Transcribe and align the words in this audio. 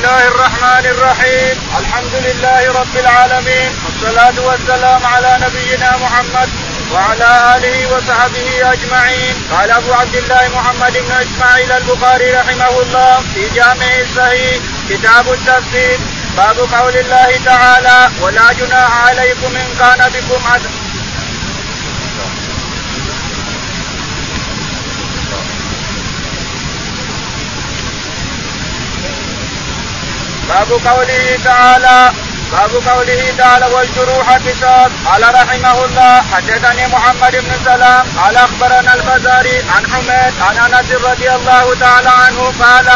الله 0.00 0.28
الرحمن 0.28 0.84
الرحيم. 0.86 1.56
الحمد 1.80 2.14
لله 2.26 2.62
رب 2.80 2.96
العالمين. 2.96 3.70
والصلاة 3.84 4.36
والسلام 4.48 5.06
على 5.06 5.32
نبينا 5.44 5.90
محمد 5.96 6.48
وعلى 6.92 7.30
آله 7.56 7.78
وصحبه 7.92 8.48
أجمعين. 8.72 9.34
قال 9.52 9.70
أبو 9.70 9.92
عبد 9.92 10.16
الله 10.16 10.42
محمد 10.56 10.92
بن 10.92 11.12
إسماعيل 11.12 11.72
البخاري 11.72 12.34
رحمه 12.34 12.74
الله 12.82 13.14
في 13.34 13.42
جامع 13.54 13.90
الصحيح 14.06 14.58
كتاب 14.90 15.32
التفسير. 15.32 15.98
باب 16.36 16.58
قول 16.58 16.96
الله 16.96 17.30
تعالى 17.44 17.98
ولا 18.22 18.52
جناح 18.52 18.92
عليكم 19.06 19.56
إن 19.56 19.68
كان 19.80 20.00
بكم 20.14 20.40
عدل 20.46 20.70
باب 30.50 30.70
قوله 30.88 31.38
تعالى 31.44 32.12
باب 32.52 32.70
قوله 32.88 33.34
تعالى 33.38 33.66
والجروح 33.66 34.28
قصاص. 34.46 34.90
قال 35.06 35.22
رحمه 35.34 35.84
الله 35.84 36.22
حدثني 36.32 36.86
محمد 36.86 37.32
بن 37.32 37.52
سلام 37.64 38.06
قال 38.18 38.36
أخبرنا 38.36 38.94
البزاري 38.94 39.56
عن 39.74 39.82
حميد 39.92 40.34
عن 40.40 40.56
أنس 40.58 40.92
رضي 40.92 41.30
الله 41.30 41.74
تعالى 41.80 42.08
عنه 42.08 42.52
قال 42.62 42.88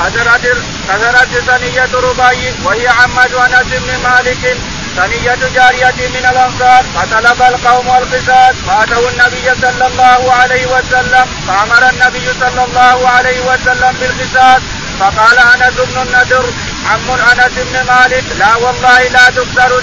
حضرت 0.00 0.44
حضرت 0.90 1.32
ثنية 1.48 1.92
ربيع 1.94 2.52
وهي 2.64 2.88
عمد 2.88 3.32
أنس 3.34 3.68
بن 3.72 3.90
مالك 4.08 4.56
ثنية 4.96 5.38
جارية 5.54 6.08
من 6.14 6.24
الأنصار 6.30 6.84
فطلب 6.94 7.42
القوم 7.42 7.86
القصاص 7.86 8.54
فأتوا 8.66 9.08
النبي 9.10 9.46
صلى 9.62 9.86
الله 9.86 10.32
عليه 10.32 10.66
وسلم 10.66 11.26
فأمر 11.48 11.90
النبي 11.90 12.26
صلى 12.40 12.64
الله 12.64 13.08
عليه 13.08 13.40
وسلم 13.40 13.92
بالقصاص 14.00 14.62
فقال 15.00 15.38
أنس 15.38 15.74
بن 15.88 16.02
النذر 16.02 16.44
عم 16.90 17.10
أنس 17.10 17.52
بن 17.56 17.86
مالك 17.92 18.24
لا 18.38 18.56
والله 18.56 19.02
لا 19.02 19.30
تكسر 19.30 19.82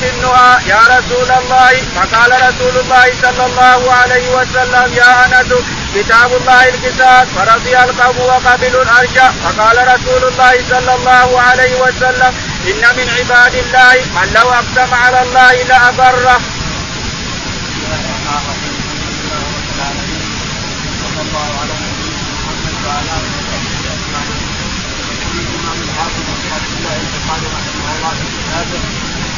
سنها 0.00 0.60
يا 0.66 0.80
رسول 0.96 1.30
الله 1.30 1.72
فقال 1.96 2.30
رسول 2.48 2.82
الله 2.82 3.06
صلى 3.22 3.46
الله 3.46 3.92
عليه 3.92 4.28
وسلم 4.28 4.94
يا 4.94 5.24
أنس 5.24 5.52
كتاب 5.94 6.30
الله 6.36 6.68
الكتاب 6.68 7.26
فرضي 7.36 7.76
القوم 7.76 8.18
وقبلوا 8.18 8.82
الارجاء 8.82 9.34
فقال 9.44 9.76
رسول 9.94 10.28
الله 10.28 10.54
صلى 10.70 10.94
الله 10.94 11.40
عليه 11.40 11.74
وسلم 11.74 12.32
إن 12.66 12.96
من 12.96 13.08
عباد 13.18 13.54
الله 13.54 13.94
من 14.14 14.32
لو 14.34 14.50
أقسم 14.50 14.94
على 14.94 15.22
الله 15.22 15.52
لأبره. 15.62 16.40
صلى 21.02 21.20
الله 21.22 21.48
على 21.60 21.74
محمد 22.44 22.74
وعلى 22.86 23.10
اله 23.10 23.56
الامام 25.66 25.82
الحافظ 25.82 26.24
ابو 26.56 26.70
الله 26.76 26.96
البخاري 27.04 27.46
رحمه 27.56 27.88
الله 27.96 28.12
في 28.20 28.26
كتابه 28.36 28.80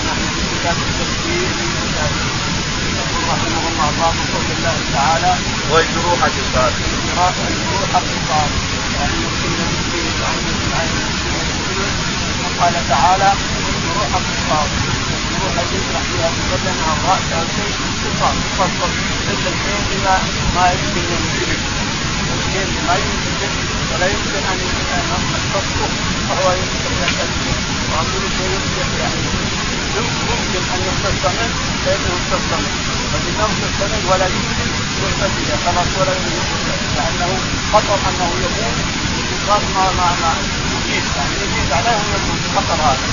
نحن 0.07 0.25
في 0.35 0.42
كتاب 0.53 0.77
التفسير 0.89 1.48
في 1.58 1.67
كتابه 1.79 2.25
يقول 2.98 3.25
الله 3.79 3.91
باب 4.01 4.17
قول 4.34 4.48
الله 4.59 4.79
تعالى 4.95 5.33
والجروح 5.71 6.21
قصاص 6.25 6.75
الجروح 7.48 7.91
قصاص 7.95 8.53
يعني 8.97 9.17
يمكن 9.25 9.53
المسلم 9.67 10.70
يعني 10.73 10.98
وقال 12.43 12.75
تعالى 12.89 13.31
والجروح 13.65 14.11
قصاص 14.15 14.70
الجروح 15.15 15.53
التي 15.55 15.77
يجرح 15.77 16.03
فيها 16.11 16.29
البدن 16.35 16.77
أو 16.87 16.93
الراس 16.97 17.25
أو 17.39 17.45
شيء 17.57 17.75
قصاص 18.03 18.37
يفصل 18.47 18.91
الا 19.31 19.51
الشيء 19.55 19.81
بما 19.91 20.17
ما 20.57 20.65
يمكن 20.73 21.05
يمكن 21.15 21.51
الشيء 22.39 22.67
بما 22.75 22.95
يمكن 23.05 23.51
ولا 23.95 24.07
يمكن 24.07 24.42
ان 24.53 24.59
تصدق 25.55 25.92
فهو 26.29 26.53
يمكن 26.53 26.91
ان 26.91 26.98
يستثمر 27.05 27.57
واقول 27.91 28.23
شيء 28.39 28.51
يمكن 28.57 28.89
يعني 29.01 29.23
يمكن 29.97 30.63
ان 30.75 30.81
يستثمر 30.89 31.51
فانه 31.85 32.11
يستثمر 32.19 32.88
فانه 33.24 33.48
يستثمر 33.64 34.02
ولا 34.11 34.27
يمكن 34.27 34.68
يستثمر 35.02 35.58
خلاص 35.67 35.90
ولا 35.98 36.12
يمكن 36.12 36.61
لأنه 36.96 37.30
خطر 37.73 37.98
أنه 38.08 38.30
يكون 38.45 38.74
صار 39.46 39.62
ما 39.74 39.84
ما 39.98 40.08
ما 40.23 40.33
يزيد 40.73 41.05
يعني 41.17 41.34
يزيد 41.42 41.73
عليه 41.73 41.98
ويكون 42.08 42.39
خطر 42.57 42.78
هذا. 42.89 43.07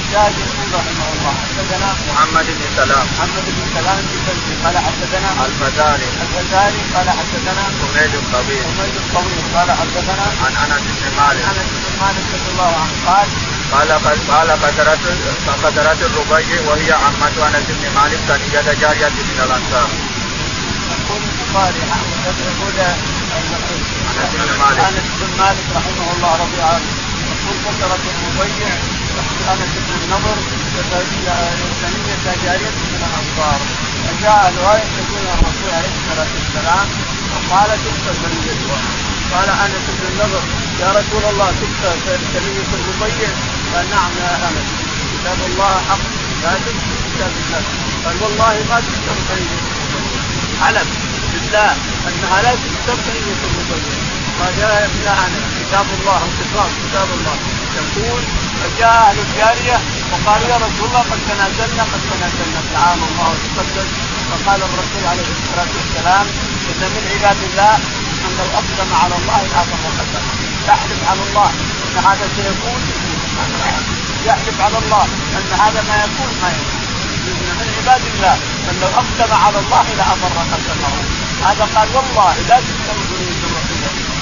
الشاهد 0.00 0.34
يقول 0.38 0.68
رحمه 0.80 1.06
الله. 1.14 1.34
حدثنا 1.48 1.88
محمد 2.08 2.46
بن 2.46 2.64
سلام. 2.76 3.06
محمد 3.14 3.46
بن 3.56 3.64
سلام 3.76 3.98
بن 4.26 4.54
قال 4.64 4.76
حدثنا 4.86 5.30
الفزاري. 5.46 6.08
الفزاري 6.22 6.80
قال 6.94 7.08
حدثنا 7.18 7.62
حميد 7.80 8.14
الطويل 8.22 8.64
حميد 8.76 8.96
الطويل 9.02 9.44
قال 9.56 9.68
حدثنا 9.80 10.26
عن 10.44 10.52
أنس 10.64 10.84
بن 10.98 11.04
مالك. 11.18 11.44
أنس 11.52 11.70
بن 11.82 11.92
مالك 12.02 12.26
رضي 12.34 12.48
الله 12.52 12.72
عنه 12.82 12.94
قال 13.08 13.28
قال 13.72 13.92
قال 14.30 14.50
قدرت 14.50 15.04
قدرت 15.64 16.00
الربيع 16.02 16.60
وهي 16.68 16.92
عمة 16.92 17.36
أنس 17.48 17.66
بن 17.68 17.84
مالك 17.94 18.18
ثنية 18.28 18.72
جارية 18.80 19.08
من 19.08 19.38
الأنصار. 19.44 19.88
يقول 20.92 21.22
البخاري 21.22 21.82
يقول 22.46 22.74
أنس 24.18 24.32
بن 24.34 24.58
مالك. 24.62 24.80
أنس 24.88 25.08
بن 25.20 25.30
مالك 25.38 25.66
رحمه 25.76 26.06
الله 26.14 26.32
رضي 26.42 26.62
عنه. 26.62 26.90
يقول 27.32 27.56
قدرت 27.66 28.00
الربيع 28.12 28.68
أنس 29.52 29.72
بن 29.86 29.94
النضر 30.04 30.36
ثنية 31.82 32.24
جارية 32.44 32.70
من 32.70 33.02
الأنصار. 33.08 33.60
فجاء 34.04 34.52
رواية 34.58 34.86
تقول 34.96 35.24
الرسول 35.34 35.70
عليه 35.78 35.92
الصلاة 35.98 36.30
والسلام 36.36 36.86
وقال 37.32 37.70
تكسر 37.70 38.14
ثنيتها 38.22 38.78
قال 39.32 39.48
أنس 39.64 39.84
بن 39.96 40.04
النضر 40.12 40.42
يا 40.80 40.88
رسول 40.98 41.24
الله 41.30 41.48
تكسر 41.62 41.94
ثنية 42.34 42.70
الربيع 42.78 43.28
قال 43.74 43.90
نعم 43.90 44.12
يا 44.22 44.32
انس 44.48 44.68
كتاب 45.12 45.38
الله 45.50 45.74
حق 45.88 46.04
لا 46.42 46.52
تكسر 46.64 46.96
كتاب 47.08 47.32
الله. 47.42 47.62
قال 48.04 48.16
والله 48.22 48.54
ما 48.70 48.78
تكسر 48.86 49.16
ثنية 49.28 49.60
علم 50.62 50.88
بالله 51.32 51.70
أنها 52.08 52.42
لا 52.42 52.52
تكسر 52.64 52.96
ثنية 53.06 53.40
الربيع 53.46 53.98
قال 54.40 54.52
يا 54.58 55.12
انس 55.26 55.44
كتاب 55.60 55.86
الله 55.98 56.18
انتصار 56.28 56.68
كتاب 56.82 57.08
الله. 57.18 57.36
يقول 57.80 58.22
فجاء 58.60 58.94
أهل 59.08 59.18
الجارية 59.26 59.78
وقالوا 60.12 60.48
يا 60.48 60.56
رسول 60.56 60.86
الله 60.88 61.04
قد 61.10 61.20
تنازلنا 61.28 61.82
قد 61.92 62.00
تنازلنا. 62.10 62.60
تعالى 62.74 63.04
الله 63.10 63.28
وتقدس 63.32 63.90
فقال 64.30 64.60
الرسول 64.68 65.02
عليه 65.12 65.28
الصلاة 65.36 65.72
والسلام 65.78 66.26
إن 66.70 66.82
من 66.94 67.04
عباد 67.12 67.40
الله 67.48 67.74
من 68.22 68.32
لو 68.38 68.48
اقسم 68.60 68.90
على 69.02 69.14
الله 69.20 69.40
لاعظم 69.50 69.80
وقسم 69.86 70.24
يحلف 70.68 71.00
على 71.10 71.22
الله. 71.28 71.50
إن 71.84 71.96
هذا 72.08 72.26
سيكون 72.36 72.80
يحلف 74.26 74.60
على 74.60 74.78
الله 74.78 75.04
أن 75.36 75.52
هذا 75.60 75.82
ما 75.88 75.96
يكون 76.04 76.30
ما 76.42 76.48
يكون 76.48 76.82
من 77.60 77.68
عباد 77.78 78.02
الله 78.14 78.34
من 78.66 78.74
لو 78.82 78.88
اقسم 78.88 79.34
على 79.44 79.58
الله 79.58 79.84
لابر 79.98 80.32
قسمه 80.52 80.92
هذا 81.46 81.64
قال 81.74 81.88
والله 81.94 82.34
لا 82.48 82.56
تقسم 82.56 82.98
بني 83.10 83.32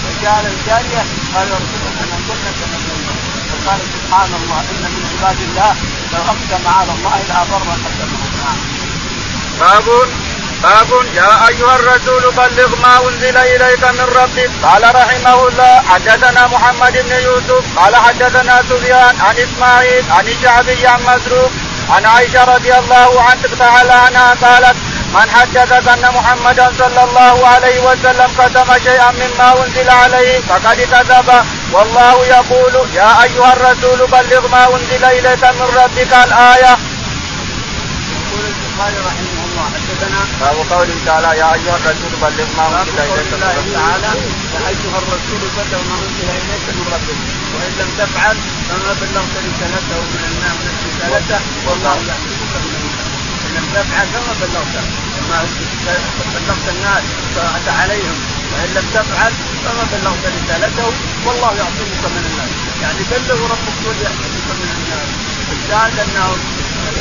فجاء 0.04 0.52
الجارية 0.52 1.02
قال 1.34 1.48
يا 1.48 1.54
رسول 1.62 1.80
الله 1.80 1.92
تنازلنا 2.00 2.50
تنازلنا 2.60 3.12
وقال 3.52 3.80
سبحان 3.94 4.30
الله 4.40 4.60
إن 4.70 4.82
من 4.94 5.02
عباد 5.12 5.38
الله 5.48 5.74
لو 6.12 6.22
اقسم 6.32 6.68
على 6.68 6.92
الله 6.92 7.16
لابر 7.28 7.62
قسمه 7.84 8.20
نعم. 8.40 10.29
باب 10.62 10.90
يا 11.14 11.48
أيها 11.48 11.76
الرسول 11.76 12.32
بلغ 12.36 12.76
ما 12.82 13.08
أنزل 13.08 13.36
إليك 13.36 13.84
من 13.84 14.06
ربك. 14.20 14.50
قال 14.62 14.94
رحمه 14.94 15.48
الله 15.48 15.82
حدثنا 15.90 16.46
محمد 16.46 16.92
بن 16.92 17.12
يوسف. 17.12 17.64
قال 17.76 17.96
حدثنا 17.96 18.62
سفيان 18.70 19.20
عن 19.20 19.34
إسماعيل 19.38 20.04
عن 20.10 20.28
الشعبي 20.28 20.86
عن 20.86 21.00
مسروق 21.02 21.50
عن 21.90 22.06
عائشة 22.06 22.44
رضي 22.44 22.74
الله 22.74 23.22
عنها 23.22 23.94
عنها 23.94 24.34
قالت 24.34 24.76
من 25.14 25.30
حدثك 25.30 25.88
أن 25.88 26.14
محمدا 26.14 26.72
صلى 26.78 27.04
الله 27.04 27.46
عليه 27.46 27.80
وسلم 27.80 28.30
كتم 28.38 28.78
شيئا 28.84 29.10
مما 29.10 29.64
أنزل 29.64 29.90
عليه 29.90 30.40
فقد 30.40 30.76
كذب. 30.92 31.44
والله 31.72 32.26
يقول 32.26 32.74
يا 32.94 33.22
أيها 33.22 33.52
الرسول 33.52 34.06
بلغ 34.06 34.48
ما 34.48 34.64
أنزل 34.74 35.04
إليك 35.04 35.44
من 35.44 35.68
ربك 35.82 36.12
الآية. 36.24 36.76
يقول 38.12 38.44
البخاري 38.46 38.98
رحمه 39.06 39.39
حدثنا 40.00 40.24
باب 40.40 40.56
قوله 40.72 40.96
تعالى 41.06 41.38
يا 41.40 41.48
أيها 41.54 41.76
الرسول 41.76 42.12
بلغ 42.22 42.48
ما 42.56 42.82
أنزل 42.82 42.98
إليك 43.00 43.32
من 43.32 43.42
ربك. 43.56 43.72
تعالى 43.72 44.12
يا 44.54 44.68
أيها 44.72 44.98
الرسول 45.02 45.42
بلغ 45.56 45.80
ما 45.90 45.96
أنزل 46.04 46.28
إليك 46.40 46.66
من 46.76 46.86
ربك. 46.94 47.18
وإن 47.54 47.72
لم 47.80 47.90
تفعل 48.00 48.36
فما 48.68 48.92
بلغت 49.00 49.34
رسالته 49.48 50.00
من 50.12 50.22
الناس 50.30 50.56
من 50.64 50.74
رسالته. 50.88 51.40
والله 51.66 51.96
يحفظك 52.08 52.52
من 52.64 52.82
إن 53.46 53.52
لم 53.56 53.66
تفعل 53.76 54.06
فما 54.14 54.34
بلغته 54.40 54.84
ما 55.30 55.38
بلغت 56.34 56.66
الناس 56.74 57.04
فأتى 57.34 57.72
عليهم. 57.80 58.16
وإن 58.52 58.70
لم 58.76 58.86
تفعل 58.98 59.32
فما 59.64 59.84
بلغت 59.92 60.24
رسالته 60.36 60.88
والله 61.26 61.50
يعصمك 61.60 62.02
من 62.14 62.24
الناس. 62.30 62.52
يعني 62.82 63.02
بلغ 63.10 63.38
ربك 63.52 63.96
يحفظك 64.04 64.48
من 64.60 64.68
الناس. 64.76 65.08
الشاهد 65.54 65.98
انه 66.04 66.28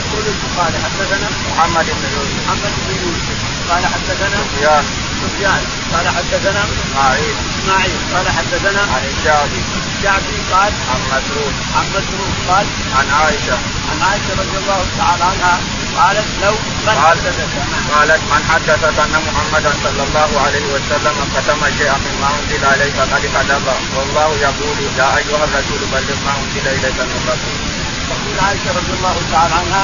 يقول 0.01 0.23
البخاري 0.33 0.77
حدثنا 0.85 1.29
محمد 1.49 1.85
بن 1.85 2.05
يوسف 2.15 2.37
محمد 2.47 2.73
بن 2.87 2.93
يوسف 3.03 3.39
قال 3.69 3.85
حدثنا 3.85 4.37
سفيان. 4.51 4.85
سفيان. 5.21 5.61
قال 5.93 6.07
حدثنا 6.17 6.61
إسماعيل. 6.73 7.35
إسماعيل. 7.59 7.97
قال 8.13 8.29
حدثنا 8.37 8.81
عن 8.93 9.03
الشعبي 9.11 9.61
الشعبي 9.91 10.37
قال 10.51 10.71
عن 10.91 11.01
مسروق. 11.11 11.53
عن 11.75 11.85
مسروق 11.95 12.33
قال 12.49 12.65
عن 12.97 13.07
عائشة. 13.19 13.57
عن 13.89 13.97
عائشة 14.07 14.31
رضي 14.41 14.57
الله 14.61 14.81
تعالى 14.97 15.23
عنها 15.23 15.59
قالت 15.97 16.27
لو 16.43 16.55
من 16.87 16.97
حدثك. 17.05 17.51
قالت 17.93 18.21
من 18.31 18.41
حدثك 18.51 18.99
أن 19.05 19.15
محمدا 19.27 19.71
صلى 19.83 20.03
الله 20.07 20.29
عليه 20.45 20.65
وسلم 20.73 21.15
ختم 21.35 21.61
شيئا 21.77 21.97
مما 22.05 22.29
أنزل 22.39 22.63
اليك 22.65 22.97
قد 23.13 23.23
كذب 23.35 23.67
والله 23.95 24.29
يقول 24.47 24.77
يا 24.97 25.17
أيها 25.17 25.43
الرسول 25.47 25.81
بلغ 25.91 26.17
ما 26.25 26.33
أنزل 26.41 26.67
إليك 26.67 26.99
من 26.99 27.19
ربك. 27.29 27.68
تقول 28.11 28.35
عائشة 28.45 28.69
رضي 28.79 28.93
الله 28.97 29.15
تعالى 29.31 29.55
عنها 29.61 29.83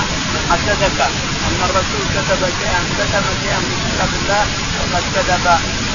حدثك 0.52 1.00
ان 1.48 1.60
الرسول 1.70 2.04
كتب 2.16 2.42
شيئا 2.60 2.80
كتب 3.00 3.26
شيئا 3.42 3.60
من 3.68 3.78
كتاب 3.88 4.12
الله 4.20 4.44
فقد 4.78 5.04
كذب. 5.16 5.46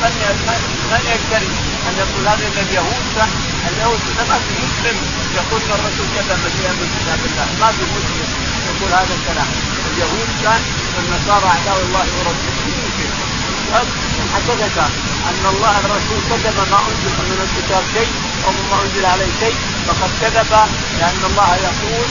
من 0.03 0.13
من 0.49 0.61
من 0.91 1.03
يشتري 1.13 1.51
أن 1.89 1.95
يقول 2.03 2.23
هذا 2.29 2.47
من 2.55 2.59
اليهود 2.67 3.05
صح؟ 3.17 3.31
اليهود 3.71 4.01
ما 4.29 4.39
في 4.47 4.55
مسلم 4.65 4.97
يقول 5.39 5.61
إن 5.67 5.73
الرسول 5.79 6.07
كتب 6.17 6.41
شيئا 6.57 6.73
من 6.81 6.89
كتاب 6.97 7.21
الله. 7.29 7.47
ما 7.61 7.69
في 7.77 7.85
مسلم 7.97 8.29
يقول 8.71 8.91
هذا 9.01 9.15
الكلام. 9.19 9.51
اليهود 9.91 10.29
كان 10.43 10.63
والنصارى 10.95 11.47
أعداء 11.55 11.79
الله 11.85 12.07
ورسوله. 12.17 12.61
يمكن 12.81 13.11
حدثك 14.35 14.79
أن 15.31 15.45
الله 15.55 15.75
الرسول 15.85 16.21
كتب 16.31 16.57
ما 16.73 16.79
أنزل 16.89 17.15
من 17.31 17.39
الكتاب 17.47 17.83
شيء 17.95 18.11
أو 18.45 18.51
مما 18.59 18.77
أنزل 18.85 19.05
عليه 19.07 19.33
شيء 19.41 19.57
فقد 19.91 20.11
كذب 20.21 20.53
لأن 20.99 21.21
الله 21.31 21.51
يقول 21.57 22.09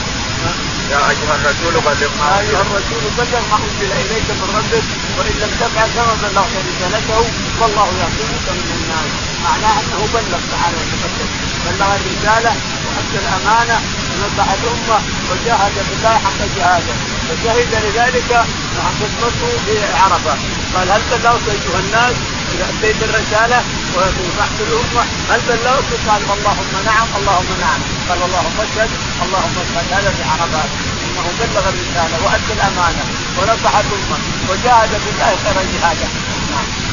يا 0.90 1.00
أيها 1.10 1.34
الرسول 1.38 1.74
بلغ 1.86 2.10
ما 2.20 2.26
يا 2.30 2.40
أيها 2.40 2.62
الرسول 2.62 3.02
بلغ 3.18 3.40
ما 3.50 3.56
أنزل 3.64 3.90
إليك 4.02 4.28
من 4.40 4.48
ربك 4.56 4.86
وإن 5.18 5.34
لم 5.42 5.52
تفعل 5.60 5.88
كما 5.96 6.14
بلغت 6.22 6.54
رسالته 6.68 7.20
والله 7.60 7.88
يعصمك 8.00 8.46
من 8.58 8.70
الناس. 8.78 9.10
معناه 9.44 9.76
أنه 9.80 10.00
بلغ 10.14 10.40
تعالى 10.52 10.76
وتقدم 10.80 11.28
بلغ 11.66 11.88
الرسالة 11.98 12.52
وأدى 12.84 13.18
الأمانة 13.24 13.76
ونصح 14.10 14.48
الأمة 14.58 14.98
وجاهد 15.30 15.74
بالله 15.90 16.14
حق 16.24 16.40
جهاده. 16.56 16.94
وشهد 17.28 17.72
لذلك 17.84 18.30
مع 18.76 18.86
خدمته 19.00 19.50
في 19.66 19.74
عرفة. 20.02 20.34
قال 20.74 20.90
هل 20.90 21.02
بلغت 21.12 21.48
أيها 21.48 21.80
الناس 21.84 22.14
اذا 22.54 22.66
اتيت 22.72 23.02
الرسالة 23.02 23.58
ونصحت 23.94 24.58
الأمة. 24.66 25.02
هل 25.30 25.40
بلغت؟ 25.48 25.90
قال 26.08 26.22
اللهم 26.36 26.72
نعم 26.90 27.06
اللهم 27.18 27.50
نعم. 27.64 27.80
قال 28.08 28.18
اللهم 28.26 28.56
اشهد 28.66 28.90
اللهم 29.24 29.56
اشهد. 29.64 29.86
هذا 29.92 30.10
في 30.16 30.22
عرفات 30.32 30.70
إنه 31.04 31.24
بلغ 31.40 31.64
الرسالة 31.72 32.16
وأدى 32.24 32.52
الأمانة 32.56 33.04
ونصح 33.38 33.74
الأمة 33.84 34.18
وجاهد 34.48 34.90
بالله 35.04 35.30
خير 35.44 35.56
جهاده 35.72 36.08
نعم. 36.52 36.90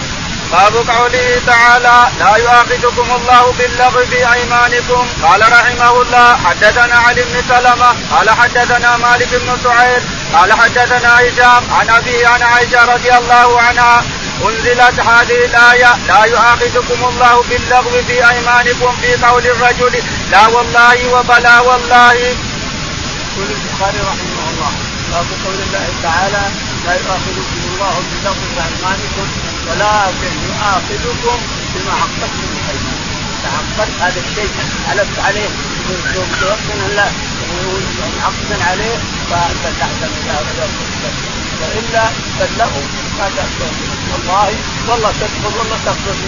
باب 0.52 0.76
قوله 0.76 1.42
تعالى 1.48 2.08
لا 2.20 2.36
يؤاخذكم 2.36 3.08
الله 3.16 3.54
باللغو 3.58 4.06
في 4.06 4.34
أيمانكم 4.34 5.08
قال 5.24 5.42
رحمه 5.42 6.02
الله 6.02 6.38
حدثنا 6.38 6.96
علي 6.96 7.24
بن 7.24 7.42
سلمة 7.50 7.96
قال 8.12 8.30
حدثنا 8.30 8.98
مالك 8.98 9.30
بن 9.32 9.58
سعيد 9.64 10.04
قال 10.34 10.54
حدثنا 10.54 11.20
هشام 11.20 11.64
عن 11.72 11.90
أبيه 11.90 12.28
عن 12.28 12.42
عائشة 12.42 12.86
رضي 12.86 13.12
الله 13.18 13.62
عنها 13.62 14.04
انزلت 14.46 15.00
هذه 15.00 15.46
الايه 15.46 15.96
لا 16.08 16.26
يؤاخذكم 16.26 17.10
الله 17.10 17.44
باللغو 17.50 17.90
في 18.08 18.30
ايمانكم 18.30 18.92
في 19.02 19.26
قول 19.26 19.46
الرجل 19.48 20.04
لا 20.32 20.48
والله 20.48 21.14
وبلا 21.14 21.60
والله 21.60 22.14
يقول 22.14 23.48
البخاري 23.50 24.00
رحمه 24.00 24.44
الله 24.50 24.72
باب 25.12 25.26
قول 25.46 25.60
الله 25.68 25.88
تعالى 26.04 26.44
لا 26.86 26.94
يؤاخذكم 26.94 27.60
الله 27.74 27.96
باللغو 28.10 28.44
في 28.54 28.62
ايمانكم 28.68 29.28
ولكن 29.68 30.34
يؤاخذكم 30.48 31.38
بما 31.76 31.94
عقدتم 31.94 32.50
الايمان 32.54 32.98
تعقدت 33.44 34.02
هذا 34.02 34.22
الشيء 34.30 34.50
حلفت 34.88 35.20
عليه 35.20 35.50
توكل 36.14 36.80
الله 36.90 37.12
عقدا 38.24 38.64
عليه 38.64 38.98
فانت 39.30 39.78
والا 41.62 42.04
بلغوا 42.40 42.88
ما 43.20 43.28
تأخذ 43.36 43.74
والله 44.12 44.50
والله 44.88 45.12
تدخل 45.22 45.58
والله 45.58 45.78
تخرج 45.86 46.20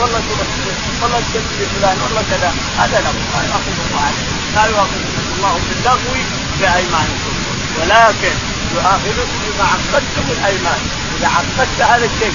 والله 0.00 0.20
تروح 0.28 0.48
والله 1.02 1.20
تكذب 1.34 1.68
فلان 1.74 1.96
والله 2.02 2.22
كذا. 2.30 2.50
هذا 2.78 3.00
لا 3.04 3.10
يؤاخذ 3.48 3.76
الله 3.86 4.00
عليه 4.06 4.26
لا 4.56 4.64
يؤاخذكم 4.70 5.22
الله 5.36 5.54
باللغو 5.68 6.14
بأيمانكم. 6.60 7.34
ولكن 7.76 8.34
يؤاخذكم 8.74 9.38
بما 9.44 9.64
عقدتم 9.64 10.24
الايمان 10.36 10.80
إذا 11.18 11.28
عقدت 11.28 11.80
هذا 11.80 12.06
الشيء 12.10 12.34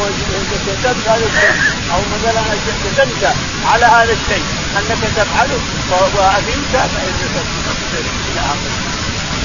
وكتبت 0.00 1.08
هذا 1.08 1.26
الشيء 1.26 1.54
أو 1.92 2.00
مثلا 2.12 2.42
كتبت 2.84 3.34
على 3.66 3.86
هذا 3.86 4.12
الشيء 4.12 4.44
أنك 4.78 5.02
تفعله 5.16 5.60
واثمت 5.90 6.72
فإنك 6.72 7.32
تصير 7.80 8.04
إلى 8.32 8.40
اخره. 8.40 8.79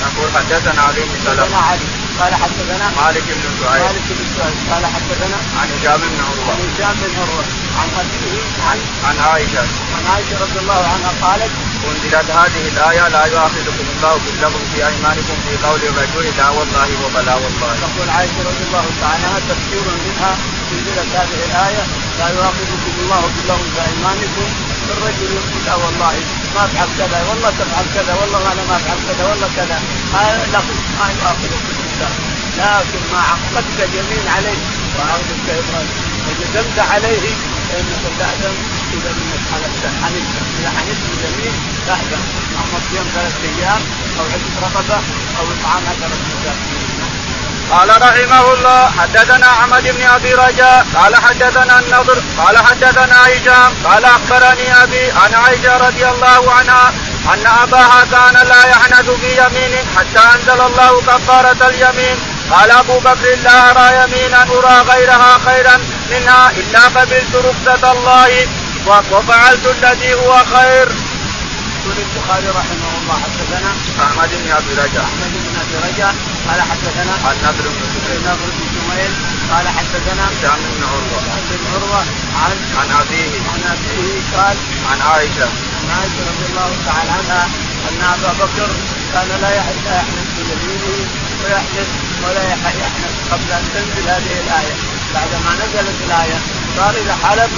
يقول 0.08 0.28
حدثنا 0.36 0.82
علي 0.82 1.02
بن 1.10 1.16
سلمة. 1.26 1.58
علي. 1.70 1.88
قال 2.20 2.34
حدثنا 2.44 2.86
مالك 3.02 3.28
بن 3.38 3.48
سعيد. 3.62 3.84
مالك 3.84 4.08
بن 4.18 4.26
سعيد. 4.38 4.58
قال 4.72 4.84
حدثنا 4.96 5.38
عن 5.60 5.68
هشام 5.76 6.02
بن 6.02 6.20
عن 6.20 6.26
عروه 6.28 6.56
هشام 6.68 6.96
بن 7.02 7.14
عروة. 7.22 7.46
عن 7.80 7.90
أبيه. 8.02 8.42
عن 8.70 8.78
عن 9.08 9.16
عائشة. 9.28 9.64
عن 9.96 10.04
عائشة 10.12 10.36
رضي 10.46 10.60
الله 10.64 10.82
عنها 10.94 11.12
قالت 11.26 11.52
أنزلت 11.90 12.30
هذه 12.40 12.64
الآية 12.74 13.08
لا 13.08 13.26
يؤاخذكم 13.26 13.86
الله 13.96 14.16
باللغو 14.26 14.60
في 14.72 14.88
أيمانكم 14.88 15.36
في 15.46 15.54
قول 15.68 15.82
الرجل 15.90 16.38
لا 16.38 16.50
والله 16.50 16.90
وبلا 17.04 17.36
والله 17.36 17.72
تقول 17.84 18.10
عائشة 18.10 18.40
رضي 18.50 18.64
الله 18.68 18.86
تعالى 19.02 19.26
عنها 19.26 19.40
تفسير 19.50 19.86
منها 20.06 20.32
أنزلت 20.72 21.10
هذه 21.16 21.40
الآية 21.50 21.84
لا 22.20 22.28
يؤاخذكم 22.36 22.92
الله 23.02 23.22
باللغو 23.36 23.64
في 23.74 23.80
أيمانكم 23.90 24.48
الرجل 24.94 25.30
يقول 25.38 25.62
لا 25.66 25.76
والله 25.76 26.16
ما 26.56 26.66
أفعل 26.66 26.88
كذا 27.00 27.20
والله 27.30 27.50
تفعل 27.60 27.86
كذا 27.96 28.14
والله 28.22 28.52
أنا 28.52 28.64
ما 28.70 28.76
أفعل 28.76 28.98
كذا 29.08 29.24
والله 29.30 29.50
كذا. 29.56 29.78
لغو 30.54 30.74
ما 31.00 31.08
يؤاخذكم 31.18 31.62
بالله 31.78 32.12
لكن 32.58 33.02
ما 33.14 33.22
عقدت 33.32 33.78
اليمين 33.88 34.28
عليه. 34.36 34.60
وعقدت 34.98 35.48
وجزمت 36.28 36.80
عليه 36.80 37.36
فإنك 37.70 38.04
تأثم 38.20 38.56
إذا 38.94 39.12
منك 39.20 39.44
حلفت 39.52 39.84
حنفت 40.04 40.36
إذا 40.60 40.70
حنفت 40.70 41.04
اليمين 41.14 41.54
تأثم 41.88 42.22
اما 42.62 42.80
صيام 42.90 43.06
ثلاثة 43.14 43.44
أيام 43.44 43.82
أو 44.20 44.26
عدة 44.34 44.56
رقبة 44.62 44.96
أو 45.40 45.44
إطعام 45.54 45.84
عشرة 45.90 46.18
مساكين 46.38 46.95
قال 47.72 47.90
رحمه 48.02 48.54
الله 48.54 48.90
حدثنا 49.00 49.48
أحمد 49.50 49.84
بن 49.84 50.04
أبي 50.04 50.34
رجاء 50.34 50.88
قال 50.96 51.16
حدثنا 51.16 51.80
النضر 51.80 52.22
قال 52.38 52.58
حدثنا 52.58 53.18
هشام 53.28 53.74
قال 53.84 54.06
أخبرني 54.06 54.84
أبي 54.84 55.12
عن 55.12 55.34
عائشة 55.34 55.78
رضي 55.78 56.08
الله 56.10 56.52
عنها 56.52 56.94
أن 57.34 57.48
أباها 57.48 58.06
كان 58.12 58.48
لا 58.48 58.66
يحنث 58.70 59.10
في 59.10 59.32
يمين 59.44 59.86
حتى 59.98 60.36
أنزل 60.36 60.62
الله 60.62 61.02
كفارة 61.02 61.68
اليمين. 61.68 62.18
قال 62.52 62.72
أبو 62.72 63.00
بكر 63.00 63.36
لا 63.44 63.72
أرى 63.72 64.04
يمينا 64.04 64.42
أرى 64.44 64.82
غيرها 64.90 65.38
خيرا 65.46 65.78
منها 66.12 66.52
إلا 66.52 66.80
قبلت 66.80 67.36
رخصة 67.36 67.92
الله 67.92 68.48
وفعلت 69.12 69.66
الذي 69.66 70.14
هو 70.14 70.34
خير. 70.56 70.88
يقول 71.86 71.98
البخاري 71.98 72.50
رحمه 72.50 72.92
الله 73.02 73.18
حدثنا 73.24 73.72
أحمد 74.06 74.30
بن 74.30 74.52
أبي 74.52 74.74
رجاء. 74.74 75.04
أحمد 75.04 75.32
بن 75.34 75.60
أبي 75.60 75.94
رجاء. 75.94 76.16
قال 76.50 76.62
حدثنا 76.62 77.14
النضر 77.32 77.66
بن 77.76 77.84
سفيان 77.96 78.22
نضر 78.22 78.50
بن 78.58 78.66
شميل 78.76 79.12
قال 79.52 79.68
حدثنا 79.68 80.24
هشام 80.32 80.60
بن 80.76 80.84
عروة. 80.92 81.22
عن 81.34 81.42
بن 81.52 81.66
عروة 81.74 82.00
عن 82.44 82.52
عن 82.80 82.90
أبيه. 83.02 83.34
عن 83.54 83.62
أبيه 83.74 84.38
قال 84.38 84.58
عن 84.92 85.02
عائشة. 85.02 85.48
عن 85.82 85.90
عائشة 85.98 86.22
رضي 86.32 86.46
الله 86.50 86.70
تعالى 86.86 87.12
عنها 87.12 87.44
أن 87.90 88.02
أبا 88.14 88.32
بكر 88.46 88.70
كان 89.14 89.30
لا 89.42 89.50
يحلف 89.56 90.06
بيمينه 90.38 91.08
ويحلف 91.44 91.88
ولا 92.24 92.44
يح- 92.44 92.76
يحلف 92.84 93.14
قبل 93.34 93.52
أن 93.52 93.64
تنزل 93.74 94.10
هذه 94.10 94.34
الآية. 94.44 94.76
بعد 95.16 95.32
ما 95.46 95.52
نزلت 95.62 95.98
الآية 96.08 96.40
صار 96.78 96.94
إذا 97.04 97.16
حلف 97.24 97.56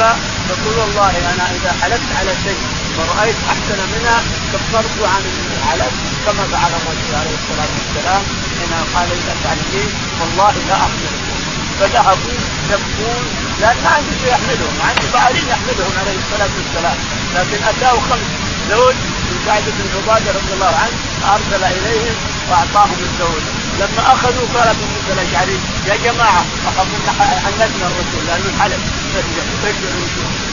يقول 0.49 0.75
والله 0.79 1.13
أنا 1.33 1.45
إذا 1.57 1.71
حلفت 1.81 2.09
على 2.19 2.31
شيء 2.43 2.61
ورأيت 2.97 3.35
أحسن 3.53 3.79
منها 3.93 4.17
كفرت 4.53 4.97
عن 5.13 5.23
الحلف. 5.57 5.93
كما 6.25 6.43
فعل 6.51 6.71
الرسول 6.79 7.13
عليه 7.21 7.35
الصلاة 7.41 7.71
والسلام 7.77 8.21
حين 8.57 8.73
قال 8.95 9.07
إذا 9.19 9.33
تعلمين 9.43 9.89
والله 10.19 10.53
لا 10.69 10.75
أحملكم 10.87 11.37
فذهبوا 11.79 12.37
يبكون. 12.71 13.23
لأن 13.61 13.77
ما 13.83 13.89
عندي 13.89 14.13
شيء 14.21 14.31
يحملهم 14.31 14.75
عندي 14.87 15.07
بعدين 15.13 15.45
يحملهم 15.53 15.93
عليه 16.01 16.17
الصلاة 16.23 16.53
والسلام. 16.57 16.97
لكن 17.35 17.59
أتاه 17.63 17.99
خمس. 18.09 18.46
زوج 18.69 18.95
من 19.27 19.37
سعد 19.45 19.63
بن 19.77 19.85
عبادة 19.95 20.31
رضي 20.31 20.53
الله 20.53 20.73
عنه 20.83 20.97
أرسل 21.33 21.63
إليهم 21.63 22.15
وأعطاهم 22.49 22.99
الزوج. 23.07 23.43
لما 23.79 24.13
أخذوا 24.13 24.47
قال 24.53 24.67
أبو 24.67 24.85
موسى 24.93 25.11
الأشعري 25.13 25.57
يا 25.87 25.95
جماعة 25.95 26.45
أخذوا 26.67 26.99
حنتنا 27.45 27.87
الرسول 27.87 28.21
لأنه 28.27 28.51
حلف 28.59 28.81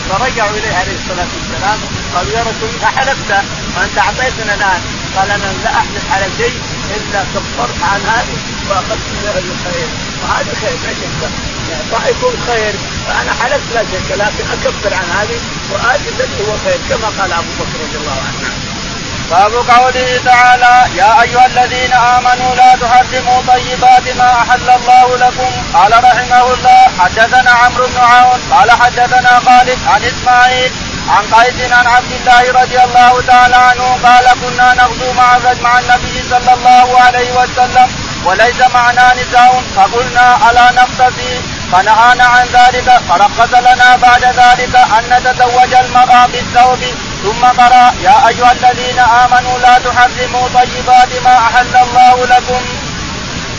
فرجعوا 0.09 0.50
إليه 0.50 0.75
عليه 0.75 0.97
الصلاة 1.02 1.30
والسلام 1.37 1.78
قالوا 2.14 2.33
يا 2.33 2.40
رسول 2.40 2.68
الله 2.76 2.90
حلفت؟ 2.97 3.30
وأنت 3.76 3.99
أعطيتنا 3.99 4.54
الآن. 4.54 4.80
قال 5.16 5.30
أنا 5.30 5.52
لا 5.64 5.71
أحلف 5.71 6.04
على 6.12 6.26
شيء 6.38 6.61
إلا 6.97 7.21
كفرت 7.35 7.83
عن 7.83 8.00
هذه 8.00 8.37
وأخذت 8.68 9.06
له 9.25 9.38
الخير. 9.38 9.88
وهذا 10.23 10.52
خير 10.61 10.76
لا 10.85 10.92
شك 11.00 11.53
اعطائكم 11.73 12.33
خير؟ 12.47 12.75
فانا 13.06 13.33
حلفت 13.42 13.75
لا 13.75 13.83
شك 13.83 14.11
لكن 14.11 14.44
أكفر 14.52 14.94
عن 14.94 15.06
هذه 15.18 15.38
وآتي 15.73 16.09
الذي 16.09 16.38
هو 16.49 16.56
خير 16.64 16.78
كما 16.88 17.09
قال 17.18 17.33
أبو 17.33 17.50
بكر 17.59 17.78
رضي 17.85 17.97
الله 18.00 18.18
عنه. 18.26 18.54
باب 19.30 19.52
قوله 19.52 20.21
تعالى 20.25 20.97
يا 20.97 21.23
أيها 21.23 21.47
الذين 21.47 21.92
آمنوا 21.92 22.54
لا 22.54 22.76
تحرموا 22.76 23.42
طيبات 23.49 24.16
ما 24.16 24.30
أحل 24.42 24.71
الله 24.71 25.16
لكم. 25.16 25.50
قال 25.75 25.92
رحمه 26.04 26.54
الله 26.54 26.83
حدثنا 27.00 27.50
عمرو 27.50 27.87
بن 27.87 27.99
عون 27.99 28.40
قال 28.50 28.71
حدثنا 28.71 29.40
خالد 29.47 29.78
عن 29.87 30.02
إسماعيل 30.04 30.73
عن 31.09 31.25
قيس 31.35 31.73
عن 31.73 31.87
عبد 31.87 32.12
الله 32.12 32.62
رضي 32.62 32.78
الله 32.85 33.23
تعالى 33.26 33.56
عنه 33.56 33.99
قال 34.04 34.26
كنا 34.40 34.75
نغزو 34.75 35.12
مع 35.12 35.38
مع 35.62 35.78
النبي 35.78 36.23
صلى 36.30 36.52
الله 36.54 37.00
عليه 37.00 37.33
وسلم 37.33 37.88
وليس 38.25 38.61
معنا 38.75 39.14
نساء 39.14 39.62
فقلنا 39.76 40.50
ألا 40.50 40.73
نقتفي 40.73 41.40
فنهانا 41.74 42.24
عن 42.24 42.46
ذلك 42.46 43.00
فرخص 43.08 43.52
لنا 43.54 43.96
بعد 43.96 44.24
ذلك 44.24 44.76
أن 44.76 45.04
نتزوج 45.16 45.74
المرأة 45.74 46.26
بالثوب 46.26 46.78
ثم 47.22 47.44
قرأ 47.44 47.92
يا 48.02 48.28
أيها 48.28 48.52
الذين 48.52 48.98
آمنوا 48.98 49.58
لا 49.58 49.78
تحرموا 49.78 50.48
طيبات 50.54 51.08
ما 51.24 51.36
أحل 51.38 51.76
الله 51.76 52.26
لكم. 52.26 52.62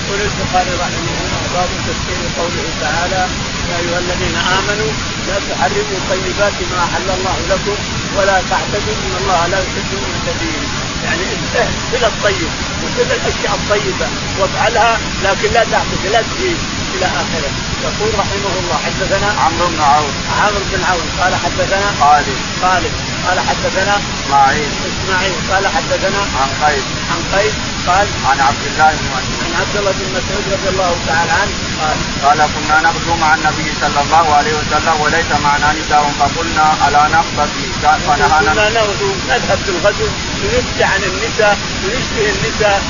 يقول 0.08 0.22
البخاري 0.22 0.74
رحمه 0.84 1.16
الله 1.26 1.42
باب 1.56 1.70
تفسير 1.88 2.22
قوله 2.38 2.66
تعالى 2.82 3.28
يا 3.70 3.78
أيها 3.82 4.00
الذين 4.00 4.36
آمنوا 4.58 4.92
لا 5.28 5.38
تحرموا 5.50 6.00
طيبات 6.10 6.58
ما 6.72 6.80
أحل 6.84 7.10
الله 7.18 7.38
لكم 7.50 7.78
ولا 8.18 8.38
تعتدوا 8.50 8.96
إن 9.06 9.14
الله 9.22 9.48
لا 9.48 9.58
يحب 9.58 9.90
المعتدين 9.94 10.64
يعني 11.06 11.24
إلى 11.94 12.08
الطيب 12.08 12.50
وكل 12.84 13.12
الأشياء 13.18 13.54
الطيبة 13.60 14.08
وافعلها 14.40 14.98
لكن 15.24 15.50
لا 15.54 15.64
تعتدي 15.72 16.10
لا 16.14 16.22
تزيد 16.22 16.58
إلى 16.96 17.06
آخره. 17.06 17.52
يقول 17.86 18.20
رحمه 18.20 18.54
الله 18.60 18.78
حدثنا 18.86 19.30
عمرو 19.44 19.68
بن 19.68 19.82
عون 19.82 20.14
عمرو 20.42 20.64
بن 20.72 20.84
عون 20.90 21.08
قال 21.22 21.34
حدثنا 21.44 21.88
خالد. 22.00 22.38
خالد. 22.62 22.94
قال 23.28 23.40
حدثنا 23.40 23.96
إسماعيل. 24.16 24.70
إسماعيل. 24.92 25.34
قال 25.52 25.68
حدثنا 25.68 26.22
عن 26.40 26.50
قيس. 26.64 26.86
عن 27.12 27.22
قيس 27.34 27.54
قال 27.88 28.08
عن 28.30 28.40
عبد 28.48 28.66
الله 28.70 28.90
بن 29.00 29.06
مسعود. 29.16 29.44
عن 29.46 29.54
عبد 29.62 29.76
الله 29.78 29.92
بن 29.92 30.08
مسعود 30.18 30.44
رضي 30.54 30.70
الله 30.74 30.92
تعالى 31.08 31.32
عنه 31.42 31.54
قال 31.82 31.98
قال 32.26 32.40
كنا 32.54 32.78
نغزو 32.82 33.16
مع 33.22 33.36
النبي 33.36 33.68
صلى 33.82 34.00
الله 34.06 34.26
عليه 34.38 34.54
وسلم 34.60 34.96
وليس 35.02 35.32
معنا 35.44 35.74
نساء 35.80 36.04
فقلنا 36.20 36.66
ألا 36.88 37.04
نقتفي 37.16 37.66
فنهانا. 38.06 38.54
كنا 38.54 38.70
نغزو 38.70 39.10
نذهب 39.30 39.60
في 39.66 39.72
الغزو 39.76 40.08
ونشفي 40.46 40.84
عن 40.84 41.02
النساء 41.04 41.58
ونشفي 41.84 42.22
النساء 42.30 42.82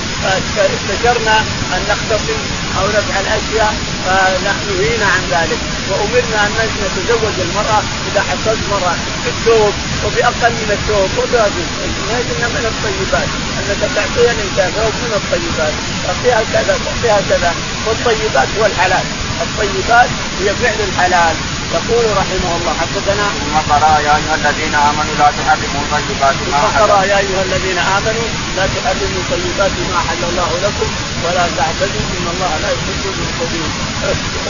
فاستشرنا 0.56 1.38
أن 1.74 1.82
نختصم 1.90 2.40
أو 2.80 2.88
نفعل 2.88 3.26
أشياء 3.26 3.74
فنحن 4.06 4.68
نهينا 4.80 5.06
عن 5.06 5.24
ذلك. 5.32 5.60
وأمرنا 5.90 6.46
أن 6.46 6.70
نتزوج 6.84 7.40
المرأة 7.40 7.82
إذا 8.12 8.22
حصلت 8.22 8.60
مرأة 8.72 8.96
بالثوب 9.26 9.74
وبأقل 10.06 10.52
من 10.52 10.70
الثوب. 10.78 11.10
وباقل 11.18 11.66
لكن 12.12 12.40
من 12.56 12.66
الطيبات 12.72 13.30
أنك 13.60 13.82
تعطيها 13.96 14.32
الانسان 14.32 14.72
ثوب 14.78 14.94
من 15.04 15.14
الطيبات. 15.20 15.74
تعطيها 16.04 16.42
كذا 16.54 16.80
تعطيها 16.86 17.22
كذا. 17.30 17.54
والطيبات 17.86 18.48
هو 18.60 18.66
الحلال. 18.66 19.06
الطيبات 19.42 20.10
هي 20.40 20.50
فعل 20.62 20.80
الحلال. 20.90 21.36
يقول 21.74 22.18
رحمه 22.18 22.56
الله 22.56 22.74
حدثنا 22.82 23.26
ثم 23.40 23.56
قرا 23.74 24.00
يا 24.00 24.16
أيها 24.16 24.36
الذين 24.36 24.76
آمنوا 24.76 25.16
لا 25.20 25.32
تحرموا 25.38 25.84
طيبات 25.92 26.36
ما 26.52 26.58
ثم 26.62 26.78
قرا 26.80 27.04
يا 27.04 27.18
أيها 27.18 27.42
الذين 27.42 27.78
آمنوا 27.78 28.28
لا 28.58 28.66
تحرموا 28.76 29.24
طيبات 29.32 29.72
ما 29.92 29.98
احل 29.98 30.24
الله 30.30 30.50
لكم 30.64 30.90
ولا 31.26 31.46
تعتدوا 31.58 32.06
إن 32.18 32.28
الله 32.34 32.52
لا 32.62 32.70
يحب 32.76 33.04
المعتدين 33.14 33.72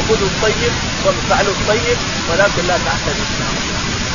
خذوا 0.09 0.27
الطيب 0.27 0.73
وافعلوا 1.05 1.53
الطيب 1.53 1.97
ولكن 2.29 2.67
لا 2.67 2.77
تعتدوا. 2.85 3.25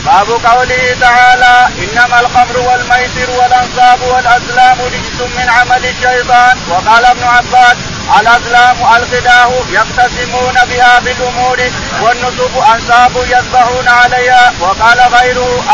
باب 0.07 0.29
قوله 0.31 0.97
تعالى 1.01 1.69
إنما 1.83 2.21
الخمر 2.21 2.59
والميسر 2.59 3.31
والأنصاب 3.31 4.01
والأزلام 4.03 4.79
رجس 4.81 5.21
من 5.37 5.49
عمل 5.49 5.87
الشيطان. 5.87 6.57
وقال 6.71 7.05
ابن 7.05 7.25
عباس 7.25 7.77
الازلام 8.19 8.77
ألغداه 8.97 9.53
يقتسمون 9.71 10.55
بها 10.71 10.99
بالأمور 10.99 11.59
والنصب 12.03 12.59
أنصاب 12.75 13.17
يذبحون 13.17 13.89
عليها 13.89 14.53
وقال 14.61 15.01
غيره 15.01 15.65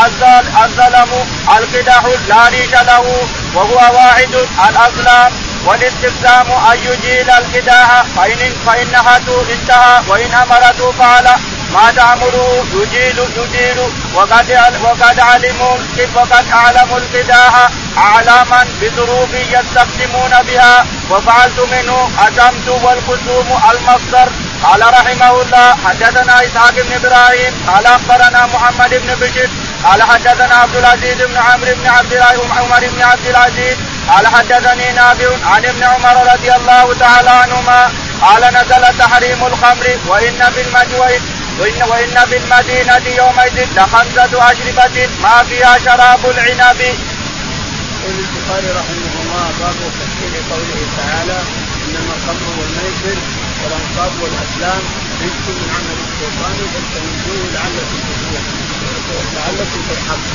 الزلم 0.65 1.09
القدح 1.57 2.03
لا 2.27 2.47
ريش 2.49 2.71
له 2.71 3.27
وهو 3.55 3.95
واحد 3.95 4.29
الازلام 4.69 5.31
والاستفسام 5.65 6.51
أن 6.51 6.77
يجيل 6.77 7.29
القداح 7.29 8.03
فان 8.15 8.53
فإنها 8.65 9.17
انتهى 9.51 10.01
وإن 10.07 10.33
امرته 10.33 10.91
فعل 10.91 11.27
ما 11.73 11.91
تأمره 11.91 12.65
يجيل 12.73 13.19
يجيل 13.37 13.79
وقد 14.15 14.51
وقد 14.83 15.19
علموا 15.19 15.77
وقد 16.15 16.45
أعلموا 16.53 16.97
القداح 16.97 17.69
أعلاما 17.97 18.65
بظروف 18.81 19.33
يستخدمون 19.33 20.31
بها. 20.47 20.85
وفعلت 21.09 21.59
منه 21.59 22.09
أتمت 22.27 22.67
والقسوم 22.67 23.59
المصدر. 23.71 24.29
قال 24.63 24.81
رحمه 24.81 25.41
الله 25.41 25.75
حدثنا 25.85 26.45
إسحاق 26.45 26.71
بن 26.71 26.93
إبراهيم 26.93 27.53
قال 27.67 27.85
أخبرنا 27.85 28.45
محمد 28.45 28.89
بن 28.89 29.15
بشر 29.21 29.49
قال 29.83 30.03
حدثنا 30.03 30.55
عبد 30.55 30.75
العزيز 30.75 31.17
بن 31.21 31.37
عمرو 31.37 31.75
بن 31.75 31.87
عبد 31.87 32.13
الله 32.13 32.37
عمر 32.59 32.79
بن 32.79 33.01
عبد 33.01 33.27
العزيز 33.27 33.77
قال 34.09 34.27
حدثني 34.27 34.91
نافع 34.91 35.29
عن 35.45 35.65
ابن 35.65 35.83
عمر 35.83 36.33
رضي 36.33 36.51
الله 36.55 36.93
تعالى 36.99 37.29
عنهما 37.29 37.91
قال 38.21 38.41
نزل 38.41 38.97
تحريم 38.99 39.45
الخمر 39.45 39.97
وإن 40.07 40.53
بالمجوى 40.55 41.19
وإن 41.59 41.81
وإن 41.91 42.17
بالمدينة 42.31 43.05
يومئذ 43.21 43.57
لخمسة 43.75 44.51
أشربة 44.51 45.09
ما 45.23 45.43
فيها 45.49 45.77
شراب 45.85 46.21
العنب. 46.29 46.81
يقول 46.81 48.15
البخاري 48.19 48.69
رحمه 48.79 49.13
الله 49.23 49.45
باب 49.59 49.77
تفسير 49.99 50.33
قوله 50.51 50.81
تعالى 50.97 51.39
إنما 51.85 52.13
الخمر 52.17 52.47
والميسر 52.59 53.17
والأنصاب 53.63 54.11
والأسلام 54.21 54.81
رزق 55.21 55.45
من 55.57 55.69
عمل 55.75 55.97
الشيطان 56.07 56.57
فاستنجوه 56.73 57.43
لعلكم 57.53 57.99
تفلحون. 58.07 59.25
لعلكم 59.35 59.79
ترحمون 59.89 60.29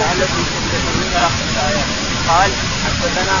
لعلكم 0.00 0.42
تفلحون. 0.52 1.12
قال 2.28 2.50
حدثنا 2.84 3.36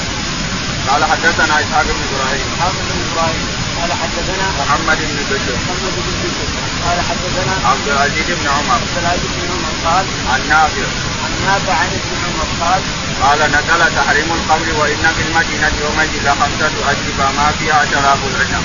قال 0.88 1.04
حدثنا 1.04 1.54
إسحاق 1.60 1.84
بن 1.84 2.02
إبراهيم. 2.08 2.46
إسحاق 2.54 2.72
بن 2.72 2.98
إبراهيم. 3.12 3.46
قال 3.80 3.90
حدثنا 3.92 4.46
محمد 4.60 4.98
بن 4.98 5.18
بشر. 5.30 5.54
محمد 5.54 5.94
بن 5.96 6.12
بشر. 6.24 6.61
قال 6.86 6.98
حدثنا 7.00 7.54
عبد 7.70 7.88
العزيز 7.88 8.26
بن 8.38 8.46
عمر 8.48 8.74
عبد 8.74 8.96
العزيز 9.02 9.32
بن 9.36 9.48
عمر 9.54 9.72
قال 9.86 10.04
عن 10.32 10.40
نافع 10.48 10.86
عن 11.24 11.32
نافع 11.46 11.74
عن 11.82 11.90
ابن 11.98 12.12
عمر 12.24 12.46
قال 12.62 12.82
قال 13.22 13.38
نزل 13.56 13.96
تحريم 13.96 14.28
الخمر 14.38 14.68
وان 14.80 15.04
في 15.16 15.22
المدينة 15.28 15.72
يومئذ 15.84 16.22
لخمسه 16.26 16.72
اشربه 16.92 17.26
ما 17.38 17.46
فيها 17.58 17.84
شراب 17.90 18.20
العنب. 18.30 18.64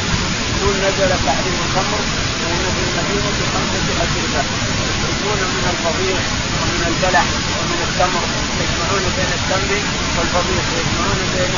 يقول 0.56 0.76
نزل 0.88 1.12
تحريم 1.28 1.58
الخمر 1.66 2.02
وان 2.44 2.64
في 2.76 2.82
المدينة 2.88 3.38
خمسه 3.54 3.86
اشربه 4.04 4.44
يخرجون 4.88 5.40
من 5.56 5.66
الفضيح 5.74 6.22
ومن 6.60 6.84
البلح 6.92 7.26
ومن 7.58 7.80
التمر 7.88 8.24
يجمعون 8.62 9.04
بين 9.18 9.32
التمر 9.40 9.82
والفضيح 10.18 10.64
يجمعون 10.80 11.20
بين 11.36 11.56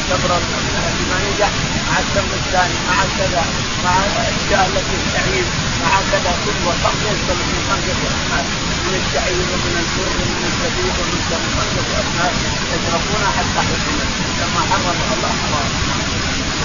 التمر 0.00 0.30
الذي 0.36 1.04
ما 1.10 1.18
نجح 1.26 1.50
مع 1.88 1.98
الثاني 2.40 2.78
مع 2.88 2.98
كذا 3.18 3.44
مع 3.84 3.94
الاشياء 4.06 4.62
التي 4.70 4.96
الشعير 5.02 5.46
مع 5.84 5.92
كذا 6.10 6.32
كل 6.44 6.56
يشتغل 7.12 7.44
في 7.50 7.58
خمسه 7.68 7.98
اصناف 8.08 8.46
من 8.84 8.94
الشعير 9.02 9.44
ومن 9.52 9.74
البر 9.82 10.10
ومن 10.22 10.42
الزبيب 10.50 10.94
ومن 11.00 11.18
خمسه 11.56 11.88
اصناف 12.02 12.34
يشربونها 12.72 13.30
حتى 13.38 13.60
حرمت 13.68 14.10
كما 14.38 14.60
حرمها 14.70 15.14
الله 15.16 15.32
حرام. 15.42 15.68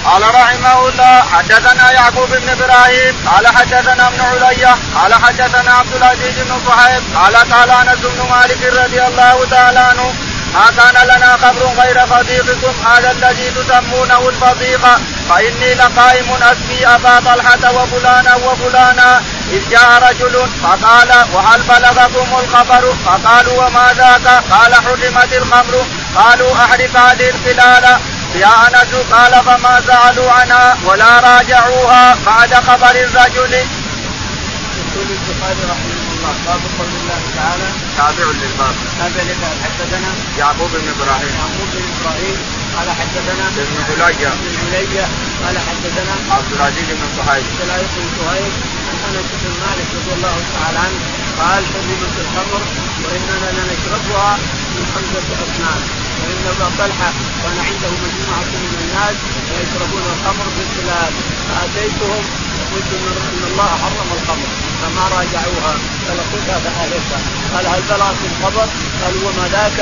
قال 0.06 0.36
رحمه 0.36 0.90
الله 0.90 1.22
حدثنا 1.34 1.92
يعقوب 1.92 2.30
بن 2.30 2.50
إبراهيم 2.50 3.16
قال 3.28 3.48
حدثنا 3.48 4.08
ابن 4.08 4.22
علية 4.22 4.76
قال 4.96 5.14
حدثنا 5.14 5.74
عبد 5.74 5.94
العزيز 5.96 6.36
بن 6.40 6.60
صهيب 6.68 7.04
قال 7.16 7.36
قال 7.36 7.70
أنس 7.70 8.00
بن 8.00 8.30
مالك 8.30 8.62
رضي 8.84 9.02
الله 9.08 9.46
تعالى 9.52 9.80
عنه 9.80 10.14
ما 10.54 10.66
كان 10.78 11.08
لنا 11.08 11.36
قبر 11.36 11.64
غير 11.82 12.06
صديقكم 12.08 12.74
هذا 12.88 13.12
الذي 13.12 13.52
تسمونه 13.52 14.30
الفضيقة. 14.30 15.00
فإني 15.30 15.74
لقائم 15.74 16.34
أسقي 16.34 16.96
أبا 16.96 17.20
طلحة 17.20 17.72
وفلانا 17.76 18.36
وفلانا. 18.36 19.22
إذ 19.52 19.70
جاء 19.70 20.10
رجل 20.10 20.48
فقال 20.64 21.10
وهل 21.34 21.62
بلغكم 21.62 22.28
الخبر؟ 22.40 22.96
فقالوا 23.06 23.66
وما 23.66 23.94
ذاك؟ 23.98 24.44
قال 24.52 24.76
حرمت 24.76 25.34
الخمر. 25.34 25.86
قالوا 26.16 26.54
احرق 26.54 26.98
هذه 26.98 27.30
الخلال. 27.30 28.00
يا 28.36 28.68
أنس 28.68 28.96
قال 29.12 29.44
فما 29.46 29.82
سالوا 29.88 30.32
عنها 30.32 30.78
ولا 30.86 31.20
راجعوها 31.20 32.18
بعد 32.26 32.54
خبر 32.54 32.96
الرجل. 32.96 33.54
يقول 33.54 35.08
البخاري 35.10 35.64
رحمه 35.72 36.00
الله 36.14 36.34
باب 36.46 36.62
قول 36.78 36.88
الله 37.02 37.22
تعالى 37.36 37.83
تابع 37.98 38.28
للباب. 38.42 38.76
تابع 39.00 39.22
للباب. 39.30 39.56
حدثنا 39.64 40.12
يعقوب 40.40 40.72
بن 40.72 40.88
إبراهيم. 40.96 41.34
يعقوب 41.40 41.70
بن 41.74 41.84
إبراهيم. 41.94 42.38
قال 42.76 42.88
حدثنا 43.00 43.46
ابن 43.48 44.02
عليا 44.02 44.32
ابن 44.34 44.56
عليا 44.76 45.06
قال 45.44 45.56
حدثنا 45.68 46.14
عبد 46.36 46.52
العزيز 46.54 46.88
بن 47.00 47.08
صهيب. 47.18 47.44
عبد 47.52 47.62
العزيز 47.68 47.92
بن 47.98 48.08
صهيب. 48.20 48.52
عن 48.90 48.98
أنس 49.08 49.30
بن 49.42 49.52
مالك 49.64 49.88
رضي 49.98 50.14
الله 50.18 50.36
تعالى 50.56 50.80
عنه. 50.86 51.00
قال 51.42 51.64
حرمت 51.74 52.16
الخمر 52.24 52.62
واننا 53.04 53.48
لنشربها 53.58 54.32
من 54.76 54.84
خمسة 54.94 55.28
أصناف. 55.46 55.84
وإن 56.22 56.44
ابا 56.54 56.68
طلحة 56.80 57.10
كان 57.42 57.58
عنده 57.68 57.92
مجموعة 58.04 58.52
من 58.64 58.74
الناس 58.84 59.18
ويشربون 59.50 60.04
الخمر 60.14 60.46
في 60.56 60.62
الخلاف 60.66 61.14
فأتيتهم 61.48 62.24
وقلت 62.58 62.92
إن 63.34 63.44
الله 63.52 63.70
حرم 63.84 64.10
الخمر. 64.18 64.73
فما 64.84 65.04
راجعوها. 65.18 65.74
قال 66.08 66.20
خذها 66.32 66.60
فاهلكها 66.60 67.20
قال 67.54 67.66
هل 67.68 67.82
بلغت 67.90 68.22
الخبر؟ 68.32 68.68
قالوا 69.02 69.22
وما 69.30 69.48
ذاك؟ 69.56 69.80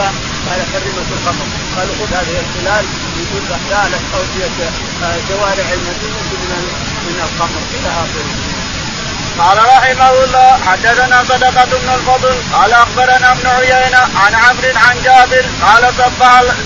قال 0.48 0.60
حرمت 0.72 1.10
الخمر 1.18 1.48
قالوا 1.76 1.96
خذ 2.00 2.14
هذه 2.14 2.36
الخلال 2.44 2.86
يقول 3.22 3.44
أحلالك 3.58 4.02
أو 4.16 4.24
في 4.34 4.40
شوارع 5.28 5.68
المدينة 5.74 6.22
من 6.32 6.52
من 7.08 7.18
الخمر 7.28 7.62
إلى 7.76 7.90
آخره. 8.04 8.62
قال 9.40 9.58
رحمه 9.58 10.24
الله 10.24 10.60
حدثنا 10.68 11.24
صدقة 11.24 11.66
بن 11.66 11.90
الفضل 11.90 12.36
قال 12.54 12.74
أخبرنا 12.74 13.32
ابن 13.32 13.48
عيينة 13.48 13.98
عن 13.98 14.36
عمرو 14.36 14.72
عن 14.76 15.02
جابر 15.04 15.46
قال 15.62 15.94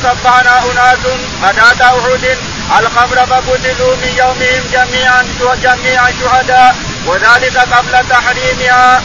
صبحنا 0.04 0.60
أناس 0.72 1.06
غداة 1.44 1.98
أحد 2.00 2.38
الخمر 2.80 3.25
فقتلوا 3.25 3.96
من 3.96 4.13
يومهم 4.18 4.63
جميعا 4.74 5.24
جميع 5.63 6.10
شهداء 6.22 6.75
وذلك 7.07 7.57
قبل 7.57 8.09
تحريمها. 8.09 9.01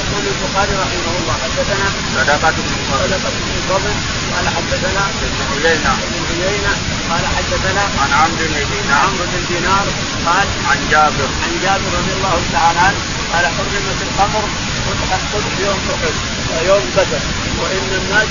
يقول 0.00 0.24
البخاري 0.26 0.74
رحمه 0.84 1.14
الله 1.20 1.34
حدثنا 1.44 1.86
صدقة 2.16 2.50
بن 2.50 2.74
صدقة 2.90 3.30
بن 3.30 3.52
الفضل 3.58 3.92
قال 4.34 4.46
حدثنا 4.56 5.02
ابن 5.26 5.40
عيينة 5.64 5.92
ابن 5.92 6.42
عيينة 6.42 6.72
قال 7.10 7.24
حدثنا 7.36 7.82
عن 8.02 8.10
عمرو 8.12 8.36
بن 8.36 8.66
دينار. 8.72 9.00
عمرو 9.04 9.24
بن 9.32 9.44
دينار. 9.48 9.86
قال 10.26 10.46
عن 10.70 10.78
جابر. 10.90 11.28
عن 11.44 11.52
جابر 11.62 11.90
رضي 11.98 12.12
الله 12.18 12.36
تعالى 12.52 12.78
عنه. 12.78 13.00
قال 13.32 13.44
حرمت 13.46 14.00
الخمر 14.08 14.44
فتحت 14.86 15.20
صبح 15.32 15.54
يوم 15.66 15.80
أحد 15.94 16.14
ويوم 16.50 16.84
بدر. 16.96 17.22
وإن 17.60 17.88
الناس 18.00 18.28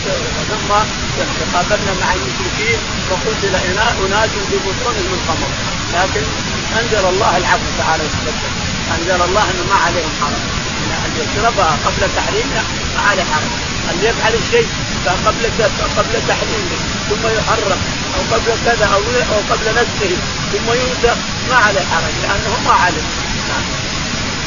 ثم 0.50 0.72
تقابلنا 1.40 1.94
مع 2.02 2.14
المشركين 2.14 2.80
وقتل 3.10 3.56
أناس 4.06 4.32
ببطونهم 4.52 5.12
الخمر 5.20 5.79
لكن 5.94 6.24
أنزل 6.80 7.10
الله 7.10 7.38
العفو 7.38 7.70
تعالى 7.78 8.04
وتقدم 8.04 8.54
أنزل 8.96 9.22
الله 9.22 9.44
إنه 9.44 9.64
ما 9.70 9.80
عليهم 9.86 10.12
حرج. 10.22 10.42
إن 11.06 11.12
يشربها 11.22 11.78
قبل 11.86 12.02
تحريمها 12.16 12.64
ما 12.96 13.02
عليه 13.10 13.24
حرج. 13.24 13.70
أن 13.90 13.98
يفعل 14.04 14.34
الشيء 14.34 14.68
قبل 15.26 15.44
قبل 15.98 16.14
تحريمه 16.28 16.80
ثم 17.10 17.28
يحرم 17.28 17.82
أو 18.16 18.36
قبل 18.36 18.52
كذا 18.66 18.86
أو 18.86 19.56
قبل 19.56 19.66
نسخه 19.72 20.16
ثم 20.52 20.74
ينسخ 20.74 21.18
ما 21.50 21.56
عليه 21.56 21.82
حرج 21.82 22.14
لأنه 22.24 22.60
ما 22.66 22.74
علم 22.74 23.04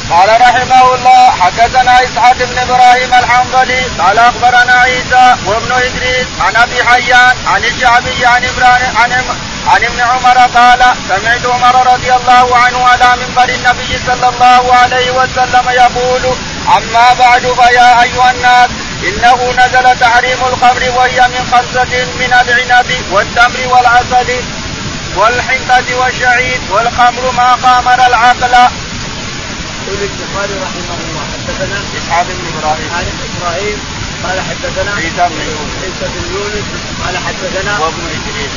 قال 0.09 0.41
رحمه 0.41 0.95
الله 0.95 1.31
حدثنا 1.31 2.03
إسحاق 2.03 2.33
بن 2.33 2.57
إبراهيم 2.57 3.13
الحنظلي 3.13 3.81
قال 3.99 4.19
أخبرنا 4.19 4.73
عيسى 4.73 5.35
وابن 5.45 5.71
إدريس 5.71 6.27
عن 6.39 6.55
أبي 6.55 6.83
حيان 6.83 7.35
عن 7.47 7.63
الشعبي 7.63 8.25
عن 8.25 8.45
إبراهيم 8.45 8.97
عن 8.97 9.11
عن 9.67 9.83
ابن 9.83 9.99
عمر 10.01 10.37
قال 10.37 10.79
سمعت 11.09 11.45
عمر 11.45 11.93
رضي 11.93 12.13
الله 12.13 12.57
عنه 12.57 12.87
على 12.87 13.15
منبر 13.21 13.49
النبي 13.49 13.99
صلى 14.07 14.29
الله 14.29 14.75
عليه 14.75 15.11
وسلم 15.11 15.69
يقول 15.69 16.35
أما 16.77 17.13
بعد 17.19 17.41
فيا 17.41 18.01
أيها 18.03 18.31
الناس 18.31 18.69
إنه 19.03 19.53
نزل 19.57 19.99
تحريم 19.99 20.37
الخمر 20.47 20.91
وهي 20.95 21.27
من 21.27 21.47
خمسة 21.51 22.05
من 22.19 22.33
العنب 22.41 22.91
والتمر 23.11 23.67
والعسل 23.67 24.43
والحنطة 25.15 25.95
والشعير 25.95 26.59
والخمر 26.69 27.31
ما 27.31 27.57
خامر 27.63 28.07
العقل. 28.07 28.55
يقول 29.83 30.01
البخاري 30.09 30.55
رحمه 30.65 30.97
الله 31.05 31.23
حدثنا 31.33 31.77
إسحاق 31.97 32.27
بن 32.27 32.45
إبراهيم. 32.51 32.89
عن 32.97 33.05
إبراهيم 33.27 33.77
قال 34.23 34.37
حدثنا 34.49 34.91
عيسى 34.95 35.23
بن 35.31 35.39
يونس. 35.49 35.73
عيسى 35.83 36.05
بن 36.13 36.23
يونس 36.35 36.67
قال 37.03 37.15
حدثنا 37.25 37.79
وابن 37.79 38.03
إدريس. 38.17 38.53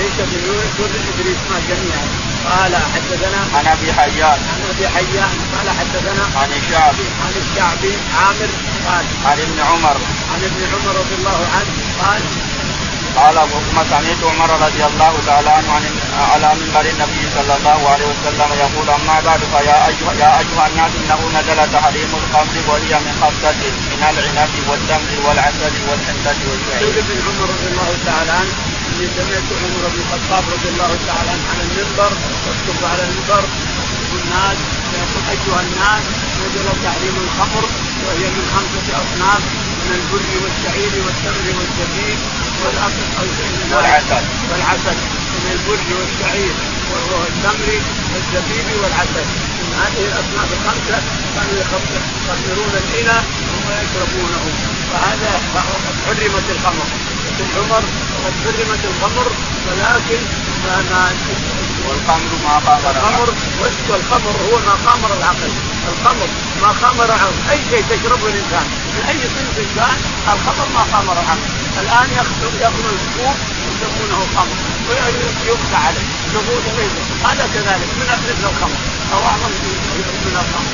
عيسى 0.00 0.22
بن 0.30 0.38
يونس 0.48 0.72
وابن 0.80 1.00
إدريس 1.10 1.40
ما 1.50 1.58
جميعا. 1.70 2.06
قال 2.50 2.72
حدثنا 2.94 3.40
عن 3.56 3.66
أبي 3.74 3.92
حيان. 3.92 4.38
عن 4.52 4.60
أبي 4.72 4.88
حيان 4.94 5.34
قال 5.54 5.66
حدثنا 5.78 6.24
عن 6.40 6.50
الشعبي. 6.58 7.06
عن 7.24 7.34
الشعبي 7.42 7.92
عامر 8.18 8.50
قال 8.86 9.04
عن 9.26 9.38
ابن 9.46 9.58
عمر. 9.70 9.96
عن 10.32 10.40
ابن 10.48 10.60
عمر 10.72 10.94
رضي 11.02 11.14
الله 11.18 11.40
عنه 11.54 11.72
قال 12.02 12.22
قال 13.16 13.36
ثم 13.52 13.76
سمعت 13.90 14.22
عمر 14.30 14.50
رضي 14.66 14.84
الله 14.84 15.12
تعالى 15.26 15.50
عنه 15.50 15.72
عن 15.72 15.84
على 16.32 16.48
منبر 16.60 16.84
النبي 16.94 17.22
صلى 17.36 17.56
الله 17.58 17.80
عليه 17.92 18.06
وسلم 18.12 18.50
يقول 18.64 18.88
أما 18.90 19.20
بعد 19.26 19.40
فيا 19.52 19.76
ايها 19.88 20.12
يا 20.22 20.30
أيها 20.42 20.66
الناس 20.70 20.92
إنه 21.00 21.20
نزل 21.38 21.72
تحريم 21.72 22.10
الخمر 22.20 22.56
وهي 22.68 22.92
من 23.04 23.14
خمسه 23.22 23.60
من 23.90 24.02
العنب 24.10 24.54
والتمر 24.68 25.12
والعسل 25.26 25.74
والحنطه 25.88 26.40
والشعير. 26.50 26.88
يقول 26.98 27.18
عمر 27.28 27.48
رضي 27.54 27.68
الله 27.72 27.90
تعالى 28.06 28.32
عنه 28.40 28.52
إني 28.88 29.06
سمعت 29.16 29.48
عمر 29.62 29.82
بن 29.92 30.00
الخطاب 30.04 30.44
رضي 30.54 30.68
الله 30.68 30.92
تعالى 31.06 31.30
عنه 31.34 31.44
على 31.52 31.62
المنبر 31.68 32.12
يخطب 32.48 32.80
على 32.92 33.02
المنبر 33.02 33.44
الناس 34.18 34.58
يقول 34.94 35.22
أيها 35.34 35.60
الناس 35.66 36.04
نزل 36.40 36.66
تحريم 36.84 37.16
الخمر 37.24 37.64
وهي 38.04 38.24
من 38.36 38.44
خمسة 38.54 38.86
أصناف 39.02 39.42
من 39.86 39.94
البر 39.98 40.30
والشعير 40.44 40.92
والتمر 41.04 41.46
والزبيب 41.58 42.18
والعسل. 42.64 44.24
والعسل. 44.50 44.96
من 45.42 45.50
البر 45.54 45.88
والشعير 46.00 46.54
والتمر 46.92 47.70
والزبيب 48.12 48.66
والعسل. 48.82 49.24
من 49.62 49.74
هذه 49.82 50.04
الأصناف 50.10 50.48
الخمسة 50.58 50.98
كانوا 51.34 51.54
يخمرون 51.62 52.72
الإناء 52.82 53.24
ثم 53.48 53.66
يشربونه. 53.82 54.44
فهذا 54.92 55.30
حرمت 56.06 56.46
الخمر. 56.50 56.86
يقول 57.40 57.64
عمر 57.64 57.82
قد 58.24 58.34
حرمت 58.44 58.82
الخمر 58.90 59.26
ولكن 59.66 60.20
ما 60.64 60.76
ما 60.90 61.02
والخمر 61.88 62.32
ما 62.44 62.60
خامر 62.66 62.90
الخمر 62.90 63.34
والخمر 63.90 64.34
هو 64.46 64.58
ما 64.58 64.74
خامر 64.86 65.10
العقل. 65.18 65.50
الخمر 65.92 66.28
ما 66.62 66.72
خامر 66.82 67.04
العقل 67.04 67.36
أي 67.50 67.58
شيء 67.70 67.84
تشربه 67.90 68.26
الإنسان. 68.26 68.66
من 68.94 69.02
اي 69.08 69.20
صنف 69.34 69.56
كان 69.76 69.98
الخمر 70.32 70.66
ما 70.74 70.82
خامر 70.92 71.12
العقل 71.12 71.48
الآن 71.82 72.08
ياخذ 72.16 72.60
ياخذ 72.60 72.84
الكوب 72.96 73.36
يسمونه 73.68 74.20
خمر 74.36 74.56
ويقطع 74.88 75.78
عليه 75.78 76.06
نقول 76.34 76.62
هذا 77.24 77.44
كذلك 77.54 77.88
من 77.98 78.06
مثل 78.24 78.48
الخمر. 78.50 78.78
أو 79.12 79.18
أعظم 79.18 79.52
من 80.26 80.36
الخمر. 80.42 80.72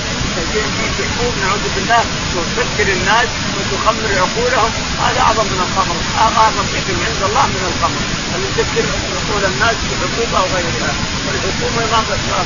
حبوب 0.98 1.34
نعوذ 1.42 1.64
بالله 1.74 2.02
وتفكر 2.36 2.88
الناس 2.92 3.28
وتخمر 3.56 4.10
عقولهم 4.22 4.72
هذا 5.04 5.20
أعظم 5.20 5.46
من 5.52 5.60
الخمر. 5.66 5.96
أعظم 6.42 6.64
شيء 6.72 6.96
عند 7.08 7.22
الله 7.28 7.46
من 7.46 7.64
الخمر. 7.70 8.02
أن 8.34 8.40
يذكر 8.46 8.84
عقول 9.16 9.42
الناس 9.52 9.76
بحبوب 9.88 10.30
أو 10.40 10.46
غيرها 10.54 10.92
والحكومة 11.24 11.82
ما 11.92 12.00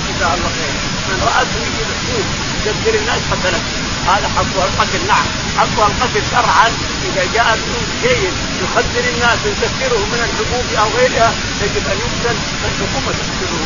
جزاها 0.08 0.34
الله 0.34 0.50
خير. 0.58 0.74
من 1.08 1.18
رأته 1.28 1.58
يجيب 1.66 1.88
حبوب 2.00 2.26
يذكر 2.66 2.94
الناس 3.00 3.20
قتلت 3.30 3.64
هذا 4.06 4.28
حقها 4.36 4.64
القتل 4.64 5.06
نعم. 5.08 5.26
حقها 5.58 5.86
القتل 5.86 6.22
شرعا 6.30 6.68
إذا 7.04 7.24
جاء 7.34 7.58
شيء 8.02 8.32
يخدر 8.62 9.04
الناس 9.14 9.38
ويذكره 9.44 9.98
من 9.98 10.20
الحبوب 10.28 10.66
أو 10.78 10.98
غيرها 10.98 11.32
يجب 11.62 11.86
أن 11.92 11.98
يقتل 11.98 12.36
فالحكومه 12.62 13.12
تقتله 13.12 13.62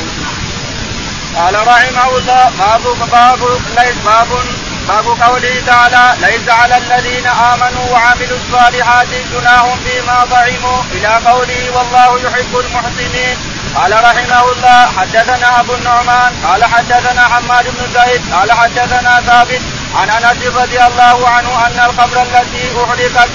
قال 1.37 1.55
رحمه 1.55 2.19
الله 2.19 2.51
باب 2.59 3.11
باب 3.13 3.61
ليس 3.79 3.97
باب 4.05 4.29
باب 4.89 5.05
قوله 5.05 5.63
تعالى 5.67 6.15
ليس 6.21 6.49
على 6.49 6.77
الذين 6.77 7.27
آمنوا 7.27 7.91
وعملوا 7.93 8.39
الصالحات 8.39 9.07
جناح 9.33 9.75
فيما 9.85 10.25
ضعموا. 10.25 10.83
إلى 10.93 11.31
قوله 11.31 11.71
والله 11.77 12.21
يحب 12.21 12.57
المحسنين. 12.59 13.37
قال 13.77 13.93
رحمه 13.93 14.53
الله 14.53 14.87
حدثنا 14.99 15.61
أبو 15.61 15.75
النعمان 15.75 16.33
قال 16.45 16.65
حدثنا 16.65 17.23
حماد 17.29 17.65
بن 17.65 18.01
زيد 18.01 18.23
قال 18.33 18.53
حدثنا 18.53 19.21
ثابت 19.21 19.61
عن 19.97 20.11
أنس 20.11 20.47
رضي 20.47 20.81
الله 20.81 21.29
عنه 21.29 21.67
أن 21.67 21.91
القبر 21.91 22.23
التي 22.23 22.85
احرقت 22.85 23.31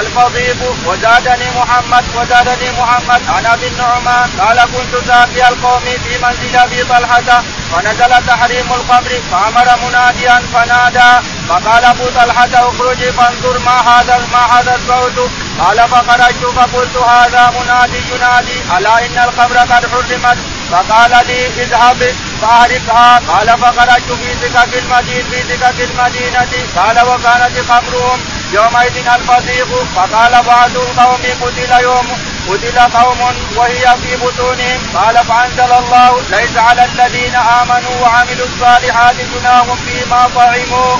الفضيب 0.00 0.60
وزادني 0.86 1.48
محمد 1.56 2.04
وزادني 2.16 2.68
محمد. 2.80 3.22
عن 3.28 3.46
أبي 3.46 3.66
النعمان 3.68 4.28
قال 4.40 4.60
كنت 4.60 5.06
ساقي 5.06 5.48
القوم 5.48 5.80
في 6.04 6.18
منزل 6.22 6.56
أبي 6.56 6.84
طلحة 6.84 7.42
فنزل 7.72 8.26
تحريم 8.26 8.72
القبر 8.72 9.10
فأمر 9.30 9.68
مناديا 9.84 10.42
فنادى 10.52 11.26
فقال 11.48 11.84
أبو 11.84 12.04
طلحة 12.04 12.48
اخرج 12.54 13.10
فانظر 13.10 13.58
ما 13.58 13.76
هذا 13.90 14.28
ما 14.32 14.58
هذا 14.58 14.74
الصوت. 14.74 15.30
قال 15.60 15.78
فخرجت 15.88 16.44
فقلت 16.56 16.96
هذا 16.96 17.52
منادي 17.60 18.00
ينادي 18.14 18.58
ألا 18.78 19.06
إن 19.06 19.18
القبر 19.18 19.58
قد 19.58 19.86
حرمت؟ 19.86 20.38
فقال 20.70 21.10
لي 21.26 21.46
اذهب 21.46 22.14
فاهلكها 22.42 23.20
قال 23.28 23.48
فخرجت 23.58 24.12
في 24.12 24.34
سكك 24.42 24.74
المدينة 24.82 25.28
في 25.30 25.42
سكك 25.42 25.80
المدينة. 25.80 26.48
قال 26.76 27.06
وكانت 27.06 27.58
خمرهم 27.68 28.20
يومئذ 28.52 29.08
الفسيق 29.08 29.70
فقال 29.96 30.42
بعض 30.42 30.70
القوم 30.76 31.22
قتل 31.42 31.72
يوم 31.82 32.06
قتل 32.48 32.78
قوم 32.78 33.20
وهي 33.56 33.96
في 34.02 34.16
بطونهم. 34.16 34.80
قال 34.94 35.16
فأنزل 35.28 35.72
الله 35.72 36.22
ليس 36.30 36.56
على 36.56 36.84
الذين 36.84 37.34
آمنوا 37.34 37.96
وعملوا 38.02 38.46
الصالحات 38.46 39.16
جناح 39.34 39.64
فيما 39.86 40.30
طعموا. 40.34 40.96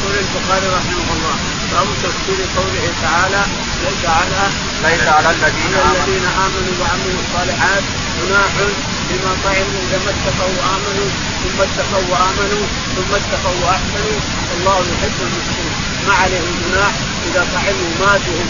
يقول 0.00 0.14
البخاري 0.24 0.66
رحمه 0.66 1.08
الله 1.14 1.36
باب 1.72 1.88
تفسير 2.02 2.40
قوله 2.56 2.84
تعالى 3.02 3.42
ليس 3.84 4.04
على 4.18 4.42
ليس 4.82 5.08
على 5.08 5.30
الذين 5.30 5.74
الذين 5.92 6.26
آمنوا 6.46 6.74
وعملوا 6.80 7.20
الصالحات 7.24 7.82
جناح 8.18 8.52
بما 9.08 9.32
طعموا 9.44 9.80
اذا 9.86 9.98
ما 10.04 10.10
اتقوا 10.10 10.52
وآمنوا 10.58 11.10
ثم 11.42 11.58
اتقوا 11.62 12.04
وآمنوا 12.10 12.66
ثم 12.96 13.10
اتقوا 13.14 13.58
وأحسنوا. 13.64 14.20
الله 14.56 14.78
يحب 14.92 15.18
المسلمين 15.20 15.59
ما 16.06 16.14
عليهم 16.14 16.54
جناح 16.64 16.94
إذا 17.28 17.46
طعموا 17.54 17.90
ماتوا 18.00 18.40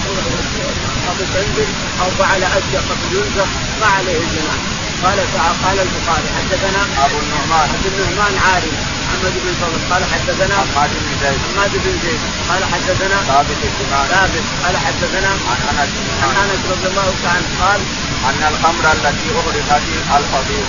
قبل 1.08 1.24
تنزل 1.34 1.68
أو 2.00 2.10
فعل 2.18 2.42
أشياء 2.42 2.82
قبل 2.90 3.16
ينزل 3.16 3.46
ما 3.80 3.86
عليه 3.86 4.18
جناح. 4.18 4.60
قال 5.04 5.18
تعالى 5.34 5.54
قال 5.64 5.78
البخاري 5.86 6.28
حدثنا 6.38 6.80
أبو 7.04 7.16
النعمان. 7.24 7.68
ابو 7.76 7.88
النعمان 7.88 8.34
عارف 8.46 8.74
محمد 9.02 9.34
بن 9.44 9.52
فضل. 9.60 9.80
قال 9.92 10.02
حدثنا 10.12 10.54
حماد 10.56 10.90
بن 10.90 11.12
زيد. 11.22 11.40
حماد 11.46 11.72
بن 11.84 11.94
زيد. 12.04 12.20
قال 12.48 12.62
حدثنا 12.72 13.16
ثابت 13.28 13.60
بن 13.62 13.84
ثابت. 14.10 14.44
قال 14.64 14.76
حدثنا 14.86 15.30
عن 15.50 15.60
أنس 15.70 15.92
عن 16.22 16.34
أنس 16.42 16.62
رضي 16.72 16.86
الله 16.92 17.08
تعالى 17.24 17.46
قال 17.62 17.80
أن 18.28 18.40
الخمر 18.52 18.84
التي 18.92 19.28
أغرقت 19.40 19.82
الفضيح. 20.18 20.68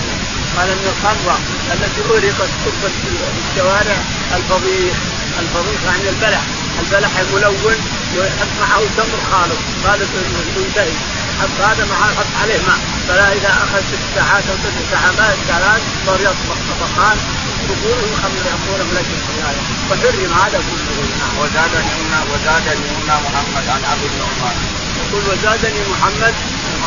قال 0.58 0.70
إن 0.70 0.86
الخمر 0.94 1.36
التي 1.74 2.02
أغرقت 2.10 2.52
في 2.82 3.08
الشوارع 3.44 3.98
الفضيح. 4.38 4.96
الفضيح 5.40 5.80
يعني 5.86 6.10
البلح. 6.10 6.44
البلح 6.82 7.12
الملون 7.20 7.78
ويحط 8.18 8.52
معه 8.62 8.82
تمر 8.98 9.20
خالص 9.32 9.62
خالص 9.84 10.10
منتهي 10.58 10.94
حط 11.40 11.56
هذا 11.68 11.86
مع 11.86 11.96
حط 12.18 12.32
عليه 12.42 12.60
ماء. 12.68 12.80
فلا 13.08 13.34
إذا 13.34 13.50
أخذ 13.64 13.82
ست 13.92 14.04
ساعات 14.16 14.44
أو 14.50 14.58
ست 14.64 14.80
ساعات 14.92 15.38
ثلاث 15.48 15.82
صار 16.06 16.20
يصبح 16.28 16.58
طبقان 16.70 17.18
بطوله 17.68 18.08
خمر 18.22 18.44
يقول 18.54 18.80
من 18.88 18.98
أجل 19.02 19.14
الحمايه 19.20 19.62
فحرم 19.90 20.34
هذا 20.42 20.60
كله. 20.68 21.06
نعم 21.20 21.34
وزادني 21.42 21.92
هنا 22.02 22.20
وزادني 22.32 22.88
هنا 22.98 23.16
محمد 23.26 23.66
عن 23.74 23.82
أبي 23.94 24.06
النعمان. 24.12 24.58
يقول 25.02 25.24
وزادني 25.30 25.82
محمد 25.92 26.36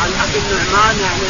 عن 0.00 0.10
أبي 0.24 0.38
النعمان 0.38 0.94
يعني 1.00 1.26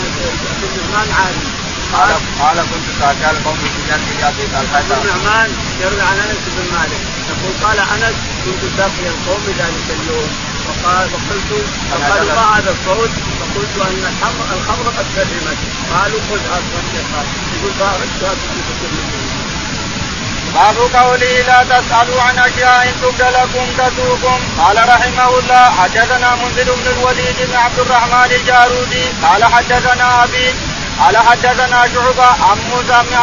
أبي 0.55 0.67
النعمان 0.73 1.09
عالم 1.19 1.64
قال 1.95 2.11
قال 2.43 2.57
كنت 2.71 2.87
ساكا 3.01 3.31
القوم 3.31 3.57
في 3.63 3.69
جنب 3.89 4.09
ابي 4.29 4.45
طلحه 4.53 4.79
ابو 4.79 4.95
النعمان 5.03 5.51
يروي 5.81 6.03
عن 6.03 6.17
أنس 6.19 6.43
بن 6.55 6.65
مالك. 6.77 7.01
يقول 7.31 7.55
قال 7.65 7.79
أنس 7.79 8.17
كنت 8.45 8.63
ساقي 8.77 9.07
القوم 9.15 9.43
ذلك 9.59 9.87
اليوم. 9.97 10.31
وقال 10.69 11.09
وقلت 11.15 11.51
فقالوا 11.91 12.35
ما 12.35 12.59
هذا 12.59 12.71
الصوت؟ 12.71 13.11
فقلت 13.41 13.77
أن 13.89 14.03
الخمر 14.13 14.47
الخمر 14.57 14.87
قد 14.99 15.07
حرمت 15.15 15.59
قالوا 15.93 16.21
خذها 16.31 16.59
صدقها 16.71 17.23
يقول 17.55 17.73
بارك 17.81 18.09
باب 20.55 20.77
قوله 20.95 21.43
لا 21.47 21.65
تسألوا 21.65 22.23
عن 22.23 22.39
أشياء 22.39 22.95
تبد 23.03 23.23
لكم 23.23 23.67
تسوكم 23.79 24.39
قال 24.59 24.89
رحمه 24.89 25.39
الله 25.39 25.71
حدثنا 25.71 26.35
منذر 26.35 26.75
بن 26.75 26.87
الوليد 26.99 27.37
بن 27.49 27.57
عبد 27.57 27.79
الرحمن 27.79 28.33
الجارودي 28.33 29.05
قال 29.23 29.45
حدثنا 29.45 30.25
أبي 30.25 30.55
قال 31.01 31.17
حدثنا 31.17 31.89
شعبة 31.95 32.27
عن 32.27 32.59
موسى 32.71 33.03
بن 33.11 33.15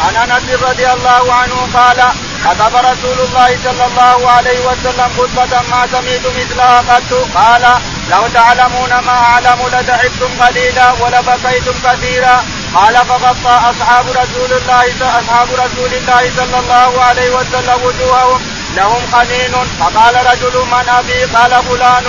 عن 0.00 0.30
أنس 0.30 0.62
رضي 0.62 0.92
الله 0.92 1.34
عنه 1.34 1.68
قال 1.74 2.02
خطب 2.44 2.76
رسول 2.76 3.18
الله 3.26 3.58
صلى 3.64 3.86
الله 3.86 4.30
عليه 4.30 4.58
وسلم 4.60 5.08
خطبة 5.18 5.60
ما 5.70 5.86
سمعت 5.92 6.26
مثلها 6.36 6.78
قط. 6.78 7.28
قال 7.34 7.64
لو 8.10 8.28
تعلمون 8.34 8.88
ما 9.06 9.12
أعلم 9.12 9.58
لتحبتم 9.72 10.42
قليلا 10.42 10.92
ولبقيتم 10.92 11.74
كثيرا. 11.84 12.44
قال 12.74 12.94
فغطى 12.96 13.70
أصحاب 13.70 14.06
رسول 14.10 14.52
الله 14.52 14.84
أصحاب 15.20 15.48
رسول 15.52 15.94
الله 15.94 16.30
صلى 16.36 16.58
الله 16.58 17.02
عليه 17.04 17.30
وسلم 17.30 17.78
وجوههم. 17.84 18.40
لهم 18.76 19.02
قنين. 19.12 19.54
فقال 19.80 20.14
رجل 20.26 20.58
من 20.58 20.88
أبي؟ 20.88 21.24
قال 21.24 21.50
فلان. 21.64 22.06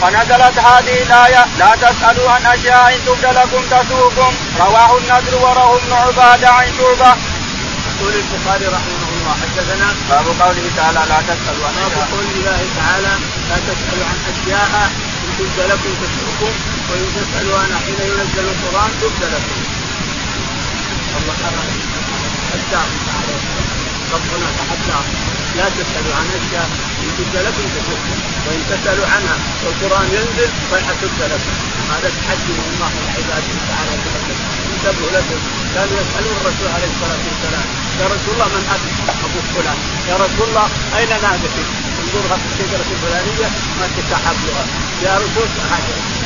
فنزلت 0.00 0.58
هذه 0.58 1.02
الآية 1.02 1.44
لا 1.58 1.70
تسألوا 1.76 2.30
عن 2.30 2.46
أشياء 2.46 2.94
إن 2.94 3.00
تبد 3.06 3.24
لكم 3.24 3.62
تسوكم 3.70 4.32
رواه 4.60 4.98
النذر 4.98 5.34
ورواه 5.42 5.76
ابن 5.76 5.92
عبادة 5.92 6.48
عن 6.48 6.66
شعبة. 6.78 7.14
يقول 7.90 8.14
البخاري 8.14 8.66
رحمه 8.66 9.08
الله 9.12 9.34
حدثنا 9.42 9.88
باب 10.10 10.26
قوله 10.40 10.70
تعالى 10.76 11.02
لا 11.10 11.18
تسألوا 11.30 11.66
عن 11.66 11.74
باب 11.74 12.08
قول 12.12 12.26
الله 12.36 12.60
تعالى 12.78 13.14
لا 13.50 13.56
تسألوا 13.68 14.06
عن 14.10 14.18
أشياء 14.32 14.90
إن 15.24 15.30
تبد 15.38 15.58
لكم 15.70 15.92
تسؤكم 16.02 16.52
وإن 16.90 17.06
تسألوا 17.16 17.58
عنها 17.58 17.78
حين 17.78 18.00
ينزل 18.10 18.46
القرآن 18.54 18.90
تبد 19.00 19.22
لكم. 19.34 19.60
الله 21.16 21.34
حتى 22.52 22.82
ربنا 24.12 24.46
تحداه 24.58 25.04
لا 25.56 25.64
تسألوا 25.68 26.14
عن 26.18 26.26
أشياء 26.38 26.68
إن 27.04 27.10
تبد 27.18 27.36
لكم 27.46 27.64
تسؤكم 27.76 28.16
وإن 28.46 28.60
تسألوا 28.70 29.06
عنها 29.14 29.36
والقرآن 29.64 30.06
ينزل 30.16 30.50
فيحتج 30.70 31.18
لكم. 31.32 31.54
هذا 31.92 32.08
تحدي 32.18 32.52
من 32.58 32.66
الله 32.72 32.90
لعباده 33.06 33.52
تعالى 33.70 33.92
انتبهوا 34.74 35.10
لكم 35.16 35.38
كانوا 35.74 35.96
يسألون 36.02 36.34
الرسول 36.40 36.68
عليه 36.76 36.90
الصلاة 36.94 37.20
والسلام 37.28 37.66
يا 38.00 38.06
رسول 38.14 38.32
الله 38.34 38.48
من 38.56 38.64
أبي؟ 38.74 38.90
أبو 39.26 39.40
فلان. 39.54 39.78
يا 40.10 40.16
رسول 40.24 40.46
الله 40.48 40.66
أين 40.98 41.08
نادتك 41.08 41.66
انظرها 42.14 42.36
في 42.36 42.46
الشجرة 42.52 42.86
الفلانية 42.94 43.48
ما 43.78 43.86
تسحب 43.96 44.36
لها 44.46 44.64
يا 45.02 45.16
رسول 45.16 45.48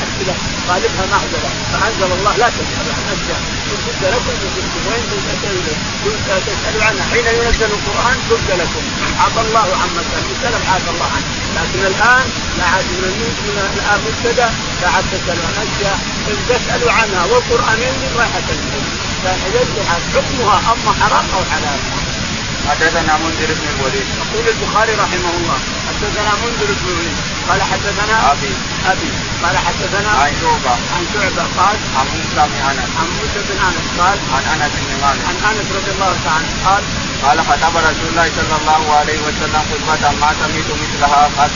أسئلة 0.04 0.34
غالبها 0.68 1.06
معزلة 1.12 1.50
فأنزل 1.72 2.12
الله 2.18 2.36
لا 2.36 2.48
تسألوا 2.48 2.94
عن 2.98 3.04
أشياء 3.14 3.40
تبد 3.70 4.04
لكم 4.14 4.34
تبد 4.42 4.74
وين 4.88 5.04
تسألوا 5.10 6.40
تسألوا 6.46 6.84
عنها 6.84 7.04
حين 7.12 7.26
ينزل 7.26 7.70
القرآن 7.76 8.16
تبد 8.30 8.50
لكم. 8.60 8.82
عفى 9.20 9.40
الله 9.40 9.66
عما 9.82 10.02
سأل 10.10 10.24
سلم 10.42 10.62
عافى 10.72 10.90
الله 10.90 11.10
عنه. 11.14 11.26
لكن 11.56 11.86
الآن 11.86 12.26
لا 12.58 12.64
عاد 12.64 12.84
من 12.84 13.70
الآن 13.74 14.00
مبتدأ 14.06 14.50
لا 14.82 14.88
عاد 14.88 15.04
تسألوا 15.12 15.44
عن 15.48 15.66
أشياء. 15.66 15.98
إن 16.28 16.36
تسألوا 16.48 16.92
عنها 16.92 17.24
والقرآن 17.24 17.78
ينزل 17.82 18.16
رايح 18.16 18.38
تنزل 18.48 18.82
فيجب 19.22 19.86
حكمها 19.88 20.58
أما 20.72 20.92
حرام 21.00 21.26
أو 21.34 21.44
حلال. 21.52 22.03
حدثنا 22.70 23.12
منذر 23.24 23.50
بن 23.60 23.66
الوليد. 23.74 24.06
يقول 24.20 24.44
البخاري 24.54 24.92
رحمه 25.04 25.32
الله 25.38 25.58
حدثنا 25.88 26.32
منذر 26.42 26.70
بن 26.80 26.86
الوليد. 26.88 27.16
قال 27.48 27.62
حدثنا 27.62 28.32
أبي. 28.32 28.52
أبي. 28.92 29.10
قال 29.42 29.56
حدثنا 29.66 30.10
عن 30.22 30.32
شعبة. 30.40 30.74
عن 30.94 31.02
شعبة. 31.14 31.44
قال 31.58 31.76
عن 31.98 32.06
موسى 32.14 32.42
بن 32.50 32.58
أنس. 32.70 32.90
عن 32.98 33.08
موسى 33.16 33.40
بن 33.48 33.58
أنس. 33.68 33.86
قال 34.00 34.18
عن 34.34 34.44
أنس 34.54 34.72
بن 34.84 34.92
مالك. 35.02 35.22
عن 35.28 35.36
أنس 35.50 35.66
رضي 35.78 35.90
الله 35.96 36.12
تعالى 36.24 36.46
قال 36.66 36.82
قال 37.24 37.38
خطب 37.48 37.74
رسول 37.76 38.08
الله 38.10 38.28
صلى 38.38 38.56
الله 38.60 38.82
عليه 38.98 39.18
وسلم 39.26 39.62
خطبة 39.70 40.04
ما 40.20 40.30
سمعت 40.40 40.68
مثلها 40.82 41.22
قط. 41.38 41.54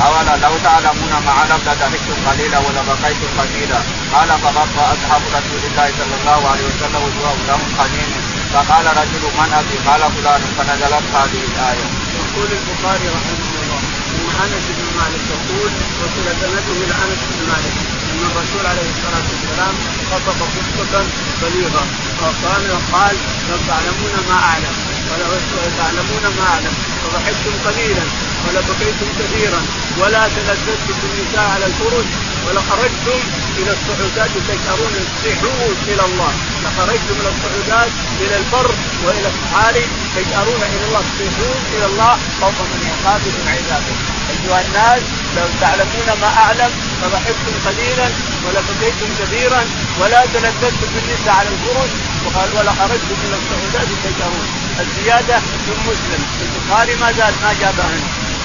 قال 0.00 0.40
لو 0.40 0.54
تعلمون 0.64 1.12
ما 1.26 1.32
علم 1.32 1.60
لضحكتم 1.66 2.16
قليلا 2.28 2.58
ولبقيتم 2.58 3.30
قليلا 3.38 3.80
قال 4.14 4.28
فغطى 4.28 4.84
اصحاب 4.94 5.22
رسول 5.36 5.62
الله 5.70 5.88
صلى 5.98 6.14
الله 6.20 6.50
عليه 6.50 6.64
وسلم 6.70 7.00
وجوههم 7.04 7.40
لهم 7.48 7.68
قنين 7.78 8.21
فقال 8.52 8.86
رجل 8.86 9.22
من 9.38 9.50
أبي 9.60 9.76
قال 9.88 10.02
فلان 10.14 10.42
فنزلت 10.56 11.06
هذه 11.16 11.42
الآية. 11.50 11.86
يقول 12.18 12.48
البخاري 12.58 13.06
رحمه 13.16 13.52
الله 13.62 13.80
ان 14.18 14.28
أنس 14.44 14.66
بن 14.78 14.86
مالك 14.98 15.24
يقول 15.34 15.70
وصل 16.00 16.26
سنته 16.40 16.72
إلى 16.84 16.94
أنس 17.04 17.20
بن 17.30 17.40
مالك 17.50 17.74
أن 18.12 18.20
الرسول 18.30 18.64
عليه 18.66 18.88
الصلاة 18.94 19.26
والسلام 19.32 19.74
خطب 20.10 20.38
خطبة 20.54 21.04
بليغة 21.42 21.84
وقال 22.22 22.64
قال 22.92 23.16
لو 23.48 23.58
تعلمون 23.68 24.14
ما 24.28 24.38
أعلم 24.48 24.74
ولو 25.10 25.30
تعلمون 25.78 26.24
ما 26.38 26.44
أعلم 26.52 26.74
فضحكتم 27.02 27.54
قليلا 27.66 28.04
ولبكيتم 28.44 29.08
كثيرا 29.18 29.60
ولا 30.00 30.28
تلذذتم 30.28 30.94
بالنساء 31.02 31.50
على 31.54 31.66
الفرش 31.66 32.06
ولخرجتم 32.46 33.18
إلى 33.58 33.70
الصعودات 33.76 34.30
تشعرون 34.48 34.94
الصعود 35.04 35.76
إلى 35.88 36.04
الله. 36.08 36.32
لخرجتم 36.62 37.14
إلى 37.20 37.30
الصعودات 37.34 37.92
إلى 38.20 38.36
البر 38.36 38.70
وإلى 39.04 39.28
الصحار 39.32 39.74
تجأرون 40.16 40.62
إلى 40.74 40.84
الله. 40.88 41.02
تصيحون 41.10 41.62
إلى 41.76 41.86
الله 41.86 42.12
خوفا 42.40 42.64
من 42.72 42.80
عقابه 42.90 43.32
من 43.38 43.48
عذابه 43.56 43.96
أيها 44.32 44.60
الناس 44.66 45.02
لو 45.36 45.46
تعلمون 45.60 46.08
ما 46.20 46.30
أعلم 46.42 46.70
فضحكتم 47.02 47.54
قليلا 47.66 48.08
ولبكيتم 48.44 49.08
كثيرا 49.20 49.62
ولا 50.00 50.22
تلذذتم 50.34 50.88
بالنساء 50.94 51.34
على 51.34 51.48
الفرش. 51.48 51.92
وقال 52.26 52.48
ولا 52.56 52.72
خرجتم 52.72 53.16
إلى 53.26 53.36
الصعودات 53.40 53.88
تجأرون 54.04 54.46
الزيادة 54.80 55.36
من 55.66 55.76
مسلم 55.88 56.22
البخاري 56.42 56.94
ما 56.94 57.12
زال 57.12 57.34
ما 57.42 57.52
جابها 57.60 57.90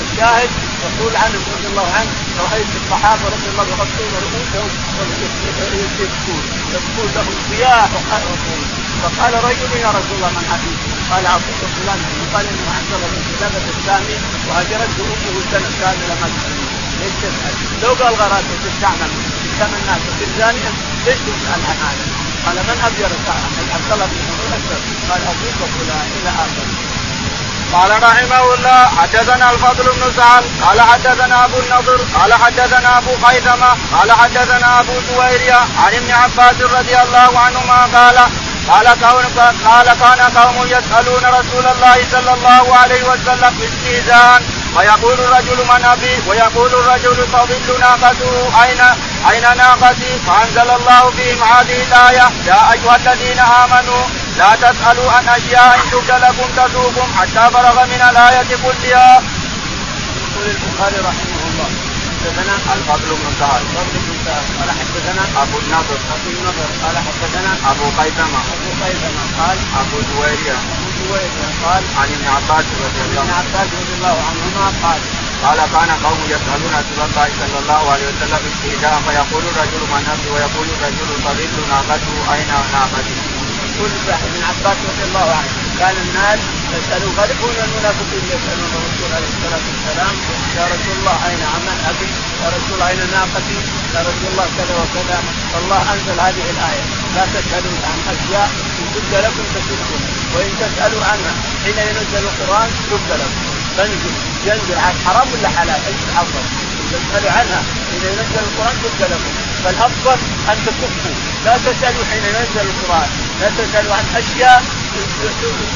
الشاهد 0.06 0.50
يقول 0.86 1.16
عنه 1.16 1.40
رضي 1.56 1.68
الله 1.68 1.88
عنه 1.98 2.12
رايت 2.52 2.68
الصحابه 2.82 3.26
رضي 3.36 3.48
الله 3.52 3.66
يغطون 3.74 4.12
رؤوسهم 4.24 4.70
يبكون 6.00 6.44
يبكون 6.74 7.10
لهم 7.16 7.36
صياح 7.50 7.90
فقال 9.04 9.34
رجل 9.44 9.72
يا 9.86 9.90
رسول 9.90 10.16
الله 10.18 10.30
من 10.30 10.46
حبيب 10.52 10.78
قال 11.12 11.26
اعطيك 11.26 11.62
فلان 11.76 12.00
قال 12.34 12.46
انه 12.52 12.68
حصل 12.78 13.02
من 13.14 13.22
كتابه 13.30 13.66
السامي 13.78 14.18
وهجرته 14.48 15.06
امه 15.14 15.42
سنه 15.52 15.70
كامله 15.80 16.16
ما 16.22 16.28
ليش 17.00 17.14
تسال؟ 17.22 17.56
لو 17.84 17.94
قال 17.94 18.14
غراتك 18.16 18.58
تستعمل 18.66 19.12
قدام 19.44 19.72
الناس 19.80 20.02
وكل 20.08 20.32
زانيه 20.38 20.72
ليش 21.06 21.20
تسال 21.28 21.62
عن 21.70 21.78
هذا؟ 21.86 22.06
قال 22.46 22.56
من 22.56 22.78
ابيض 22.88 23.12
عبد 23.76 23.92
الله 23.94 24.06
بن 24.06 24.18
قال 25.10 25.22
أبوك 25.22 25.70
فلان 25.74 26.08
إلى 26.18 26.30
اخره 26.30 26.97
قال 27.74 28.04
رحمه 28.04 28.54
الله 28.54 28.86
حدثنا 29.02 29.52
الفضل 29.52 29.84
بن 29.84 30.12
سعد 30.18 30.44
قال 30.62 30.82
حدثنا 30.82 31.46
أبو 31.46 31.60
النضر 31.60 32.00
قال 32.20 32.34
حدثنا 32.34 32.98
أبو 32.98 33.12
خيثمة 33.26 33.78
قال 33.94 34.12
حدثنا 34.12 34.80
أبو 34.80 34.94
جويرية 35.10 35.56
عن 35.56 35.94
ابن 35.94 36.12
عباس 36.12 36.62
رضي 36.62 36.98
الله 36.98 37.40
عنهما 37.40 37.86
قال 37.94 38.18
قال 38.70 38.88
كون 39.00 39.26
قال 39.66 39.86
كان 39.86 40.22
قوم 40.38 40.66
يسألون 40.66 41.24
رسول 41.26 41.66
الله 41.66 41.98
صلى 42.12 42.34
الله 42.34 42.78
عليه 42.78 43.04
وسلم 43.04 43.52
في 43.60 43.66
استئذان 43.66 44.42
فيقول 44.78 45.14
الرجل 45.14 45.58
من 45.58 45.86
أبي؟ 45.86 46.22
ويقول 46.28 46.68
الرجل 46.74 47.28
تضل 47.34 47.80
ناقته 47.80 48.64
اين 48.64 48.82
أين 49.30 49.58
ناقتي؟ 49.58 50.20
فأنزل 50.28 50.70
الله 50.70 51.12
فيهم 51.18 51.44
هذه 51.44 51.84
الآية 51.84 52.32
يا 52.48 52.72
أيها 52.74 52.96
الذين 52.96 53.40
آمنوا 53.40 54.04
لا 54.38 54.56
تسألوا 54.56 55.12
عن 55.12 55.28
أشياء 55.28 55.76
ان 55.76 55.92
تبد 55.92 56.12
لكم 56.12 56.48
تسوكم 56.58 57.08
حتى 57.20 57.44
بلغ 57.58 57.86
من 57.86 58.02
الآية 58.10 58.50
كلها. 58.64 59.22
يقول 60.18 60.48
البخاري 60.56 60.98
رحمه 61.10 61.42
الله. 61.50 61.70
حدثنا 62.08 62.56
الفضل 62.76 63.10
بن 63.22 63.30
سعد 63.40 63.62
الفضل 63.62 63.96
بن 64.06 64.16
سعد 64.26 64.46
قال 64.58 64.70
حدثنا 64.80 65.24
أبو 65.44 65.58
النضر. 65.64 66.00
أبو 66.16 66.30
النضر. 66.36 66.70
قال 66.84 66.96
حدثنا 67.08 67.52
أبو 67.72 67.86
خيثمه 67.98 68.42
أبو 68.56 68.70
خيثمه 68.82 69.24
قال 69.40 69.58
أبو 69.82 69.98
جويريه 70.10 70.58
أبو 70.74 70.88
جويريه 71.00 71.48
قال 71.66 71.84
عن 72.00 72.08
ابن 72.16 72.28
عباس 72.36 72.66
رضي 72.86 73.02
الله 73.06 73.22
عنه. 73.22 73.30
ابن 73.30 73.40
عباس 73.40 73.70
رضي 73.82 73.94
الله 73.98 74.18
عنهما 74.30 74.66
قال 74.84 75.02
قال 75.44 75.60
كان 75.74 75.92
قوم 76.06 76.20
يسألون 76.34 76.74
رسول 76.80 77.00
الله 77.08 77.28
صلى 77.42 77.58
الله 77.64 77.92
عليه 77.92 78.08
وسلم 78.12 78.42
استهزاء 78.52 78.96
فيقول 79.06 79.44
الرجل 79.52 79.82
من 79.92 80.02
نفسه 80.10 80.30
ويقول 80.34 80.68
الرجل 80.76 81.10
طريق 81.30 81.54
ناقته 81.70 82.34
أين 82.34 82.48
ناقتي؟ 82.74 83.37
يقول 83.78 83.92
ابن 84.10 84.44
عباس 84.50 84.78
رضي 84.90 85.04
الله 85.10 85.28
عنه 85.38 85.52
كان 85.80 85.96
الناس 86.06 86.40
يسألون 86.78 87.14
يكون 87.34 87.56
المنافقين 87.68 88.24
يسألون 88.36 88.72
الرسول 88.78 89.10
عليه 89.18 89.30
الصلاة 89.34 89.66
والسلام 89.70 90.14
يا 90.58 90.66
رسول 90.74 90.96
الله 91.00 91.18
أين 91.30 91.42
عمل 91.54 91.78
أبي؟ 91.92 92.10
يا 92.44 92.48
رسول 92.58 92.74
الله 92.74 92.88
أين 92.90 93.02
ناقتي؟ 93.18 93.60
يا 93.96 94.02
رسول 94.10 94.30
الله 94.32 94.48
كذا 94.58 94.76
وكذا 94.82 95.18
فالله 95.54 95.82
أنزل 95.94 96.18
هذه 96.26 96.46
الآية 96.54 96.84
لا 97.16 97.24
تسألوا 97.36 97.78
عن 97.90 98.00
أشياء 98.14 98.50
إن 98.80 98.86
تبد 98.94 99.14
لكم 99.26 99.46
تسلكم 99.56 100.00
وإن 100.34 100.52
تسألوا 100.64 101.04
عنها 101.10 101.34
حين 101.64 101.78
ينزل 101.90 102.24
القرآن 102.28 102.70
تبد 102.92 103.10
لكم 103.22 103.42
تنزل 103.78 104.14
ينزل 104.50 104.78
عن 104.86 104.94
حرام 105.06 105.28
ولا 105.34 105.50
حلال؟ 105.58 105.80
إيش 105.90 106.02
الأفضل؟ 106.10 106.44
تسألوا 106.92 107.32
عنها 107.32 107.62
حين 107.90 108.04
ينزل 108.10 108.42
القرآن 108.48 108.76
تبد 108.84 109.02
لكم 109.12 109.34
فالأفضل 109.64 110.18
أن 110.52 110.58
تكفوا 110.66 111.16
لا 111.46 111.58
تسألوا 111.58 112.06
حين 112.12 112.24
ينزل 112.24 112.70
القرآن 112.70 113.27
لا 113.42 113.50
تسألوا 113.58 113.94
عن 113.96 114.06
أشياء 114.16 114.64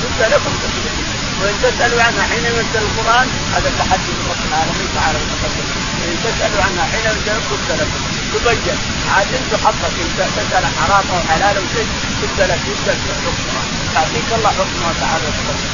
تبدا 0.01 0.27
لكم 0.35 0.53
وإن 1.41 1.55
تسألوا 1.63 2.01
عنها 2.03 2.23
حين 2.31 2.45
ينزل 2.45 2.81
القرآن 2.87 3.27
هذا 3.55 3.71
تحدي 3.79 4.11
من 4.17 4.25
رب 4.31 4.43
العالمين 4.49 4.87
تعالى 4.95 5.17
وتقدم. 5.21 5.67
وإن 6.01 6.17
تسألوا 6.25 6.63
عنها 6.63 6.83
حين 6.91 7.05
ينزل 7.11 7.41
تبدا 7.49 7.75
لكم. 7.83 8.01
تبين. 8.33 8.77
عاد 9.13 9.27
أنت 9.39 9.53
حقك 9.63 9.95
إن 10.03 10.09
تسأل 10.17 10.65
حرام 10.77 11.05
أو 11.13 11.19
حلال 11.29 11.57
أو 11.57 11.63
شيء 11.75 11.87
تبدا 12.21 12.45
لك 12.51 12.61
يبدا 12.71 12.93
حكمها 13.25 13.63
تعطيك 13.93 14.29
الله 14.37 14.49
حكمها 14.49 14.93
تعالى 15.01 15.25
وتقدم. 15.27 15.71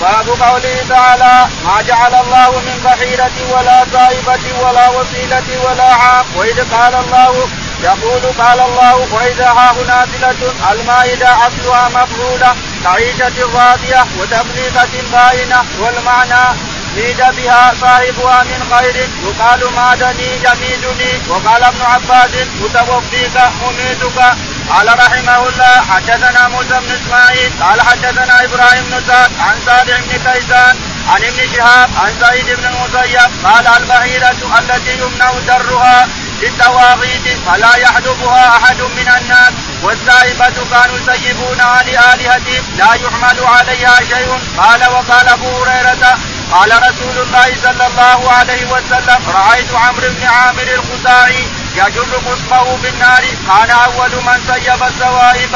باب 0.00 0.28
قوله 0.28 0.76
تعالى 0.88 1.48
ما 1.66 1.82
جعل 1.82 2.14
الله 2.14 2.50
من 2.50 2.76
بحيرة 2.84 3.36
ولا 3.52 3.78
صائبة 3.92 4.44
ولا 4.62 4.88
وسيلة 4.88 5.48
ولا 5.64 5.94
عام 5.94 6.24
وإذ 6.36 6.58
قال 6.74 6.94
الله 6.94 7.48
يقول 7.82 8.22
قال 8.38 8.60
الله 8.60 8.94
وإذا 9.12 9.48
ها 9.48 9.72
هنا 9.72 10.06
صلة 10.12 10.72
المائدة 10.72 11.28
أصلها 11.46 11.88
مفعولة 11.88 12.54
كعيشة 12.84 13.36
راضية 13.54 14.04
وتفريقة 14.18 15.02
باينة 15.12 15.64
والمعنى 15.80 16.56
زيد 16.96 17.16
بها 17.16 17.74
صاحبها 17.80 18.42
من 18.42 18.60
خير 18.72 19.08
يقال 19.24 19.72
مادني 19.76 20.30
يميدني 20.36 21.12
وقال 21.28 21.64
ابن 21.64 21.82
عباس 21.82 22.30
متوفيك 22.60 23.36
مميتك. 23.62 24.18
قال 24.70 24.98
رحمه 24.98 25.48
الله 25.48 25.82
حدثنا 25.90 26.48
موسى 26.48 26.80
بن 26.80 26.90
إسماعيل 26.94 27.52
قال 27.62 27.80
حدثنا 27.80 28.44
إبراهيم 28.44 28.84
بن 28.84 29.00
سعد 29.06 29.30
عن 29.40 29.56
صالح 29.66 30.00
بن 30.00 30.32
كيسان 30.32 30.76
عن 31.08 31.24
ابن 31.24 31.48
شهاب 31.56 31.90
عن 31.96 32.12
سعيد 32.20 32.46
بن 32.46 32.66
المسيب 32.66 33.30
قال 33.44 33.66
البهيرة 33.66 34.36
التي 34.58 34.92
يمنع 34.92 35.30
درها 35.46 36.08
للتواغيت 36.42 37.26
فلا 37.46 37.76
يحلبها 37.76 38.56
أحد 38.56 38.80
من 38.80 39.08
الناس 39.18 39.52
والسائبة 39.82 40.56
كانوا 40.70 40.96
يسيبونها 40.98 41.82
لآلهتهم 41.82 42.64
لا 42.76 42.94
يحمل 42.94 43.38
عليها 43.44 43.96
شيء. 44.10 44.40
قال 44.58 44.80
وقال 44.90 45.28
أبو 45.28 45.48
هريرة 45.64 46.18
قال 46.52 46.70
رسول 46.88 47.16
الله 47.22 47.48
صلى 47.62 47.86
الله 47.86 48.32
عليه 48.32 48.64
وسلم 48.64 49.20
رأيت 49.28 49.74
عمرو 49.74 50.08
بن 50.08 50.26
عامر 50.26 50.68
الخزاعي 50.74 51.44
يجر 51.76 52.16
قصبه 52.26 52.76
بالنار. 52.82 53.24
كان 53.46 53.70
أول 53.70 54.10
من 54.10 54.38
سيب 54.46 54.82
السوائب 54.82 55.54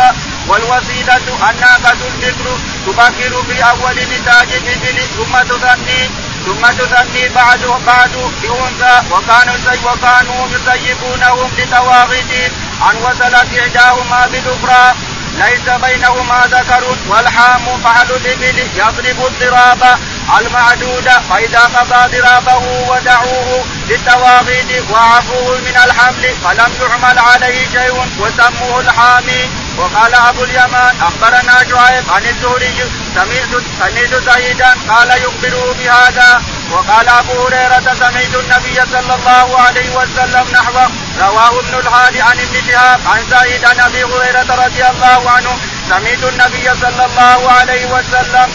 والوسيلة 0.48 1.26
الناقة 1.50 1.92
الذكر 1.92 2.58
تبكر 2.86 3.42
في 3.48 3.62
أول 3.70 3.96
نتاج 4.12 4.48
الابل 4.52 4.98
ثم 5.16 5.38
تثني 5.48 6.10
ثم 6.46 6.62
تثني 6.78 7.28
بعد 7.28 7.60
بعد 7.86 8.10
بأنثى 8.42 8.94
وكانوا 9.10 9.54
وكانوا 9.84 10.48
يسيبونهم 10.48 11.50
لتواغيتهم 11.58 12.50
عن 12.80 12.96
وصلت 12.96 13.58
إحداهما 13.58 14.26
بالأخرى. 14.26 14.94
ليس 15.38 15.68
بينهما 15.84 16.40
ذكر 16.46 16.96
والحام 17.08 17.80
فعل 17.84 18.10
الإبل 18.10 18.58
يضرب 18.76 19.26
الضراب 19.26 19.98
المعدود 20.38 21.08
فإذا 21.30 21.60
قضى 21.60 22.18
ضرابه 22.18 22.64
ودعوه 22.90 23.64
للتواغيد 23.88 24.84
وعفوه 24.90 25.58
من 25.58 25.76
الحمل 25.84 26.34
فلم 26.44 26.72
يعمل 26.80 27.18
عليه 27.18 27.64
شيء 27.64 28.06
وسموه 28.18 28.80
الحامي. 28.80 29.50
وقال 29.78 30.14
أبو 30.14 30.44
اليمان 30.44 30.94
أخبرنا 31.00 31.54
شعيب 31.70 32.04
عن 32.10 32.22
الزهري 32.26 32.84
سمعت 33.14 33.62
سمعت 33.78 34.14
سعيدا 34.24 34.74
قال 34.88 35.08
يخبره 35.08 35.74
بهذا. 35.78 36.42
وقال 36.70 37.08
أبو 37.08 37.32
هريرة 37.46 37.94
سمعت 37.94 38.34
النبي 38.34 38.80
صلى 38.92 39.14
الله 39.14 39.60
عليه 39.60 39.90
وسلم 39.96 40.44
نحوه. 40.52 40.90
رواه 41.20 41.60
ابن 41.60 41.74
الحاد 41.78 42.16
عن 42.16 42.38
ابن 42.40 42.56
شهاب 42.68 43.00
عن 43.06 43.20
سعيد 43.30 43.64
عن 43.64 43.80
أبي 43.80 44.04
هريرة 44.04 44.64
رضي 44.64 44.84
الله 44.86 45.30
عنه. 45.30 45.58
سمعت 45.88 46.22
النبي 46.32 46.74
صلى 46.80 47.04
الله 47.04 47.52
عليه 47.52 47.86
وسلم. 47.86 48.48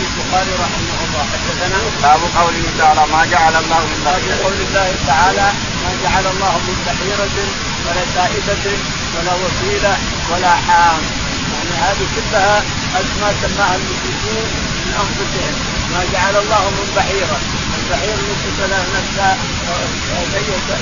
البخاري 0.00 0.52
رحمه 0.64 0.98
الله 1.04 1.24
حدثنا 1.32 1.78
باب 2.02 2.20
قوله 2.38 2.64
تعالى 2.78 3.12
ما 3.12 3.24
جعل 3.32 3.54
الله 3.62 3.80
من 3.80 3.98
بحيرة 4.04 4.36
قول 4.44 4.52
الله 4.52 4.94
تعالى 5.06 5.48
ما 5.82 5.90
جعل 6.04 6.26
الله 6.26 6.52
من 6.66 6.76
بحيرة 6.86 7.69
ولا 7.90 8.04
سائبة 8.14 8.78
ولا 9.14 9.34
وسيلة 9.34 9.98
ولا 10.30 10.54
حام. 10.66 11.00
يعني 11.52 11.74
هذه 11.84 12.06
كلها 12.16 12.62
أسماء 13.00 13.34
سماها 13.42 13.76
المشركون 13.76 14.46
من 14.84 14.92
أنفسهم. 15.02 15.54
ما 15.92 16.04
جعل 16.12 16.36
الله 16.42 16.70
من 16.70 16.86
بحيرة 16.96 17.38
البحيرة 17.78 18.14
التي 18.14 18.50
لها 18.70 18.84
نفسها 18.96 19.36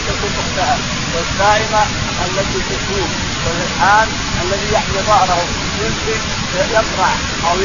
تكون 0.08 0.32
أختها 0.42 0.78
والسائمة 1.14 1.82
التي 2.26 2.60
تسوق 2.70 3.10
والحام 3.46 4.08
الذي 4.42 4.72
يحمي 4.72 5.00
ظهره. 5.08 5.44
يمكن 5.82 6.20
يقرع 6.54 7.12
أو 7.50 7.56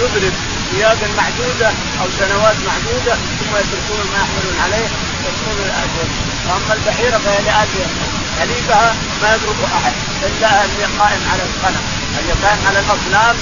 يضرب 0.00 0.32
سياقا 0.70 1.08
معدودة 1.16 1.68
أو 2.00 2.06
سنوات 2.18 2.56
معدودة 2.68 3.14
ثم 3.38 3.52
يتركون 3.56 4.06
ما 4.12 4.18
يحملون 4.24 4.56
عليه 4.64 4.86
يتركون 4.86 5.56
الأجر. 5.66 6.08
وأما 6.46 6.74
البحيرة 6.74 7.18
فهي 7.18 7.42
لآلهة 7.42 7.86
حليبها 8.40 8.94
ما 9.22 9.34
يضرب 9.34 9.56
أحد 9.76 9.92
إلا 10.22 10.64
اللي 10.64 10.84
قائم 10.98 11.22
على 11.32 11.42
الصنم 11.48 11.84
اللي 12.18 12.32
قائم 12.32 12.60
على 12.68 12.78
الأصنام 12.78 13.36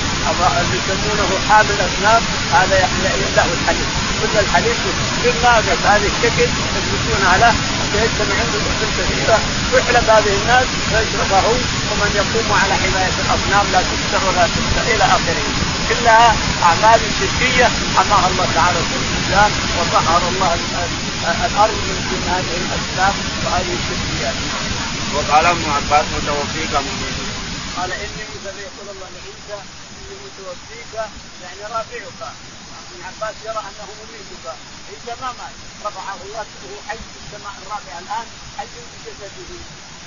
اللي 0.60 0.78
يسمونه 0.78 1.28
حامل 1.48 1.70
الأصنام 1.70 2.22
هذا 2.52 2.88
له 3.36 3.46
الحليب. 3.52 3.88
كل 4.22 4.38
الحليب 4.38 4.76
كل 5.24 5.42
ناقص 5.42 5.80
هذه 5.86 6.08
الشكل 6.12 6.48
يثبتونها 6.76 7.38
له 7.38 7.54
يجتمع 7.94 8.34
عنده 8.40 8.58
الاصول 8.62 8.90
كثيرة 8.98 9.38
يحلب 9.74 10.10
هذه 10.10 10.34
الناس 10.42 10.66
ويشربه 10.92 11.46
ومن 11.90 12.10
يقوم 12.20 12.48
على 12.62 12.74
حماية 12.74 13.14
الأصنام 13.24 13.64
لا 13.72 13.80
تكسر 13.90 14.20
ولا 14.28 14.46
تكسر 14.46 14.83
إلى 14.92 15.04
آخره. 15.04 15.48
كلها 15.88 16.36
أعمال 16.62 17.00
شركية 17.20 17.66
حماها 17.96 18.26
الله 18.28 18.48
تعالى 18.54 18.78
في 18.88 18.96
الإسلام 19.00 19.50
وطهر 19.78 20.22
الله 20.28 20.54
الأرض 21.46 21.78
من 22.10 22.22
هذه 22.32 22.54
الأسباب 22.62 23.14
وهذه 23.44 23.72
الشركيات. 23.80 24.36
وقال 25.14 25.46
ابن 25.46 25.64
عباس 25.76 26.04
متوفيك 26.16 26.74
قال 27.76 27.92
إني 27.92 28.24
مثل 28.34 28.56
يقول 28.66 28.86
الله 28.94 29.08
لعيسى 29.14 29.58
متوفيك 30.24 30.94
يعني 31.42 31.60
رافعك. 31.74 32.20
ابن 32.90 33.00
عباس 33.08 33.34
يرى 33.44 33.60
أنه 33.68 33.88
مميتك 34.00 34.46
عيسى 34.88 35.20
ما 35.20 35.28
مات. 35.38 35.54
رفعه 35.86 36.16
الله 36.24 36.46
وهو 36.62 36.78
حي 36.88 36.96
في 36.96 37.18
السماء 37.22 37.54
الرابعة 37.62 37.98
الآن 38.04 38.26
حي 38.58 38.66
بجسده 38.92 39.50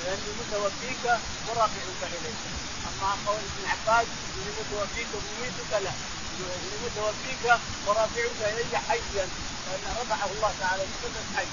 لاني 0.07 0.31
متوفيك 0.39 1.03
ورافعك 1.47 2.01
إليك. 2.15 2.39
أما 2.87 3.09
قول 3.27 3.43
ابن 3.49 3.63
عباس 3.71 4.07
إني 4.35 4.51
متوفيك 4.59 5.07
ومميتك 5.15 5.71
لا. 5.83 5.93
إني 6.39 6.77
متوفيك 6.85 7.43
ورافعك 7.85 8.37
إلي 8.41 8.77
حيا. 8.87 9.25
لأن 9.67 9.83
رفعه 10.01 10.29
الله 10.35 10.51
تعالى 10.59 10.83
بصفه 10.91 11.25
حي. 11.35 11.47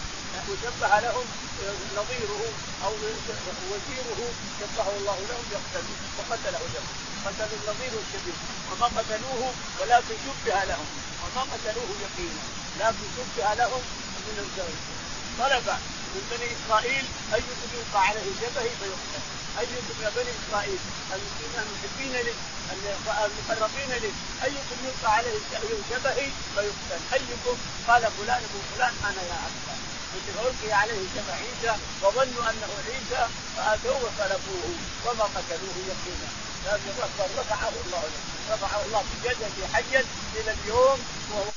وشبه 0.48 1.00
لهم 1.04 1.26
نظيره 1.98 2.42
أو 2.84 2.92
وزيره 3.70 4.20
شبهه 4.60 4.90
الله 4.98 5.18
لهم 5.30 5.44
يقتل 5.56 5.86
وقتله 6.18 6.62
جمع 6.74 6.92
قتلوا 7.24 7.58
النظير 7.60 7.92
الشديد. 8.02 8.38
وما 8.70 8.86
قتلوه 8.86 9.52
ولكن 9.80 10.14
شبه 10.26 10.64
لهم. 10.64 10.88
وما 11.22 11.42
قتلوه 11.52 11.90
يقينا. 12.04 12.44
لكن 12.80 13.06
شبه 13.16 13.54
لهم 13.54 13.82
من 14.26 14.36
الزوج 14.44 14.78
طلب 15.38 15.78
من 16.14 16.24
بني 16.30 16.48
إسرائيل 16.56 17.04
ايكم 17.34 17.68
يلقى 17.74 18.00
عليه 18.08 18.26
جبهه 18.42 18.70
فيقتل. 18.80 19.22
ايكم 19.60 19.96
يا 20.04 20.10
بني 20.16 20.32
إسرائيل 20.40 20.78
المحبين 21.14 22.12
لي 22.26 22.34
المقربين 23.24 23.90
لي. 24.02 24.10
ايكم 24.44 24.78
يلقى 24.86 25.14
عليه 25.16 25.38
جبهي 25.90 26.28
فيقتل. 26.54 27.00
ايكم 27.12 27.56
قال 27.88 28.02
فلان 28.18 28.42
ابن 28.48 28.60
فلان 28.74 28.94
أنا 29.08 29.22
يا 29.30 29.38
عبد 29.44 29.64
ألقي 30.38 30.72
عليه 30.72 31.00
جمع 31.14 31.34
عيسى 31.42 31.74
وظنوا 32.02 32.50
أنه 32.50 32.70
عيسى 32.86 33.22
فأتوه 33.56 33.96
وصلبوه 34.04 34.66
وما 35.06 35.24
قتلوه 35.24 35.76
يقينا. 35.90 36.28
لكن 36.66 36.92
رفعه 37.38 37.72
الله 37.86 38.02
له. 38.02 38.54
رفعه 38.54 38.84
الله 38.86 39.04
بجسده 39.10 39.66
حيا 39.72 40.04
إلى 40.36 40.54
اليوم 40.58 40.98
وهو 41.30 41.50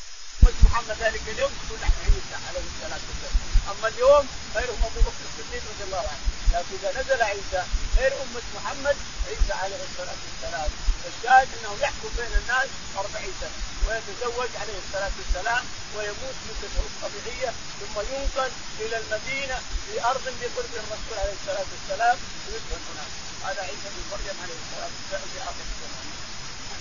محمد 0.63 0.98
ذلك 1.00 1.22
اليوم 1.28 1.52
يقول 1.63 1.80
عيسى 1.84 2.36
عليه 2.48 2.65
الصلاة 2.72 3.02
والسلام. 3.08 3.47
أما 3.72 3.88
اليوم 3.88 4.28
غيرهم 4.56 4.82
أبو 4.90 5.00
بكر 5.08 5.24
الصديق 5.30 5.64
رضي 5.72 5.84
الله 5.84 6.06
عنه. 6.12 6.26
لكن 6.54 6.74
إذا 6.80 7.02
نزل 7.02 7.22
عيسى 7.22 7.64
غير 7.98 8.14
أمة 8.24 8.42
محمد 8.56 8.98
عيسى 9.28 9.54
عليه 9.62 9.82
الصلاة 9.90 10.20
والسلام. 10.26 10.70
الشاهد 11.10 11.48
أنه 11.58 11.74
يحكم 11.82 12.10
بين 12.18 12.34
الناس 12.42 12.70
أربعين 12.98 13.34
سنة 13.42 13.58
ويتزوج 13.88 14.50
عليه 14.62 14.78
الصلاة 14.84 15.12
والسلام 15.20 15.64
ويموت 15.96 16.38
موتته 16.48 16.84
الطبيعية 16.92 17.52
ثم 17.80 17.96
ينقل 18.14 18.52
إلى 18.80 18.98
المدينة 18.98 19.58
في 19.86 19.94
أرض 20.12 20.24
بقرب 20.40 20.74
الرسول 20.74 21.18
عليه 21.22 21.36
الصلاة 21.42 21.66
والسلام 21.74 22.18
ويدفن 22.48 22.82
هناك. 22.92 23.12
هذا 23.48 23.62
عيسى 23.62 23.88
بن 23.94 24.02
مريم 24.12 24.38
عليه 24.44 24.58
الصلاة 24.64 24.90
والسلام 24.96 25.28
في 25.34 25.40
آخر 25.50 25.64
الزمان 25.68 25.97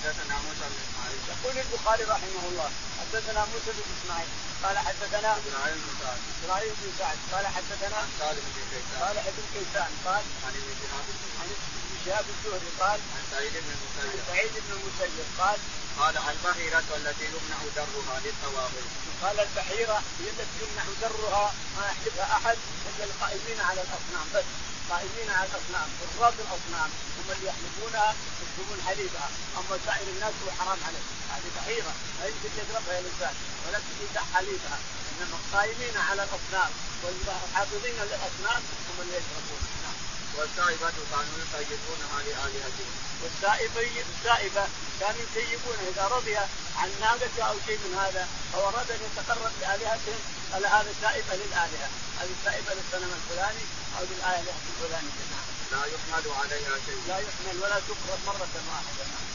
حدثنا 0.07 0.39
موسى 0.47 0.67
بن 0.71 0.79
إسماعيل. 0.87 1.21
يقول 1.33 1.55
البخاري 1.65 2.05
رحمه 2.05 2.43
الله 2.51 2.71
حدثنا 3.01 3.41
موسى 3.53 3.71
بن 3.77 3.85
إسماعيل 3.97 4.31
قال 4.63 4.77
حدثنا 4.79 5.31
إبراهيم 5.41 5.79
بن 5.85 5.93
سعد. 6.01 6.21
إبراهيم 6.45 6.75
بن 6.81 6.89
سعد 6.99 7.19
قال 7.33 7.47
حدثنا 7.57 7.99
سالم 8.19 8.45
بن 8.55 8.63
كيسان. 8.71 9.01
صالح 9.01 9.25
بن 9.37 9.45
كيسان 9.55 9.91
قال 10.07 10.25
عن 10.47 10.53
ابن 10.61 10.71
شهاب. 10.81 11.07
عن 11.41 11.49
ابن 11.55 11.97
شهاب 12.05 12.25
الزهري 12.35 12.71
قال 12.81 12.99
عن 13.15 13.23
سعيد 13.33 13.53
بن 13.65 13.71
عن 13.99 14.07
المسيب 14.07 14.25
سعيد 14.31 14.53
بن 14.65 14.71
المسيب 14.77 15.27
قال 15.39 15.59
قال 16.01 16.15
البحيرة 16.33 16.89
التي 16.99 17.27
يمنع 17.35 17.61
درها 17.77 18.17
للطواغيت. 18.25 18.91
قال 19.23 19.37
البحيرة 19.47 19.99
هي 20.21 20.29
التي 20.35 20.59
يمنع 20.65 20.85
درها 21.03 21.55
ما 21.77 21.85
يحلفها 21.91 22.27
أحد 22.37 22.59
إلا 22.89 23.05
القائمين 23.05 23.61
على 23.61 23.81
الأصنام 23.87 24.27
بس. 24.35 24.49
قائمين 24.91 25.29
على 25.37 25.49
الأصنام 25.51 25.89
حراس 26.19 26.35
الأصنام 26.45 26.91
هم 27.17 27.27
اللي 27.35 27.47
يحلفونها 27.51 28.15
يشربون 28.43 28.79
حليبها 28.87 29.29
أما 29.59 29.79
سائر 29.87 30.07
الناس 30.15 30.35
هو 30.43 30.51
حرام 30.59 30.79
عليه 30.87 31.05
هذه 31.33 31.49
بحيرة 31.57 31.93
لا 32.19 32.27
يمكن 32.31 32.51
يشربها 32.61 32.99
الإنسان 32.99 33.35
ولا 33.65 33.79
يمكن 33.79 34.21
حليبها 34.35 34.79
إنما 35.11 35.37
القائمين 35.41 35.97
على 36.09 36.23
الأصنام. 36.23 36.71
والحافظين 37.03 37.95
للأصنام 37.95 38.63
هم 38.87 38.97
اللي 39.03 39.17
يشربون 39.21 39.61
نعم. 39.83 39.97
والسائبة 40.37 40.91
كانوا 41.11 41.37
يطيبونها 41.43 42.19
لآلهتهم 42.27 42.93
والسائبة 43.23 43.81
السائبة 44.07 44.65
كانوا 45.01 45.23
يسيبونه 45.27 45.83
إذا 45.93 46.05
رضي 46.17 46.37
عن 46.77 46.91
ناقته 47.01 47.43
أو 47.43 47.55
شيء 47.67 47.79
من 47.79 47.99
هذا 47.99 48.29
أو 48.55 48.69
أراد 48.69 48.91
أن 48.91 49.01
يتقرب 49.07 49.53
لآلهتهم 49.61 50.21
قال 50.53 50.67
هذا 50.67 50.93
سائبه 51.03 51.35
للآلهة، 51.43 51.89
هذه 52.21 52.35
سائبه 52.45 52.71
للصنم 52.75 53.11
الفلاني 53.19 53.65
أو 53.99 54.05
للآلهة 54.11 54.57
الفلانية 54.71 55.25
نعم. 55.33 55.47
لا 55.73 55.83
يحمل 55.87 56.25
عليها 56.41 56.75
شيء 56.87 57.01
لا 57.09 57.19
يحمل 57.19 57.57
ولا 57.63 57.79
تقرب 57.89 58.21
مرة 58.27 58.55
واحدة 58.71 59.05
نعم. 59.13 59.27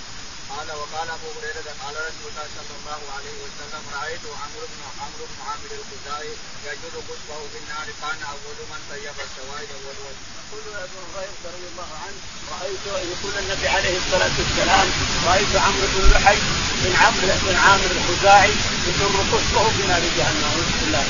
قال 0.57 0.67
وقال 0.81 1.07
أبو 1.17 1.27
هريرة 1.37 1.69
قال 1.83 1.95
رسول 2.09 2.27
الله 2.31 2.47
صلى 2.57 2.73
الله 2.79 3.01
عليه 3.15 3.35
وسلم 3.45 3.83
رأيت 3.97 4.23
عمرو 4.41 4.65
بن 4.73 4.81
عمرو 5.01 5.25
بن 5.31 5.37
عامر 5.47 5.71
الخزاعي 5.79 6.31
يجد 6.67 6.93
قصبه 7.09 7.39
في 7.51 7.57
النار 7.63 7.87
كان 8.01 8.19
أول 8.33 8.57
من 8.71 8.81
طيب 8.91 9.15
السوائد 9.27 9.69
والوجه. 9.85 10.21
يقول 10.41 10.63
أبو 10.85 10.99
هريرة 11.13 11.41
رضي 11.55 11.67
الله 11.71 11.89
عنه 12.03 12.19
رايت 12.51 12.85
يقول 13.13 13.33
النبي 13.43 13.67
عليه 13.75 13.95
الصلاة 14.01 14.35
والسلام 14.39 14.87
رأيت 15.27 15.53
عمرو 15.65 15.87
بن 15.95 16.03
لحي 16.13 16.39
بن 16.83 16.93
عمرو 17.03 17.27
بن 17.45 17.55
عامر 17.55 17.89
الخزاعي 17.97 18.53
يجر 18.87 19.15
قصبه 19.33 19.63
في 19.75 19.83
نار 19.87 20.03
جهنم 20.17 20.43
اعوذ 20.49 20.69
بالله 20.79 21.05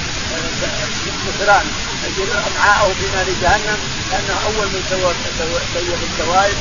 مثلان 1.28 1.66
يجر 2.18 2.40
أمعاءه 2.50 2.94
في 3.00 3.06
نار 3.16 3.28
جهنم 3.42 3.80
لأنه 4.12 4.36
أول 4.46 4.68
من 4.68 4.82
سوى 4.90 5.14
سيد 5.74 6.00
السوائد 6.10 6.58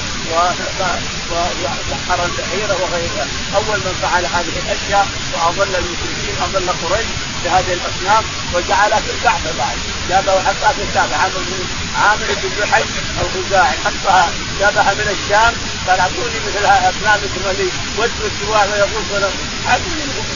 وسحر 1.62 2.25
البحيره 2.25 2.75
وغيرها. 2.83 3.27
أول 3.57 3.79
من 3.85 3.94
فعل 4.03 4.25
هذه 4.25 4.55
الأشياء 4.64 5.07
وأضل 5.35 5.75
المشركين 5.75 6.35
أضل 6.42 6.70
قريش 6.83 7.07
بهذه 7.44 7.73
الأصنام 7.73 8.25
وجعلها 8.55 9.01
في 9.01 9.11
الكعبه 9.11 9.51
بعد. 9.59 9.77
جابها 10.09 10.35
وحطها 10.35 10.73
في 10.73 10.83
الكعبه 10.83 11.16
عامر 11.16 11.38
بن 11.38 11.64
عامر 12.03 12.27
بن 12.42 12.62
لحي 12.62 12.85
الخزاعي 13.20 13.77
حطها. 13.85 14.31
جابها 14.61 14.94
من 14.94 15.16
الشام. 15.16 15.55
قال 15.88 16.01
أعطوني 16.01 16.38
مثل 16.46 16.64
اصنامكم 16.64 17.42
اللي 17.51 17.68
وجه 17.99 18.27
السواع 18.31 18.64
ويغوص 18.64 19.07
ولهم. 19.12 19.38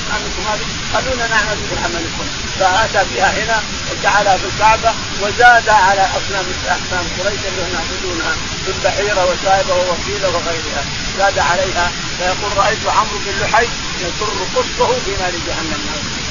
اصنامكم 0.05 0.43
هذه 0.51 0.67
قالوا 0.95 1.15
لنا 1.15 1.27
نعمل 1.29 1.57
مثل 1.63 1.85
عملكم. 1.85 2.27
فاتى 2.61 3.05
بها 3.15 3.45
هنا 3.45 3.63
وجعلها 3.91 4.37
في 4.37 4.47
الكعبة 4.47 4.93
وزاد 5.23 5.69
على 5.69 6.01
اصنام 6.01 6.45
أصنام 6.67 7.05
قريش 7.19 7.41
اللي 7.49 7.63
يعبدونها 7.73 8.35
في 8.65 8.71
البحيرة 8.71 9.25
وسائبه 9.31 9.75
ووكيلة 9.75 10.29
وغيرها. 10.29 10.85
زاد 11.19 11.39
عليها. 11.39 11.93
فيقول 12.19 12.57
رأيت 12.57 12.87
عمرو 12.87 13.19
بن 13.27 13.41
لحي 13.41 13.69
يسر 14.01 14.47
قصه 14.57 14.89
في 15.05 15.11
نار 15.21 15.33
جهنم. 15.47 15.83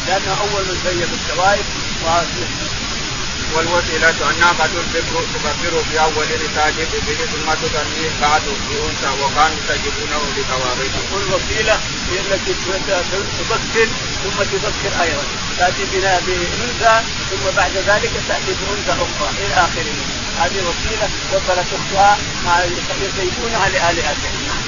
لأنه 0.08 0.38
أول 0.42 0.64
من 0.68 0.78
سيب 0.84 1.10
الشوائب 1.14 1.66
والوسيلة 3.56 4.32
الناقة 4.32 4.68
تكبر 4.94 5.84
في 5.90 6.00
أول 6.00 6.26
نتاج 6.44 6.74
به 7.08 7.18
ثم 7.32 7.48
تغني 7.62 8.06
بعد 8.22 8.42
بأنثى 8.70 9.10
وكانوا 9.22 9.58
يستجيبونه 9.60 10.22
لتواغيت. 10.38 10.96
والوسيلة 11.14 11.76
هي 12.10 12.20
التي 12.20 12.54
تبكر 12.54 13.88
ثم 14.24 14.44
تبكر 14.52 15.02
أيضا. 15.04 15.24
تأتي 15.58 15.86
بنا 15.92 16.20
بأنثى 16.20 16.96
ثم 17.30 17.46
بعد 17.58 17.72
ذلك 17.78 18.12
تأتي 18.28 18.54
بأنثى 18.60 18.92
أخرى 18.92 19.30
إلى 19.46 19.54
آخره. 19.54 19.96
هذه 20.40 20.60
وسيلة 20.68 21.10
وصلت 21.34 21.68
أختها 21.78 22.18
يسيبونها 23.02 23.70
لآلهتهم. 23.70 24.63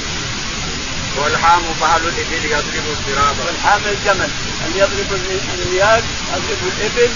والحام 1.17 1.63
فعل 1.81 2.01
الإبل 2.01 2.45
يضرب 2.45 2.85
الضراب. 2.97 3.35
والحام 3.45 3.81
الجمل. 3.85 4.29
أن 4.65 4.71
يضرب 4.75 5.19
الرياض 5.59 6.03
يضرب 6.33 6.71
الإبل 6.77 7.09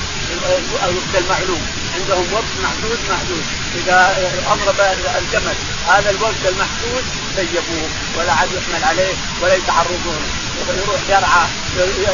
الوقت 0.83 1.15
المعلوم 1.17 1.62
عندهم 1.95 2.33
وقت 2.33 2.53
محدود 2.63 2.99
محدود. 3.09 3.43
إذا 3.75 4.17
اضرب 4.47 4.79
الجمل 5.17 5.55
هذا 5.88 6.09
الوقت 6.09 6.45
المحدود 6.45 7.03
سيبوه 7.35 7.89
ولا 8.17 8.33
عاد 8.33 8.49
يحمل 8.51 8.83
عليه 8.83 9.13
ولا 9.41 9.55
يتعرضون. 9.55 10.21
يروح 10.67 11.01
يرعى 11.09 11.47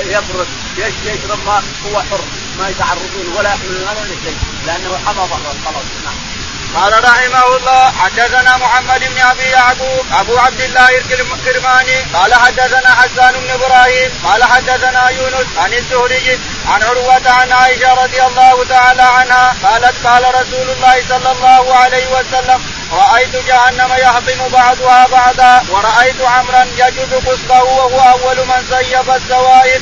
يبرد 0.06 0.48
يشرب 0.78 1.40
ماء 1.46 1.64
هو 1.86 2.02
حر 2.02 2.24
ما 2.60 2.70
يتعرضون 2.70 3.28
ولا 3.38 3.50
يحملون 3.54 3.82
ولا 3.82 4.08
شيء 4.08 4.38
لأنه 4.66 4.98
حمى 5.06 5.16
ظهره 5.16 5.56
خلاص 5.66 5.86
نعم. 6.06 6.45
قال 6.76 7.04
رحمه 7.04 7.58
الله 7.58 7.92
حدثنا 7.92 8.58
محمد 8.58 9.00
بن 9.00 9.22
أبي 9.22 9.44
يعقوب 9.44 10.06
أبو 10.20 10.38
عبد 10.38 10.62
الله 10.62 10.90
الكرماني 10.90 12.00
قال 12.14 12.34
حدثنا 12.34 12.96
حسان 12.96 13.34
بن 13.34 13.50
إبراهيم 13.50 14.12
قال 14.24 14.44
حدثنا 14.44 15.10
يونس 15.10 15.48
عن 15.58 15.74
الزهري 15.74 16.40
عن 16.68 16.84
عروة 16.84 17.30
عن 17.30 17.52
عائشة 17.52 17.94
رضي 17.94 18.24
الله 18.24 18.66
تعالى 18.70 19.02
عنها 19.02 19.56
قالت 19.64 20.08
قال 20.08 20.24
رسول 20.36 20.70
الله 20.70 21.04
صلى 21.10 21.32
الله 21.32 21.76
عليه 21.76 22.08
وسلم 22.08 22.62
رأيت 22.92 23.36
جهنم 23.36 23.94
يهضم 23.94 24.48
بعضها 24.48 25.08
بعضا 25.08 25.64
ورأيت 25.70 26.22
عمرا 26.22 26.64
يجد 26.78 27.14
قصبه 27.14 27.64
وهو 27.64 28.00
أول 28.00 28.48
من 28.48 28.66
سيب 28.70 29.10
السوائد. 29.10 29.82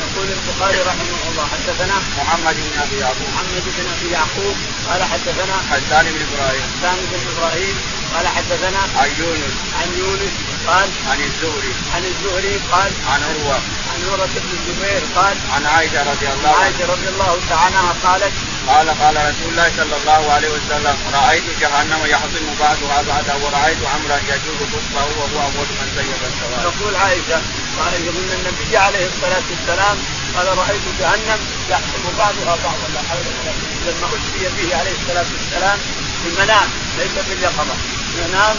يقول 0.00 0.28
البخاري 0.28 0.78
رحمه 0.78 1.23
الله. 1.34 1.48
حدثنا 1.54 1.96
محمد 2.18 2.56
بن 2.56 2.78
أبي 2.84 2.96
يعقوب. 2.96 3.28
محمد 3.34 3.64
بن 3.76 3.86
أبي 3.94 4.08
يعقوب. 4.10 4.56
قال 4.88 5.02
حدثنا 5.02 5.56
حسان 5.70 6.04
بن 6.14 6.20
إبراهيم. 6.28 6.62
حسان 6.78 6.96
بن 7.10 7.20
إبراهيم. 7.30 7.76
قال 8.14 8.28
حدثنا 8.28 8.82
عن 8.98 9.10
يونس. 9.18 9.54
عن 9.78 9.88
يونس 9.98 10.34
قال 10.66 10.88
عن 11.10 11.18
الزهري. 11.28 11.72
عن 11.94 12.02
الزهري 12.04 12.54
قال 12.72 12.92
عن 13.10 13.20
عروة. 13.28 13.58
عن 13.90 13.98
عروة 14.10 14.26
بن 14.26 14.50
الزبير 14.58 15.02
قال 15.16 15.36
عن 15.54 15.66
عائشة 15.66 16.00
رضي 16.12 16.28
الله 16.34 16.48
عنها. 16.48 16.64
عائشة 16.64 16.86
رضي 16.94 17.08
الله 17.08 17.40
تعالى 17.50 17.76
عنها 17.76 17.94
قالت 18.04 18.34
قال 18.68 18.88
قال 19.02 19.16
رسول 19.16 19.48
الله 19.52 19.68
صلى 19.76 19.96
الله 19.96 20.32
عليه 20.32 20.48
وسلم 20.48 20.96
رأيت 21.14 21.44
جهنم 21.60 22.00
يحطم 22.06 22.46
بعضها 22.60 23.02
بعضا 23.02 23.34
ورأيت 23.42 23.78
عمرا 23.94 24.18
يجوز 24.32 24.60
قصبه 24.74 25.04
وهو 25.18 25.36
أول 25.46 25.68
من 25.78 25.88
سيب 25.96 26.20
السواد. 26.30 26.72
تقول 26.72 26.94
عائشة 26.96 27.42
قال 27.78 27.94
أن 27.94 28.30
النبي 28.38 28.76
عليه 28.76 29.06
الصلاة 29.06 29.42
والسلام 29.50 29.96
قال 30.36 30.58
رأيت 30.58 30.82
جهنم 31.00 31.40
يحطم 31.70 32.02
بعضها 32.18 32.56
بعضا 32.64 32.88
لا 32.94 33.02
حول 33.08 33.26
ولا 33.26 33.50
قوة 33.50 33.84
لما 33.86 34.06
اتي 34.06 34.48
به 34.56 34.76
عليه 34.76 34.92
الصلاة 34.92 35.26
والسلام 35.32 35.78
في 36.22 36.28
المنام 36.28 36.68
ليس 36.98 37.24
في 37.26 37.32
اليقظة. 37.32 37.76
ينام 38.16 38.56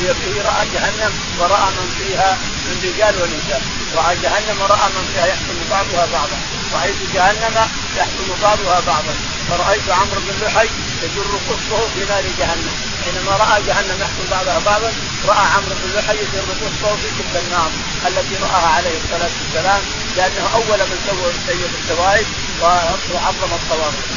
به 0.00 0.42
رأى 0.42 0.66
جهنم 0.74 1.12
ورأى 1.38 1.70
من 1.70 1.88
فيها 1.98 2.38
من 2.64 2.76
رجال 2.84 3.14
ونساء. 3.22 3.62
رأى 3.96 4.16
جهنم 4.16 4.60
ورأى 4.60 4.88
من 4.96 5.04
فيها 5.12 5.26
يحكم 5.26 5.56
بعضها 5.70 6.06
بعضا. 6.12 6.38
رأيت 6.74 6.96
جهنم 7.14 7.56
يحكم 7.96 8.42
بعضها 8.42 8.80
بعضا. 8.80 9.14
فرأيت 9.48 9.90
عمرو 9.90 10.20
بن 10.20 10.46
لحي 10.46 10.68
يجر 11.02 11.38
قصه 11.50 11.88
في 11.94 12.04
نار 12.04 12.24
جهنم. 12.38 12.87
حينما 13.08 13.36
رأى 13.36 13.62
جهنم 13.62 14.00
يحكم 14.00 14.24
بعضها 14.30 14.58
بعضا 14.58 14.92
رأى 15.28 15.46
عمرو 15.54 15.74
بن 15.82 15.98
لحي 15.98 16.14
يجر 16.14 16.52
قصه 16.60 16.96
في 16.96 17.08
تلك 17.18 17.42
النار 17.44 17.70
التي 18.06 18.34
رأها 18.42 18.68
عليه 18.76 18.96
الصلاة 19.04 19.30
والسلام 19.40 19.80
لأنه 20.16 20.48
أول 20.54 20.78
من 20.78 20.98
سوى 21.06 21.32
سيد 21.46 21.70
السوائد 21.82 22.26
وعظم 22.62 23.54
الطواغيت 23.54 24.08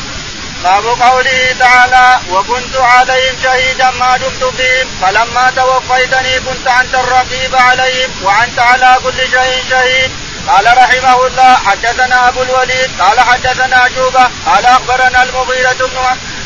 باب 0.63 0.85
قوله 0.85 1.55
تعالى 1.59 2.19
وكنت 2.31 2.75
عليهم 2.75 3.35
شهيدا 3.43 3.91
ما 3.91 4.17
دمت 4.17 4.43
فيهم 4.43 4.87
فلما 5.01 5.51
توفيتني 5.55 6.39
كنت 6.39 6.67
أنت 6.67 6.95
الرقيب 6.95 7.55
عليهم 7.55 8.09
وأنت 8.23 8.59
على 8.59 8.97
كل 9.03 9.17
شيء 9.17 9.63
شهيد. 9.69 10.11
قال 10.51 10.77
رحمه 10.77 11.27
الله 11.27 11.55
حدثنا 11.55 12.27
أبو 12.29 12.41
الوليد 12.43 12.89
قال 13.01 13.19
حدثنا 13.19 13.89
شوبة 13.95 14.29
قال 14.45 14.65
أخبرنا 14.65 15.23
المغيرة 15.23 15.73
بن 15.73 15.97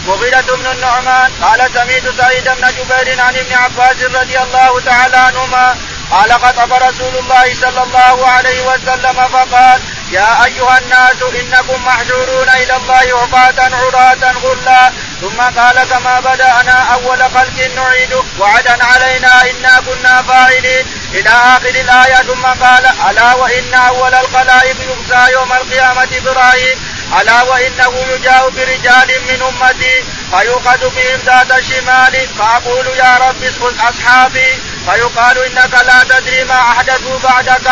مغيرة 0.07 0.41
بن 0.41 0.65
النعمان 0.65 1.31
قال 1.41 1.69
سميت 1.73 2.03
سعيد 2.17 2.43
بن 2.43 2.67
جبير 2.77 3.21
عن 3.21 3.35
ابن 3.35 3.53
عباس 3.53 4.01
رضي 4.01 4.39
الله 4.39 4.79
تعالى 4.79 5.17
عنهما 5.17 5.77
قال 6.11 6.33
خطب 6.33 6.73
رسول 6.73 7.15
الله 7.17 7.55
صلى 7.61 7.83
الله 7.83 8.27
عليه 8.27 8.61
وسلم 8.61 9.27
فقال 9.33 9.81
يا 10.11 10.45
أيها 10.45 10.77
الناس 10.77 11.21
إنكم 11.39 11.85
محشورون 11.85 12.49
إلى 12.49 12.75
الله 12.75 13.21
عفاة 13.21 13.75
عراة 13.75 14.31
غلا. 14.43 14.91
ثم 15.21 15.41
قال 15.41 15.83
كما 15.89 16.19
بدأنا 16.19 16.93
أول 16.93 17.23
خلق 17.23 17.69
نعيده 17.75 18.23
وعدا 18.39 18.85
علينا 18.85 19.41
إنا 19.49 19.79
كنا 19.79 20.21
فاعلين. 20.21 20.85
إلى 21.13 21.29
آخر 21.29 21.69
الآية 21.69 22.15
ثم 22.15 22.45
قال 22.45 22.85
ألا 23.09 23.33
وإن 23.33 23.73
أول 23.73 24.13
الخلائق 24.13 24.75
يغزى 24.81 25.33
يوم 25.33 25.53
القيامة 25.53 26.07
إبراهيم 26.17 26.79
ألا 27.21 27.41
وإنه 27.41 28.05
يجاء 28.13 28.49
برجال 28.49 29.21
من 29.27 29.41
أمتي 29.41 30.03
فيؤخذ 30.31 30.89
بهم 30.89 31.19
ذات 31.25 31.51
الشمال؟ 31.51 32.27
فأقول 32.37 32.87
يا 32.87 33.17
رب 33.17 33.43
اسقط 33.43 33.73
أصحابي. 33.79 34.59
فيقال 34.85 35.37
إنك 35.37 35.73
لا 35.73 36.03
تدري 36.03 36.43
ما 36.43 36.59
أحدثوا 36.59 37.19
بعدك. 37.19 37.67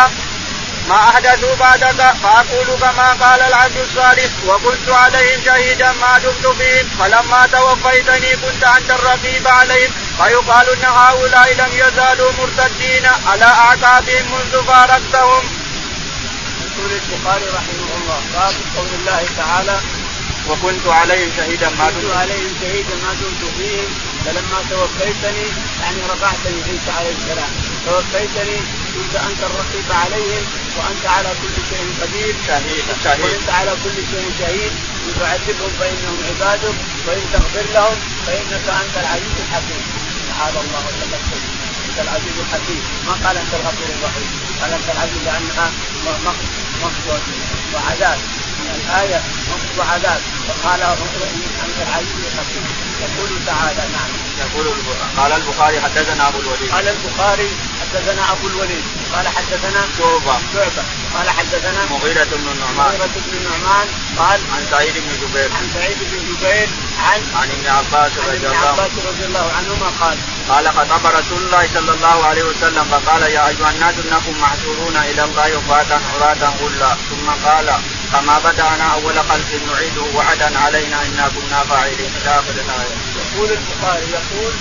ما 0.89 0.95
أحدثوا 1.09 1.55
بعدك. 1.55 2.13
فأقول 2.23 2.67
كما 2.81 3.13
قال 3.21 3.41
العبد 3.41 3.77
الصالح. 3.77 4.29
وكنت 4.47 4.89
عليهم 4.89 5.41
شهيدا 5.45 5.91
ما 5.91 6.17
دمت 6.17 6.47
فيهم 6.47 6.89
فلما 6.99 7.47
توفيتني 7.51 8.35
كنت 8.35 8.63
أنت 8.63 8.89
الرقيب 8.91 9.47
عليهم. 9.47 9.91
فيقال 10.17 10.69
إن 10.69 10.85
هؤلاء 10.85 11.53
لم 11.53 11.71
يزالوا 11.73 12.31
مرتدين. 12.31 13.05
على 13.27 13.45
اعقابهم 13.45 14.25
منذ 14.31 14.63
فارقتهم. 14.67 15.43
يقول 16.63 16.91
البخاري 16.91 17.45
رحمه 17.45 17.89
الله. 17.97 18.21
باب 18.33 18.53
قول 18.75 18.87
الله 18.99 19.25
تعالى 19.37 19.79
وكنت 20.49 20.87
عليهم 20.87 21.29
شهيدا 21.37 21.69
ما 21.69 21.89
دمت. 21.89 22.03
كنت 22.03 22.15
عليهم 22.15 22.53
شهيدا 22.61 22.95
ما 23.03 23.13
دمت 23.13 23.43
فيهم. 23.57 23.91
فلما 24.25 24.59
توفيتني 24.69 25.47
يعني 25.81 26.01
رفعتني 26.11 26.63
عيسى 26.67 26.91
عليه 26.97 27.15
السلام. 27.19 27.51
توفيتني 27.85 28.57
كنت 28.93 29.15
أنت 29.15 29.41
الرقيب 29.43 29.87
عليهم 29.91 30.43
وأنت 30.77 31.05
على 31.05 31.29
كل 31.41 31.55
شيء 31.69 31.85
قدير. 32.01 32.35
شهيد 32.47 32.85
شهيد. 33.03 33.25
وأنت 33.25 33.49
على 33.49 33.71
كل 33.83 33.97
شيء 34.11 34.31
شهيد. 34.39 34.73
ان 35.05 35.13
تعذبهم 35.19 35.71
فانهم 35.79 36.17
عبادك 36.29 36.75
وان 37.07 37.21
تغفر 37.33 37.65
لهم 37.73 37.97
فإنك 38.25 38.65
أنت 38.81 38.95
العزيز 39.03 39.35
الحكيم. 39.45 39.83
تعالى 40.29 40.59
الله 40.59 40.81
وتقدم 40.87 41.23
أنت 41.89 41.97
العزيز 41.99 42.35
الحكيم. 42.45 42.81
ما 43.07 43.13
قال 43.27 43.37
أنت 43.37 43.53
الغفور 43.53 43.89
الرحيم. 43.97 44.29
قال 44.61 44.73
أنت 44.73 44.89
العزيز 44.95 45.21
لانها 45.25 45.71
مقصود 46.83 47.21
وعذاب. 47.73 48.19
الآية 48.75 49.21
مقصود 49.49 49.77
وعذاب 49.79 50.21
فقال 50.47 50.81
أنت 50.81 51.77
العزيز 51.87 52.19
الحكيم. 52.31 52.65
يقول 53.03 53.29
تعالى 53.45 53.83
نعم. 53.93 54.11
يقول 54.39 54.65
قال 55.17 55.31
البخاري 55.31 55.81
حدثنا 55.81 56.27
أبو 56.27 56.39
الوليد. 56.39 56.71
قال 56.71 56.87
البخاري 56.87 57.49
حدثنا 57.81 58.31
أبو 58.31 58.47
الوليد. 58.47 58.83
قال 59.13 59.27
حدثنا 59.27 59.81
شعبة. 59.97 60.35
شعبة. 60.53 60.83
قال 61.13 61.29
حدثنا 61.29 61.85
مغيرة 61.91 62.23
بن 62.23 62.47
النعمان. 62.53 62.91
مغيرة 62.91 63.15
بن 63.15 63.37
النعمان. 63.37 63.87
قال 64.17 64.39
عن 64.53 64.65
سعيد 64.71 64.93
بن 64.93 65.11
جبير. 65.21 65.49
عن 65.53 65.69
سعيد 65.73 65.97
بن 66.11 66.33
جبير. 66.33 66.69
عن 66.99 67.21
عن 67.35 67.47
ابن 67.51 67.67
عباس 67.67 68.11
رضي 68.27 68.47
الله 68.47 68.67
عباس 68.67 68.91
رضي 69.05 69.25
الله 69.25 69.51
عنهما 69.57 69.89
قال 70.01 70.17
قال 70.49 70.67
خطب 70.67 71.05
رسول 71.05 71.43
الله 71.45 71.67
صلى 71.73 71.91
الله 71.91 72.25
عليه 72.25 72.43
وسلم 72.43 72.85
فقال 72.91 73.21
يا 73.21 73.47
أيها 73.47 73.69
الناس 73.69 73.95
إنكم 74.05 74.41
محشورون 74.41 74.97
إلى 74.97 75.23
الله 75.23 75.57
وفاة 75.57 75.99
عراة 76.13 76.53
غلا. 76.61 76.97
ثم 77.09 77.29
قال 77.45 77.67
كما 78.13 78.39
بدأنا 78.39 78.93
أول 78.93 79.17
خلق 79.29 79.49
نعيده 79.67 80.01
وعدا 80.15 80.59
علينا 80.59 80.97
إنا 81.05 81.31
كنا 81.35 81.63
فاعلين. 81.69 82.11
إلى 82.21 82.29
آخر 82.29 82.55
الآية. 82.65 82.95
يقول 83.17 83.49
البخاري 83.51 84.11
يقول 84.11 84.53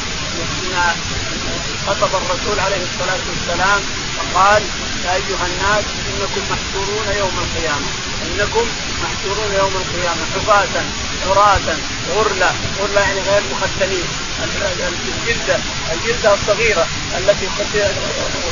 خطب 1.87 2.15
الرسول 2.15 2.61
عليه 2.61 2.83
الصلاة 2.89 3.23
والسلام 3.31 3.81
فقال 4.17 4.63
يا 5.05 5.15
أيها 5.15 5.47
الناس 5.47 5.85
إنكم 6.09 6.43
محشورون 6.51 7.07
يوم 7.19 7.35
القيامة. 7.45 7.89
إنكم 8.27 8.67
محشورون 9.03 9.55
يوم 9.55 9.75
القيامة. 9.83 10.23
حفاة 10.35 10.83
عراة 11.27 11.77
غرلة. 12.15 12.53
غرلة 12.81 13.01
يعني 13.01 13.21
غير 13.21 13.43
مختنين 13.53 14.07
الجلدة 14.43 15.59
الجلدة 15.93 16.35
الصغيرة 16.35 16.87
التي 17.19 17.47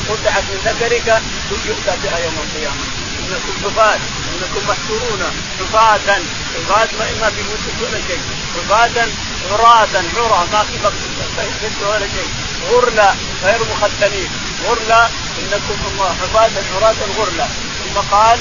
قطعت 0.08 0.44
من 0.50 0.60
ذكرك 0.64 1.22
يؤتى 1.66 1.96
بها 2.02 2.18
يوم 2.18 2.34
القيامة. 2.44 2.99
إنكم 3.30 3.52
حفاة 3.64 3.94
إنكم 4.32 4.68
محشورون 4.68 5.22
حفاة 5.60 6.18
حفاة 6.54 6.88
ما 7.20 7.30
في 7.30 7.42
ولا 7.82 8.00
شيء. 8.08 8.20
حفاة 8.56 9.06
عراة 9.50 9.88
عرى 10.16 10.48
ما 10.52 10.62
في 10.62 10.78
بقى 10.82 11.90
ولا 11.90 12.06
شيء. 12.06 12.28
غرلة 12.70 13.14
غير 13.44 13.60
مختنين 13.70 14.30
غرلة 14.66 15.08
إنكم 15.38 15.76
حفاة 16.22 16.50
عراة 16.74 16.94
غرلة 17.18 17.48
ثم 17.84 18.00
قال 18.16 18.38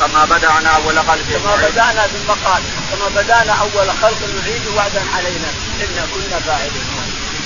كما 0.00 0.24
بدأنا 0.24 0.68
أول 0.76 0.98
خلق. 0.98 1.24
كما 1.32 1.56
بدأنا 1.56 2.06
ثم 2.06 2.32
قال 2.44 2.62
كما 2.92 3.22
بدأنا 3.22 3.52
أول 3.52 3.90
خلق 4.02 4.20
نعيد 4.40 4.66
وعدا 4.76 5.02
علينا. 5.16 5.48
إنا 5.80 6.06
كنا 6.14 6.38
فاعلين. 6.46 6.93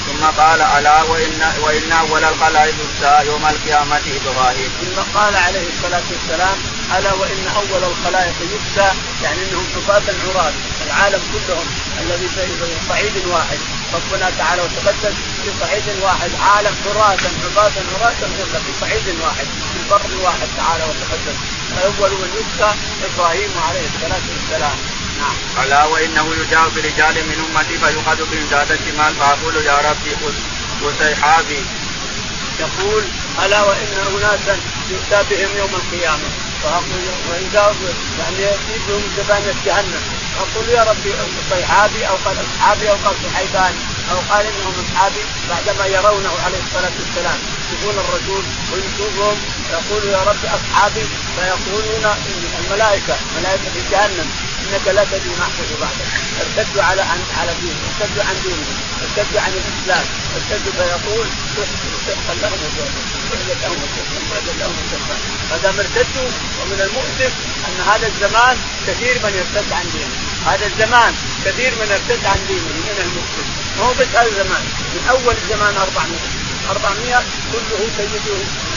ثم 0.09 0.25
قال 0.41 0.61
ألا 0.61 1.03
وان 1.03 1.43
وإن 1.63 1.93
أول 1.93 2.25
الخلائق 2.25 2.75
يوم 3.27 3.47
القيامة 3.47 4.01
إبراهيم. 4.21 4.71
ثم 4.81 5.19
قال 5.19 5.37
عليه 5.37 5.67
الصلاة 5.69 6.03
والسلام 6.13 6.59
ألا 6.99 7.13
وإن 7.13 7.49
أول 7.57 7.83
الخلائق 7.85 8.35
يكسى 8.43 8.89
يعني 9.23 9.41
إنهم 9.43 9.67
حفاة 9.75 10.15
عراة 10.25 10.53
العالم 10.87 11.23
كلهم 11.33 11.67
الذي 12.01 12.29
في 12.29 12.89
صعيد 12.89 13.27
واحد. 13.27 13.59
ربنا 13.95 14.31
تعالى 14.39 14.63
وتقدس 14.63 15.15
في 15.45 15.51
صعيد 15.61 16.03
واحد 16.03 16.31
عالم 16.41 16.75
حراة 16.85 17.17
حفاة 17.17 17.73
عراة 17.95 18.21
غرة 18.39 18.61
في 18.67 18.73
صعيد 18.81 19.21
واحد 19.23 19.47
في 19.73 19.91
بر 19.91 20.25
واحد 20.25 20.49
تعالى 20.57 20.85
وتقدس 20.85 21.39
اول 21.85 22.11
من 22.11 22.31
يكسى 22.41 22.75
إبراهيم 23.05 23.51
عليه 23.69 23.87
الصلاة 23.95 24.23
والسلام. 24.29 24.98
نعم. 25.19 25.65
ألا 25.65 25.85
وإنه 25.85 26.35
يجاء 26.41 26.69
برجال 26.69 27.15
من 27.29 27.45
أمتي 27.49 27.79
فيؤخذ 27.79 28.31
بهم 28.31 28.47
ذات 28.51 28.71
الشمال 28.71 29.15
فأقول 29.15 29.57
يا 29.57 29.79
ربي 29.91 30.17
وسيحابي 30.83 31.65
يقول 32.61 33.05
ألا 33.45 33.63
وإن 33.63 33.89
أناسا 34.09 34.59
يؤتى 34.91 35.25
بهم 35.31 35.57
يوم 35.57 35.71
القيامة. 35.75 36.29
فأقول 36.63 37.03
واذا 37.31 37.75
يعني 38.19 38.43
ياتي 38.43 38.79
بهم 38.89 39.03
زبانه 39.17 39.55
جهنم 39.67 40.03
أقول 40.39 40.69
يا 40.69 40.83
ربي 40.83 41.13
صيحابي 41.51 42.09
أو 42.09 42.17
قال 42.25 42.37
اصحابي 42.47 42.91
أو 42.91 42.97
قال 43.05 43.15
صحيبان 43.25 43.75
أو 44.11 44.19
قال 44.31 44.47
إنهم 44.47 44.75
اصحابي 44.85 45.23
بعدما 45.49 45.87
يرونه 45.87 46.33
عليه 46.45 46.59
الصلاة 46.67 46.93
والسلام. 46.99 47.39
يشوفون 47.69 47.99
الرسول 47.99 48.45
ويشوفهم 48.73 49.39
يقول 49.73 50.09
يا 50.13 50.19
رب 50.19 50.45
اصحابي 50.45 51.07
فيقولون 51.37 52.15
الملائكة 52.65 53.17
ملائكة 53.37 53.71
في 53.75 53.91
جهنم 53.91 54.31
إنك 54.69 54.89
لا 54.95 55.05
تدري 55.05 55.33
ما 55.39 55.45
احدث 55.45 55.71
بعدك. 55.81 56.09
ارتدوا 56.41 56.83
على 56.83 57.03
عن 57.03 57.21
على 57.39 57.53
دينك 57.63 57.77
ارتدوا 58.01 58.25
عن 58.25 58.37
دينك 58.45 58.69
ارتدوا 59.03 59.41
عن 59.41 59.53
الإسلام 59.53 60.05
ارتدوا 60.37 60.73
فيقول 60.73 61.27
سحقا 62.07 62.35
لهم 62.35 62.61
لهم 62.79 63.89
لهم 64.61 64.77
ما 65.51 65.57
دام 65.63 65.79
ارتدوا 65.79 66.31
ومن 66.61 66.81
المؤسف 66.87 67.33
أن 67.69 67.77
هذا 67.91 68.07
الزمان 68.07 68.57
كثير 68.87 69.15
من 69.25 69.33
يرتد 69.39 69.73
عن 69.73 69.87
دينه. 69.93 70.17
هذا 70.47 70.67
الزمان 70.67 71.15
كثير 71.45 71.73
من 71.81 71.89
ارتد 71.97 72.27
عن 72.27 72.41
دينه 72.49 72.71
من 72.89 72.99
المسلم 73.07 73.47
ما 73.79 73.85
هو 73.85 73.93
بس 73.93 74.11
هذا 74.19 74.29
الزمان. 74.29 74.65
من 74.95 75.03
أول 75.11 75.35
الزمان 75.43 75.75
400 75.77 76.19
400 76.71 77.23
كله 77.53 77.81
سيد 77.97 78.27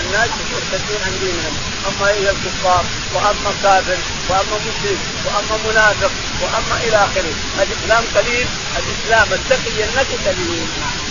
الناس 0.05 0.29
يرتدون 0.53 1.01
عن 1.05 1.13
دينهم. 1.23 1.55
أما 1.87 2.11
إلى 2.11 2.29
الكفار 2.29 2.85
وأما 3.13 3.51
كافر 3.63 3.97
وأما 4.29 4.57
مشرك 4.67 4.99
وأما 5.25 5.55
منافق 5.67 6.11
وأما 6.41 6.75
إلى 6.83 6.97
آخره. 6.97 7.33
الإسلام 7.61 8.03
قليل 8.15 8.47
الإسلام 8.77 9.33
التقي 9.33 9.83
النقي 9.83 10.15
قليل. 10.27 10.67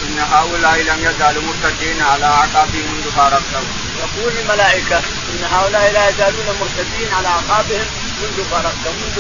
إن 0.07 0.19
هؤلاء 0.19 0.77
لم 0.83 0.99
يزالوا 1.05 1.43
مرتدين 1.43 2.03
على 2.03 2.25
أعقابهم 2.25 2.95
منذ 2.95 3.11
فارقتهم 3.17 3.67
يقول 3.99 4.33
الملائكة 4.39 4.99
إن 4.99 5.45
هؤلاء 5.53 5.93
لا 5.93 6.09
يزالون 6.09 6.47
مرتدين 6.61 7.15
على 7.15 7.29
أعقابهم 7.29 7.87
منذ 8.23 8.45
فارقتهم 8.51 8.95
منذ 9.03 9.19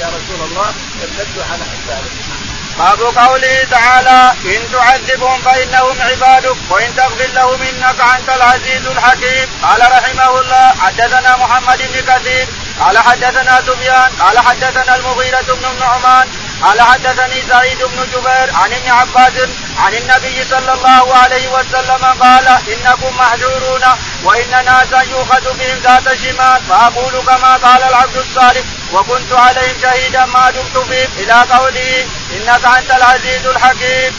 يا 0.00 0.06
رسول 0.06 0.48
الله 0.48 0.68
ارتدوا 1.02 1.44
على 1.44 1.64
حسابهم. 1.64 2.45
باب 2.78 3.00
قوله 3.00 3.64
تعالى 3.70 4.32
إن 4.44 4.72
تعذبهم 4.72 5.42
فإنهم 5.42 5.96
عبادك 6.00 6.56
وإن 6.70 6.96
تغفر 6.96 7.26
لهم 7.34 7.62
إنك 7.62 8.00
أنت 8.16 8.28
العزيز 8.28 8.86
الحكيم. 8.86 9.48
قال 9.62 9.80
رحمه 9.80 10.40
الله 10.40 10.74
حدثنا 10.80 11.36
محمد 11.36 11.78
بن 11.78 12.00
كثير 12.00 12.46
قال 12.80 12.98
حدثنا 12.98 13.60
سفيان 13.66 14.10
قال 14.20 14.38
حدثنا 14.38 14.96
المغيرة 14.96 15.42
بن 15.42 15.64
النعمان 15.64 16.28
قال 16.62 16.80
حدثني 16.80 17.42
سعيد 17.48 17.78
بن 17.78 18.06
جبير 18.12 18.54
عن 18.54 18.72
ابن 18.72 18.90
عباس 18.90 19.48
عن 19.78 19.94
النبي 19.94 20.44
صلى 20.44 20.72
الله 20.72 21.16
عليه 21.16 21.48
وسلم 21.48 22.04
قال 22.20 22.48
إنكم 22.48 23.16
محجورون 23.16 23.82
وإن 24.24 24.50
ناسا 24.50 25.00
يؤخذ 25.00 25.52
بهم 25.58 25.78
ذات 25.84 26.06
الشمال 26.08 26.60
فأقول 26.68 27.22
كما 27.26 27.56
قال 27.56 27.82
العبد 27.82 28.16
الصالح 28.16 28.62
وكنت 28.92 29.32
عليهم 29.32 29.78
شهيدا 29.82 30.26
ما 30.26 30.50
دمت 30.50 30.78
فيهم 30.78 31.10
إلى 31.18 31.32
قوله 31.32 32.06
إنك 32.36 32.64
أنت 32.78 32.90
العزيز 32.90 33.46
الحكيم. 33.46 34.12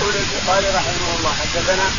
يقول 0.00 0.14
البخاري 0.16 0.66
رحمه 0.66 1.08
الله 1.18 1.32
حدثنا 1.40 1.90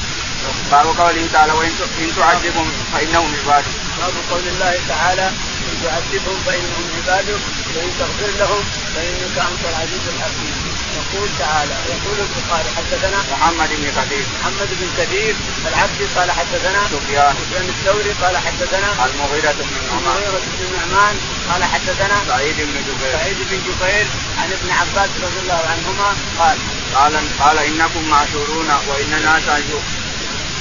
باب 0.71 0.85
قوله 0.85 1.27
تعالى 1.33 1.53
وإن 1.53 1.71
تعذبهم 2.17 2.71
فإنهم 2.93 3.35
عبادك. 3.35 3.75
باب 3.99 4.13
قول 4.31 4.47
الله 4.47 4.79
تعالى 4.89 5.27
إن 5.27 5.75
تعذبهم 5.83 6.39
فإنهم 6.45 6.85
عبادك 6.97 7.39
وإن 7.75 7.91
تغفر 7.99 8.31
لهم 8.39 8.63
فإنك 8.95 9.37
أنت 9.37 9.63
العزيز 9.69 10.07
الحكيم 10.15 10.64
يقول 11.13 11.29
تعالى 11.39 11.75
يقول 11.93 12.17
البخاري 12.19 12.69
حدثنا 12.77 13.17
محمد 13.31 13.69
بن 13.69 13.87
كثير. 13.97 14.25
محمد 14.39 14.69
بن 14.79 14.87
كثير 14.97 15.35
العبدي 15.67 16.05
قال 16.15 16.31
حدثنا 16.31 16.81
سفيان. 16.91 17.35
سفيان 17.41 17.69
الثوري 17.69 18.11
قال 18.21 18.37
حدثنا 18.37 18.89
المغيرة 19.05 19.51
بن 19.51 19.75
النعمان. 19.81 20.17
المغيرة 20.17 20.41
بن 20.57 20.65
النعمان 20.67 21.15
قال 21.51 21.63
حدثنا 21.63 22.17
سعيد 22.27 22.55
بن 22.57 22.75
جبير. 22.87 23.11
سعيد 23.11 23.37
بن 23.49 23.57
جبير 23.67 24.07
عن 24.37 24.49
ابن 24.57 24.69
عباس 24.71 25.09
رضي 25.23 25.39
الله 25.43 25.61
عنهما 25.73 26.09
قال 26.39 26.57
قال 26.95 27.13
قال 27.39 27.57
إنكم 27.57 28.09
معشورون 28.09 28.69
وإن 28.87 29.09
ناسا 29.25 29.55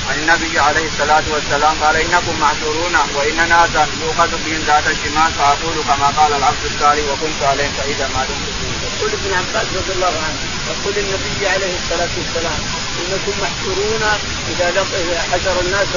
عن 0.09 0.19
النبي 0.19 0.59
عليه 0.59 0.87
الصلاة 0.87 1.23
والسلام 1.33 1.77
قال 1.83 1.97
إنكم 1.97 2.41
معذورون 2.41 2.97
وإن 3.15 3.49
ناسا 3.49 3.89
يؤخذ 4.03 4.31
بهم 4.47 4.61
ذات 4.67 4.87
الشمال 4.87 5.33
فأقول 5.39 5.75
كما 5.89 6.07
قال 6.07 6.33
العبد 6.33 6.65
الصالح 6.65 7.05
وكنت 7.13 7.43
عليهم 7.43 7.73
شهيدا 7.77 8.09
ما 8.09 8.25
دمت. 8.25 8.54
يقول 8.95 9.11
ابن 9.13 9.33
عباس 9.35 9.67
رضي 9.77 9.93
الله 9.97 10.15
عنه 10.27 10.39
يقول 10.71 10.95
النبي 10.99 11.49
عليه 11.49 11.73
الصلاة 11.83 12.13
والسلام 12.19 12.61
إنكم 13.01 13.33
محشورون 13.43 14.05
إذا 14.51 14.67
حجر 15.33 15.61
الناس 15.61 15.89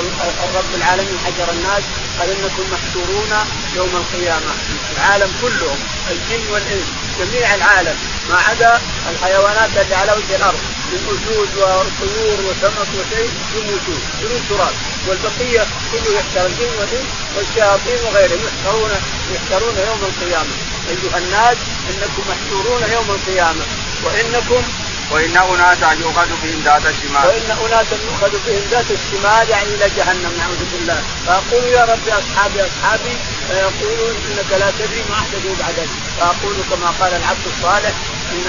الرب 0.43 0.75
العالمين 0.75 1.17
حجر 1.25 1.49
الناس 1.53 1.83
قال 2.19 2.29
إنكم 2.29 2.63
محشورون 2.71 3.31
يوم 3.75 3.95
القيامة. 3.95 4.51
العالم 4.97 5.31
كلهم 5.41 5.79
الجن 6.11 6.51
والإنس 6.51 6.87
جميع 7.19 7.55
العالم 7.55 7.95
ما 8.29 8.37
عدا 8.37 8.81
الحيوانات 9.11 9.69
التي 9.77 9.95
على 9.95 10.11
وجه 10.11 10.35
الأرض 10.35 10.59
من 10.91 10.99
اسود 11.13 11.49
وطيور 11.57 12.39
وسمك 12.47 12.89
وشيء 12.97 13.31
يموتون 13.55 14.01
بدون 14.21 14.41
تراب. 14.49 14.73
والبقية 15.07 15.65
كله 15.91 16.09
يحشر 16.19 16.45
الجن 16.45 16.71
والإنس 16.79 17.09
والشياطين 17.35 17.99
وغيرهم 18.05 18.41
يحشرون 18.47 18.91
يحشرون 19.33 19.75
يوم 19.87 20.01
القيامة. 20.09 20.76
أيها 20.89 21.17
الناس 21.17 21.57
إنكم 21.89 22.23
محشورون 22.29 22.81
يوم 22.91 23.09
القيامة. 23.15 23.65
وانكم 24.03 24.63
وإن 25.11 25.37
اناسا 25.37 25.91
يؤخذ 25.91 26.29
بهم 26.43 26.61
ذات 26.65 26.85
الشمال. 26.85 27.25
وإن 27.27 27.49
اناسا 27.65 27.97
يؤخذ 28.07 28.31
بهم 28.47 28.63
ذات 28.71 28.91
الشمال 28.91 29.49
يعني 29.49 29.69
إلى 29.75 29.89
جهنم 29.97 30.33
نعوذ 30.37 30.61
بالله. 30.71 31.03
فأقول 31.27 31.63
يا 31.63 31.83
ربي 31.85 32.11
أصحابي 32.13 32.59
أصحابي 32.61 33.13
فيقولون 33.47 34.15
إنك 34.27 34.51
لا 34.59 34.71
تدري 34.79 35.03
ما 35.09 35.15
احدثوا 35.15 35.55
بعدك 35.59 35.89
فأقول 36.19 36.55
كما 36.69 36.89
قال 36.99 37.13
العبد 37.13 37.45
الصالح 37.57 37.93
إن 38.31 38.43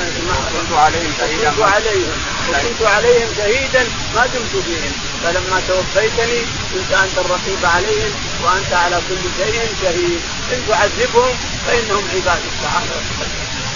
كنت 0.53 0.79
عليهم 0.79 1.13
شهيدا. 1.19 1.51
كنت 1.51 1.63
عليهم. 1.63 2.19
وكنت 2.49 2.83
عليهم 2.83 3.29
شهيدا 3.37 3.83
ما 4.15 4.27
دمت 4.27 4.65
فيهم. 4.67 4.93
فلما 5.23 5.63
توفيتني 5.69 6.41
كنت 6.73 6.93
أنت 6.93 7.19
الرقيب 7.19 7.65
عليهم 7.65 8.13
وأنت 8.43 8.73
على 8.73 9.01
كل 9.09 9.25
شيء 9.39 9.61
شهيد. 9.83 10.21
إن 10.53 10.61
تعذبهم 10.69 11.35
فإنهم 11.67 12.05
عبادك. 12.15 12.53
تعالى 12.63 12.97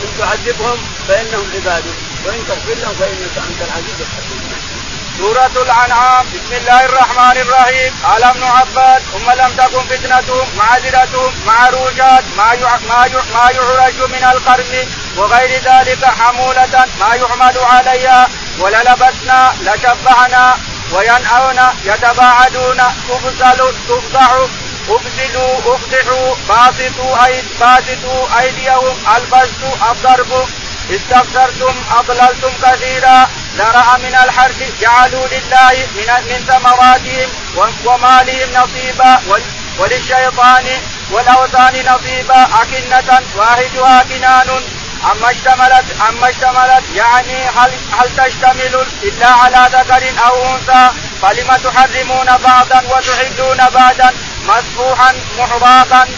إن 0.02 0.10
تعذبهم 0.18 0.78
فإنهم 1.08 1.46
عبادك. 1.54 1.96
وإن 2.26 2.40
تغفر 2.48 2.74
لهم 2.74 2.94
فإنك 2.94 3.36
أنت 3.48 3.60
العزيز 3.68 3.98
الحكيم. 4.00 4.51
سورة 5.18 5.54
الأنعام. 5.62 6.26
بسم 6.34 6.52
الله 6.52 6.84
الرحمن 6.84 7.36
الرحيم. 7.40 7.92
قال 8.04 8.24
ابن 8.24 8.42
عباس 8.42 9.02
ثم 9.12 9.30
لم 9.30 9.52
تكن 9.56 9.82
فتنتهم 9.88 10.46
معذرتهم 10.56 11.32
معروجات. 11.46 12.24
ما 12.36 12.54
ما 12.88 13.06
ما 13.34 13.50
يعرج 13.50 13.98
من 14.14 14.24
القرن. 14.32 14.88
وغير 15.16 15.50
ذلك 15.64 16.04
حمولة. 16.04 16.84
ما 17.00 17.14
يحمد 17.14 17.58
عليها 17.58 18.28
وللبسنا 18.58 19.52
لشبعنا 19.60 20.56
وينأون 20.92 21.60
يتباعدون. 21.84 22.82
تبذل 23.08 23.74
تفضح 23.88 24.30
ابذلوا 24.88 25.74
افضحوا 25.74 26.34
باسطوا 26.48 27.26
أيد 27.26 27.44
باسطوا 27.60 28.40
أيديهم. 28.40 28.96
البس 29.16 29.50
الضرب 29.90 30.48
استكثرتم 30.90 31.74
أضللتم 31.98 32.52
كثيرا. 32.62 33.28
زرع 33.58 33.96
من 33.96 34.14
الحرث 34.24 34.80
جعلوا 34.80 35.26
لله 35.26 35.86
من 35.96 36.08
من 36.28 36.44
ثمراتهم 36.48 37.28
ومالهم 37.84 38.48
نصيبا 38.54 39.20
وللشيطان 39.78 40.66
والأوثان 41.10 41.74
نصيبا 41.94 42.42
أكنة 42.62 43.22
واحدها 43.36 44.02
كنان. 44.02 44.62
عما 45.04 45.30
اشتملت 45.30 45.84
عما 46.00 46.28
اشتملت 46.30 46.84
يعني 46.94 47.44
هل 47.56 47.70
هل 47.98 48.08
تشتمل 48.16 48.86
إلا 49.02 49.26
على 49.26 49.68
ذكر 49.72 50.02
أو 50.26 50.54
أنثى؟ 50.54 50.90
فلم 51.22 51.56
تحرمون 51.64 52.26
بعضا 52.26 52.82
وتحلون 52.90 53.58
بعدا 53.74 54.12
مسفوحا 54.48 55.14
محراقا 55.38 56.08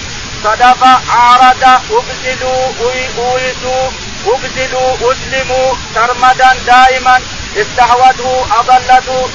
صدق 0.44 0.84
عارض 1.10 1.64
ابسلوا 1.90 2.72
أويسوا. 2.80 4.13
ابسلوا 4.26 5.12
اسلموا 5.12 5.74
سرمدا 5.94 6.52
دائما. 6.66 7.20
استحوته 7.56 8.46
اضلته 8.60 9.28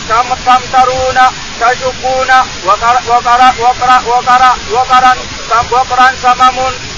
تمترون 0.45 1.17
تشكون 1.61 2.31
وقرا 2.65 3.01
وقرا 3.07 3.53
وقرا 3.59 4.03
وقرا 4.07 4.55
وقرا 4.71 5.15
وقرا 5.71 6.11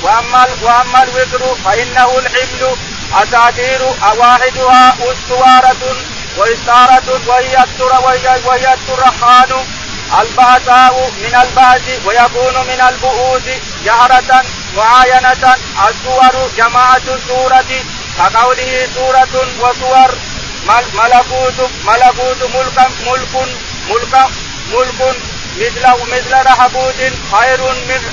وأما 0.03 0.47
وأما 0.61 1.03
الوتر 1.03 1.55
فإنه 1.65 2.19
الحمل 2.19 2.75
أساطير 3.13 3.81
واحدها 4.17 4.95
اسوارة 5.11 5.95
وإستارة 6.37 7.21
وهي 7.27 7.63
التر 7.63 7.91
وهي, 8.03 8.39
وهي 8.45 8.73
الترخان 8.73 9.65
البأساء 10.21 11.11
من 11.23 11.35
البأس 11.35 11.85
ويكون 12.05 12.55
من 12.67 12.81
البؤوس 12.89 13.41
جهرة. 13.85 14.43
معاينة 14.77 15.55
الصور 15.89 16.49
جماعة 16.57 17.01
السورة 17.07 17.65
كقوله 18.17 18.87
سورة 18.95 19.35
وصور 19.59 20.11
ملكوت 20.97 21.69
ملكوت 21.85 22.41
ملك 22.55 22.85
ملك 23.07 23.33
ملك 23.89 24.13
ملك 24.71 25.17
مثل 25.57 25.85
مثل 26.11 26.33
رحبوت 26.45 26.99
خير 27.31 27.61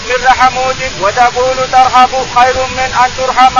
من 0.09 0.25
رحموت 0.25 0.77
وتقول 1.01 1.71
ترحب 1.73 2.27
خير 2.37 2.67
من 2.67 2.91
أن 3.05 3.11
ترحم. 3.17 3.57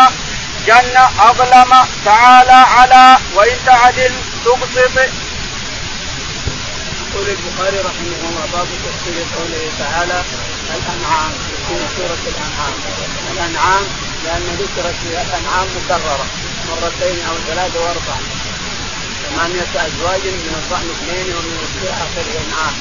جنة 0.67 1.09
أظلم 1.31 1.73
تعالى 2.05 2.53
على 2.53 3.17
وإن 3.35 3.57
تعدل 3.67 4.13
تقسط 4.45 4.97
يقول 7.09 7.29
البخاري 7.29 7.79
رحمه 7.79 8.19
الله 8.29 8.47
باب 8.53 8.69
تفسير 8.85 9.25
قوله 9.37 9.71
تعالى 9.79 10.25
الأنعام. 10.77 11.48
في 11.69 11.75
سورة 11.97 12.23
الأنعام. 12.33 12.75
الأنعام 13.33 13.85
لأن 14.25 14.47
ذكرت 14.61 14.95
في 15.03 15.09
الأنعام 15.09 15.67
مكررة 15.77 16.27
مرتين 16.69 17.19
أو 17.29 17.35
ثلاثة 17.49 17.81
وأربعة. 17.81 18.21
ثمانية 19.23 19.71
أزواج 19.87 20.23
من 20.27 20.55
الضأن 20.61 20.89
اثنين 20.97 21.37
ومن 21.37 21.57
آخر 22.05 22.25
الأنعام. 22.31 22.75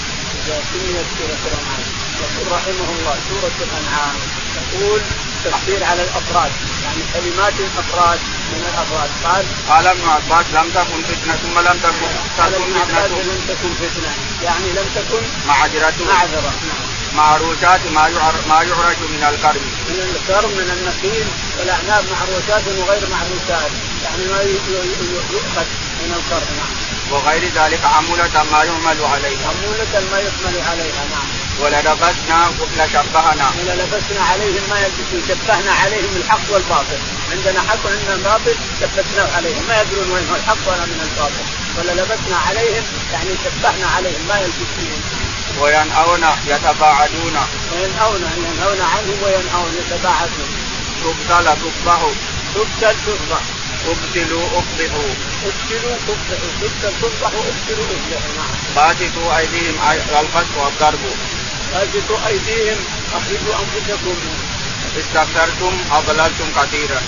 إذا 0.45 0.57
سميت 0.71 1.07
سورة 1.17 1.41
الأنعام. 1.49 1.83
يقول 2.21 2.51
رحمه 2.51 2.89
الله 2.97 3.15
سورة 3.29 3.57
الأنعام 3.67 4.15
تقول 4.55 5.01
تفسير 5.45 5.83
على 5.83 6.01
الأفراد. 6.03 6.51
يعني 6.83 7.01
كلمات 7.13 7.53
الأفراد 7.59 8.19
من 8.51 8.61
الأفراد. 8.71 9.09
قال 9.23 9.45
قال 9.69 9.87
ابن 9.87 10.09
عباس 10.09 10.45
لم 10.53 10.69
تكن 10.75 10.99
فتنة 11.09 11.33
ثم 11.43 11.59
لم 11.59 11.77
تكن 11.83 12.09
قال 12.37 12.55
ابن 12.55 12.73
عباس 12.81 13.11
لم 13.11 13.39
تكن 13.47 13.69
فتنة. 13.81 14.11
يعني 14.43 14.69
لم 14.77 14.87
تكن 14.95 15.21
معذرة. 15.47 15.93
معذرة. 16.05 16.53
نعم. 16.67 16.86
معروشات 17.17 17.81
ما 17.95 18.09
ما 18.49 18.61
يعرج 18.69 18.99
من 19.13 19.23
الكرم. 19.29 19.65
من 19.89 19.99
الكرم 20.15 20.51
من 20.59 20.69
النخيل 20.75 21.27
والأعناب 21.59 22.03
معروشات 22.11 22.63
وغير 22.67 23.03
معروشات. 23.15 23.71
يعني 24.03 24.23
ما 24.31 24.41
يؤخذ 25.33 25.67
من 26.01 26.11
الكرم 26.19 26.49
نعم. 26.57 26.73
وغير 27.11 27.43
ذلك 27.59 27.81
عمولة 27.83 28.35
ما 28.51 28.63
يعمل 28.63 28.99
عليها. 29.13 29.47
عمولة 29.49 29.93
ما 30.11 30.19
يحمل 30.19 30.55
عليها 30.69 31.03
نعم. 31.13 31.27
وللبسنا 31.61 32.39
لشبهنا 32.77 33.47
وللبسنا 33.59 34.21
عليهم 34.31 34.63
ما 34.69 34.77
يلبسون 34.79 35.21
شبهنا 35.27 35.71
عليهم 35.71 36.13
الحق 36.15 36.45
والباطل. 36.53 36.99
عندنا 37.31 37.59
حق 37.69 37.85
وعندنا 37.85 38.15
باطل 38.29 38.55
شبهناه 38.81 39.35
عليهم. 39.37 39.63
ما 39.67 39.81
يدرون 39.81 40.11
وين 40.11 40.29
هو 40.29 40.35
الحق 40.35 40.63
ولا 40.67 40.85
من 40.85 40.99
الباطل. 41.07 41.45
وللبسنا 41.77 42.37
عليهم 42.47 42.83
يعني 43.13 43.31
شبهنا 43.43 43.87
عليهم 43.95 44.21
ما 44.29 44.37
يلبسون. 44.39 45.06
وينأون 45.61 46.25
يتباعدون. 46.47 47.37
وينهون 47.73 48.21
ينهون 48.37 48.81
عنهم 48.81 49.17
وينهون 49.23 49.71
يتباعدون. 49.79 50.49
تبتل 51.03 51.45
تفضح 51.45 51.99
تبتل 52.55 52.95
تفضح 53.05 53.41
أبتلوا 53.87 54.47
افضحوا 54.59 55.11
أبتلوا 55.45 55.95
افضحوا 55.95 56.49
تبتل 56.61 56.93
تفضح 57.01 57.31
ابتلوا 57.33 57.85
افضحوا 57.97 58.33
نعم. 58.37 58.53
باسطوا 58.75 59.37
أيديهم 59.37 59.75
القسط 60.19 60.57
والضرب. 60.57 60.99
باسطوا 61.73 62.27
أيديهم. 62.27 62.77
أخرجوا 63.13 63.55
أنفسكم. 63.63 64.17
استكثرتم 64.99 65.73
أضللتم 65.91 66.47
كثيرا. 66.61 67.01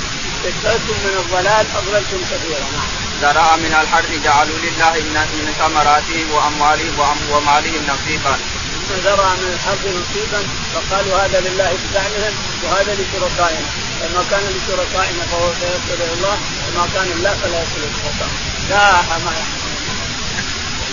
استكثرتم 0.45 0.95
من 1.05 1.17
الضلال 1.19 1.65
أضللتم 1.77 2.17
كثيرا. 2.31 2.59
نعم. 2.59 2.98
زرع 3.21 3.55
من 3.55 3.73
الحرث 3.81 4.11
جعلوا 4.23 4.59
لله 4.65 4.93
من 4.93 5.53
ثمراته 5.59 6.19
واموالهم 6.33 7.17
ومالهم 7.31 7.81
نصيبا. 7.91 8.35
من 8.89 9.01
زرع 9.03 9.27
من 9.41 9.49
الحرث 9.53 9.83
نصيبا 9.99 10.41
فقالوا 10.73 11.25
هذا 11.25 11.39
لله 11.39 11.71
بزعمهم 11.81 12.33
وهذا 12.63 12.91
لشركائنا. 12.99 13.69
فما 13.99 14.23
كان 14.31 14.43
لشركائنا 14.55 15.23
فهو 15.31 15.47
سيصل 15.61 15.93
إلى 16.03 16.13
الله 16.13 16.37
وما 16.67 16.87
كان 16.93 17.07
لله 17.15 17.33
فلا 17.41 17.61
يصل 17.63 17.81
الشركاء 17.91 18.29
لا 18.69 18.91
ما 19.25 19.33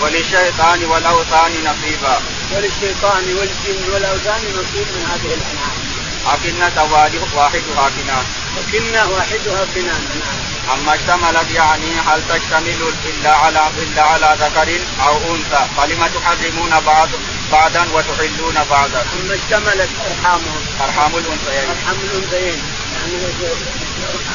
وللشيطان 0.00 0.84
والأوثان 0.84 1.52
نصيبا. 1.68 2.16
وللشيطان 2.52 3.24
والجن 3.36 3.82
والأوثان 3.92 4.40
نصيب 4.58 4.86
من 4.96 5.04
هذه 5.10 5.30
الأنعام. 5.38 5.76
أكنة 6.34 6.76
واحدها 7.36 7.90
كنان. 7.96 8.24
أكنة 8.60 9.10
واحدها 9.10 9.62
كنان. 9.74 10.02
نعم. 10.20 10.35
أما 10.74 10.94
اشتملت 10.94 11.50
يعني 11.50 12.00
هل 12.06 12.22
تشتمل 12.28 12.92
إلا 13.04 13.30
على 13.30 13.62
إلا 13.78 14.02
على 14.02 14.36
ذكر 14.40 14.80
أو 15.06 15.16
أنثى؟ 15.34 15.62
فلم 15.76 16.06
تحرمون 16.06 16.80
بعض 16.86 17.08
بعضا 17.52 17.86
وتحلون 17.94 18.54
بعضا. 18.70 19.04
أما 19.16 19.34
اشتملت 19.34 19.90
أرحامهم. 20.10 20.62
أرحام 20.80 21.10
الأنثيين. 21.16 21.70
أرحام 21.70 21.96
الأنثيين. 22.04 22.62
يعني 22.94 23.14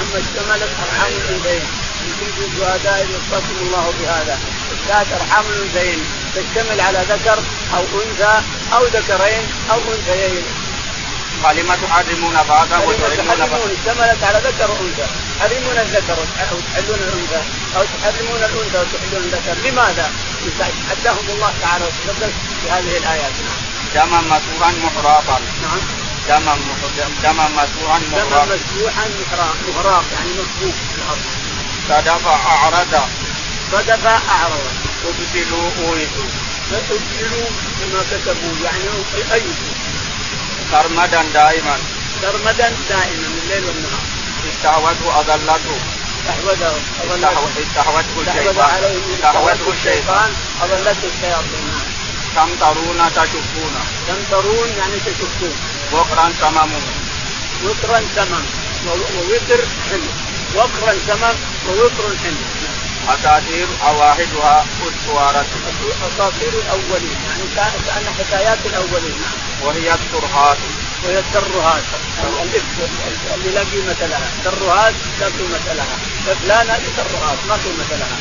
أما 0.02 0.20
اشتملت 0.20 0.70
أرحام 0.84 1.12
الأنثيين. 1.12 1.64
إن 2.02 2.12
كنتم 2.20 2.60
شهداء 2.60 3.08
يوصاكم 3.12 3.56
الله 3.62 3.94
بهذا. 4.00 4.40
كانت 4.88 5.08
أرحام 5.22 5.46
الأنثيين 5.46 6.06
تشتمل 6.36 6.82
على 6.82 7.06
ذكر 7.10 7.44
أو 7.76 7.84
أنثى 8.02 8.42
أو 8.74 8.86
ذكرين 8.86 9.44
أو 9.72 9.80
أنثيين 11.50 11.66
فلم 11.66 11.88
تحرمون 11.88 12.34
بعضا 12.50 12.78
وتحرمون 12.78 13.38
بعضا 13.38 13.58
اشتملت 13.58 14.24
على 14.24 14.40
ذكر 14.40 14.72
وأنثى. 14.72 15.08
تحرمون 15.40 15.78
الذكر 15.78 16.18
أو 16.52 16.58
تحلون 16.74 17.00
الأنثى. 17.00 17.42
أو 17.76 17.84
تحرمون 17.84 18.38
الأنثى 18.38 18.78
وتحلون 18.78 19.24
الذكر. 19.24 19.70
لماذا؟ 19.70 20.12
حداهم 20.90 21.26
الله 21.30 21.54
تعالى 21.62 21.86
وتقدس 21.86 22.34
في 22.64 22.70
هذه 22.72 22.98
الآيات. 22.98 23.32
دما 23.96 24.22
مسوحا 24.22 24.72
محراقا 24.72 25.40
نعم. 25.62 25.82
دما 26.30 26.58
دما 27.24 27.48
مسوحا 27.48 28.00
محراقا 28.12 28.46
دما 28.46 28.56
مسوحا 28.56 29.06
محراق 29.70 30.04
يعني 30.14 30.30
مسبوق 30.30 30.76
في 30.90 30.96
الأرض 30.98 31.26
صدف 31.90 32.28
أعرض. 32.28 32.94
صدف 33.72 34.06
أعرض. 34.06 34.66
ابتلوا 35.02 35.70
اويتوا 35.80 36.30
ابتلوا 36.72 37.50
بما 37.80 38.02
كتبوا 38.12 38.56
يعني 38.64 38.84
ايتوا 39.34 39.74
سرمدا 40.72 41.22
دائما 41.34 41.78
سرمدا 42.22 42.68
دائما 42.90 43.28
الليل 43.44 43.66
والنهار 43.66 44.04
استعوته 44.50 45.20
اضلته 45.20 45.78
استحوذه 46.22 46.74
استحوذه 47.64 48.22
الشيطان 48.28 48.70
استحوذه 49.14 49.68
الشيطان 49.78 50.30
اضلته 50.64 51.08
الشياطين 51.14 51.74
تمطرون 52.36 53.00
تشكون 53.16 53.74
تمطرون 54.08 54.70
يعني 54.78 54.98
تشكون 55.06 55.56
وقرا 55.92 56.34
سمم 56.42 56.72
وقرا 57.64 58.00
سمم 58.16 58.46
ووتر 58.88 59.62
حلو 59.90 60.10
وقرا 60.56 60.94
سمم 61.08 61.36
ووتر 61.68 62.04
حلو 62.24 62.61
أساطير 63.08 63.68
اواحدها 63.88 64.66
اسطوارة 64.82 65.46
أساطير 66.08 66.54
الأولين 66.60 67.18
يعني 67.28 67.48
كان 67.56 68.06
حكايات 68.20 68.66
الأولين. 68.66 69.22
وهي 69.64 69.94
الترهات 69.94 70.58
وهي 71.04 71.20
الترهات 71.20 71.84
اللي 73.36 73.52
لا 73.52 73.60
قيمة 73.60 74.08
لها. 74.08 74.30
الترهات 74.38 74.94
لا 75.20 75.26
قيمة 75.26 75.74
لها. 75.74 75.98
فلانة 76.26 76.80
ترهات 76.98 77.38
ما 77.48 77.54
قيمة 77.54 77.98
لها. 78.00 78.18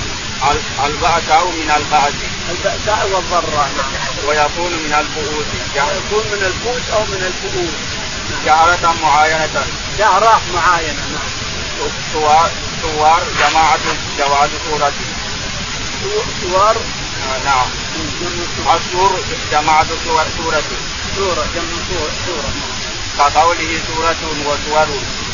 البأساء 0.87 1.47
من 1.47 1.70
البأس. 1.70 2.14
البأساء 2.51 3.09
والضراء 3.14 3.70
ويكون 4.28 4.72
من 4.72 4.95
البؤوس. 4.95 5.47
يكون 5.76 6.24
من 6.33 6.45
البؤس 6.45 6.91
أو 6.93 7.05
من 7.05 7.33
البؤوس. 7.33 7.74
جهرة 8.47 8.95
معاينة. 9.03 9.66
جهرة 9.99 10.41
معاينة 10.55 11.03
نعم. 11.12 12.70
سوار 12.83 12.93
سوار 12.93 13.22
جماعة 13.39 13.81
جواز 14.18 14.51
سورة 14.68 14.93
سوار 16.43 16.76
آه 16.76 17.39
نعم. 17.45 17.68
السور 18.76 19.20
جماعة 19.53 19.87
سورة 20.05 20.26
سورة 20.37 20.62
سورة 21.16 21.45
جمع 21.55 21.76
سورة 21.89 22.12
سورة 22.26 22.51
كقوله 23.18 23.81
سورة 23.89 24.16
وسور 24.47 24.89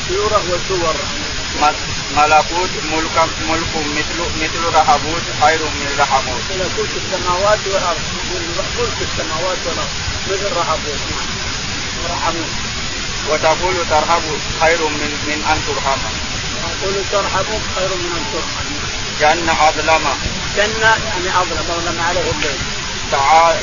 سورة 0.09 0.41
وسور 0.51 0.97
ملكوت 2.17 2.71
ملك 2.93 3.17
ملك 3.51 3.73
مثل 3.97 4.19
مثل 4.43 4.63
رهبوت 4.75 5.23
خير 5.43 5.61
من 5.63 5.89
رحموت 5.99 6.43
ملكوت 6.51 6.91
السماوات 6.97 7.59
والأرض. 7.67 8.01
ملك 8.79 8.99
السماوات 9.09 9.59
والأرض. 9.67 9.95
مثل 10.31 10.53
رهبوت 10.57 11.01
رحموت 12.11 12.53
وتقول 13.31 13.77
ترهب 13.91 14.23
خير 14.61 14.81
من 14.89 15.11
من 15.29 15.45
أن 15.53 15.59
ترحم 15.67 16.01
تقول 16.81 16.95
ترحب 17.13 17.47
خير 17.77 17.89
من 17.89 18.11
أن 18.19 18.25
ترحم. 18.33 18.67
جنة 19.21 19.69
أظلم 19.69 20.05
جنة 20.57 20.91
يعني 21.09 21.41
أظلم 21.41 21.67
أظلم 21.71 22.01
عليه 22.09 22.31
الليل. 22.31 22.59
تعالى 23.13 23.61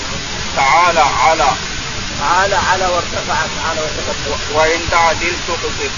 تعالى 0.56 1.00
على. 1.00 1.48
تعالى 2.20 2.56
على 2.56 2.86
وارتفع 2.86 3.36
تعالى 3.64 3.82
وتكبر 3.82 4.38
وإن 4.54 4.80
تعدل 4.92 5.36
تقصد 5.48 5.92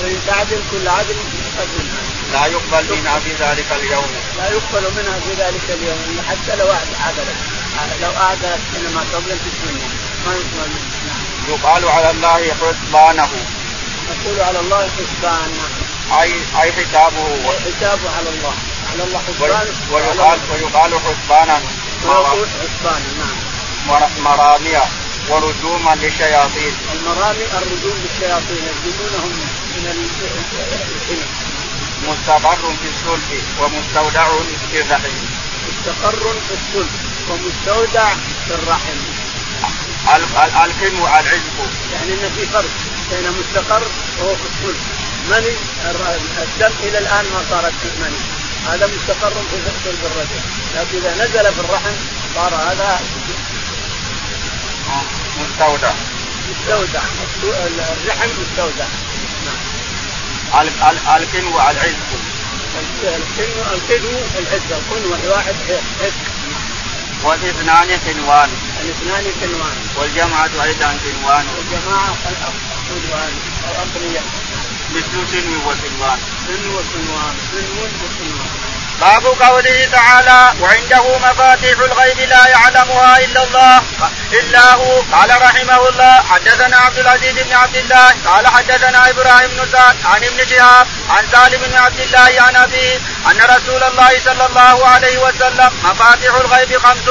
وإن 0.00 0.20
تعدل 0.26 0.62
كل 0.70 0.88
عدل 0.88 1.16
منها 1.16 2.02
لا 2.32 2.46
يقبل 2.46 2.96
منها 2.96 3.18
في 3.18 3.32
ذلك 3.32 3.66
اليوم. 3.72 4.06
لا 4.36 4.48
يقبل 4.48 4.84
منها 4.96 5.20
في 5.20 5.32
ذلك 5.42 5.66
اليوم 5.68 6.24
حتى 6.28 6.56
لو 6.56 6.66
عدلت 7.00 7.36
لو 8.02 8.10
أعدلت 8.10 8.60
حينما 8.74 9.04
تظلم 9.12 9.38
في 9.44 9.50
الدنيا 9.54 9.88
ما 10.26 10.34
يقبل 10.34 10.70
منها. 10.74 11.14
يقال 11.48 11.88
على 11.88 12.10
الله 12.10 12.54
حسبانه. 12.54 13.28
يقول 14.10 14.40
على 14.40 14.60
الله 14.60 14.88
حسبانه. 14.98 15.93
اي 16.12 16.72
حسابه. 16.72 17.24
حسابه 17.64 18.10
على 18.16 18.28
الله. 18.28 18.54
على 18.92 19.02
الله 19.04 19.18
حسبانه. 19.18 19.72
ويقال 19.92 20.38
ويقال 20.52 20.92
حسبانا 21.00 21.60
ويقول 22.04 22.48
حسبانا 22.48 23.08
نعم. 23.18 24.10
مرامية 24.24 24.82
ورجوما 25.28 25.94
للشياطين. 25.94 26.74
المرامي 26.92 27.44
الرجوم 27.58 27.96
للشياطين 28.04 28.62
يرجمونهم 28.68 29.32
من 29.76 29.86
الحين 29.86 31.22
مستقر 32.08 32.56
في 32.56 32.88
الصلب 32.88 33.42
ومستودع 33.60 34.24
في 34.70 34.80
الرحم. 34.80 35.16
مستقر 35.68 36.34
في 36.48 36.54
الصلب 36.54 36.90
ومستودع 37.30 38.08
في 38.46 38.54
الرحم. 38.54 38.98
الحلم 40.64 41.00
والعزق 41.00 41.56
يعني 41.92 42.12
إن 42.12 42.30
في 42.36 42.46
فرق 42.46 42.70
بين 43.10 43.30
مستقر 43.30 43.82
وهو 44.18 44.34
في 44.36 44.42
الصلب. 44.44 44.93
مني 45.30 45.56
الدم 46.42 46.72
إلى 46.82 46.98
الآن 46.98 47.24
ما 47.24 47.44
صارت 47.50 47.72
فيه 47.82 48.04
مني 48.04 48.16
هذا 48.68 48.86
مستقر 48.86 49.30
في 49.30 50.06
الرجل 50.06 50.40
لكن 50.76 50.98
إذا 50.98 51.14
نزل 51.24 51.54
في 51.54 51.60
الرحم 51.60 51.94
صار 52.34 52.54
هذا 52.54 53.00
مستودع. 55.40 55.92
مستودع. 56.50 57.02
الرحم 57.42 58.28
مستودع. 58.40 58.86
نعم. 59.44 60.66
الكن 61.16 61.46
والعز 61.46 61.94
الكن 62.74 63.52
الكن 63.74 64.04
العز. 64.38 64.72
الكن 64.72 65.28
واحد 65.28 65.54
عز. 66.02 66.12
والاثنان 67.24 67.88
كنوان 68.06 68.50
الاثنان 68.80 69.24
كنوان 69.40 69.76
والجمعة 69.96 70.50
أيضا 70.64 70.98
كنوان 71.04 71.46
والجماعة 71.56 72.16
كنوان 72.88 73.32
أو 73.68 73.72
أقنية 73.82 74.20
مثل 74.94 75.28
سن 75.32 75.56
وسنوان 75.66 76.18
سن 76.46 76.64
وسنوان 76.74 77.34
سن 77.52 77.78
وسنوان 78.02 78.64
باب 79.00 79.26
قوله 79.26 79.88
تعالى 79.92 80.52
وعنده 80.60 81.18
مفاتيح 81.18 81.78
الغيب 81.78 82.18
لا 82.18 82.46
يعلمها 82.48 83.18
إلا 83.18 83.42
الله. 83.44 83.82
إلا 84.32 84.74
هو. 84.74 85.02
قال 85.12 85.42
رحمه 85.42 85.88
الله 85.88 86.22
حدثنا 86.22 86.76
عبد 86.76 86.98
العزيز 86.98 87.32
بن 87.32 87.52
عبد 87.52 87.76
الله. 87.76 88.14
قال 88.26 88.46
حدثنا 88.46 89.10
إبراهيم 89.10 89.50
بن 89.50 89.68
سعد 89.72 89.96
عن 90.04 90.24
ابن 90.24 90.46
شهاب 90.46 90.86
عن 91.10 91.24
سالم 91.32 91.62
بن 91.62 91.76
عبد 91.76 92.00
الله 92.00 92.42
عن 92.42 92.56
أبيه 92.56 92.96
أن 93.30 93.56
رسول 93.56 93.82
الله 93.82 94.20
صلى 94.24 94.46
الله 94.46 94.86
عليه 94.86 95.18
وسلم 95.18 95.70
مفاتيح 95.84 96.34
الغيب 96.34 96.78
خمس 96.78 97.08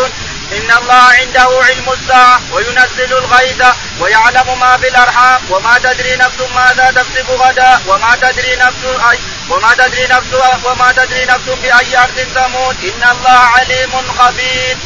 إن 0.57 0.71
الله 0.71 1.03
عنده 1.19 1.49
علم 1.63 1.89
الساعة 1.91 2.41
وينزل 2.51 3.13
الغيث 3.17 3.61
ويعلم 3.99 4.59
ما 4.59 4.77
في 4.77 4.87
الأرحام 4.87 5.41
وما 5.49 5.77
تدري 5.77 6.15
نفس 6.15 6.39
ماذا 6.55 6.91
تكسب 6.91 7.29
غدا 7.29 7.79
وما 7.87 8.15
تدري 8.15 8.55
نفس 8.55 8.83
أي 9.11 9.19
وما 9.49 9.73
تدري 9.73 10.07
نفس 10.07 10.33
وما 10.65 10.91
تدري 10.91 11.25
نفس 11.25 11.49
بأي 11.61 11.97
أرض 12.03 12.17
تموت. 12.35 12.75
إن 12.83 13.03
الله 13.11 13.39
عليم 13.55 13.91
خبير. 14.17 14.77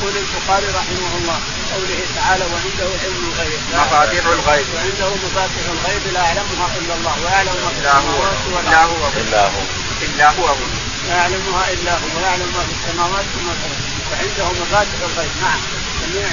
يقول 0.00 0.16
البخاري 0.16 0.66
رحمه 0.66 1.12
الله 1.18 1.38
قوله 1.72 2.00
تعالى 2.16 2.44
وعنده 2.44 2.88
علم 3.04 3.32
الغيب. 3.32 3.60
مفاتيح 3.72 4.24
الغيب. 4.26 4.66
وعنده 4.74 5.08
مفاتيح 5.24 5.64
الغيب 5.74 6.02
لا 6.14 6.20
يعلمها 6.20 6.68
إلا 6.78 6.94
الله 6.94 7.14
ويعلم 7.24 7.56
ما 7.64 7.70
في 7.70 7.78
السماوات 7.78 8.36
إلا 8.46 8.74
هو. 8.74 9.08
إلا 9.16 9.46
هو. 9.48 9.62
إلا 10.02 10.28
هو. 10.30 10.54
لا 11.08 11.16
يعلمها 11.16 11.64
إلا 11.72 11.92
هو. 11.92 12.06
ويعلم 12.16 12.52
ما 12.56 12.62
في 12.68 12.72
السماوات 12.78 13.24
وما 13.36 13.52
في 13.60 13.66
الأرض. 13.66 13.89
وعنده 14.10 14.62
مفاتيح 14.62 15.00
الغيب. 15.02 15.30
نعم. 15.42 15.60
جميع 16.00 16.28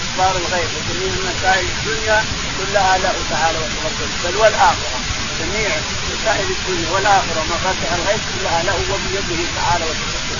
أخبار 0.00 0.36
الغيب 0.36 0.70
وجميع 0.76 1.12
مسائل 1.30 1.66
الدنيا 1.76 2.24
كلها 2.58 2.98
له 2.98 3.14
تعالى 3.30 3.58
وتقدم 3.58 4.10
بل 4.24 4.36
والآخرة. 4.36 5.00
جميع 5.40 5.70
مسائل 6.12 6.46
الدنيا 6.50 6.90
والآخرة 6.90 7.40
ومفاتيح 7.40 7.92
الغيب 7.92 8.20
كلها 8.34 8.62
له 8.62 8.76
وبيده 8.90 9.42
تعالى 9.56 9.84
وتقدم 9.84 10.36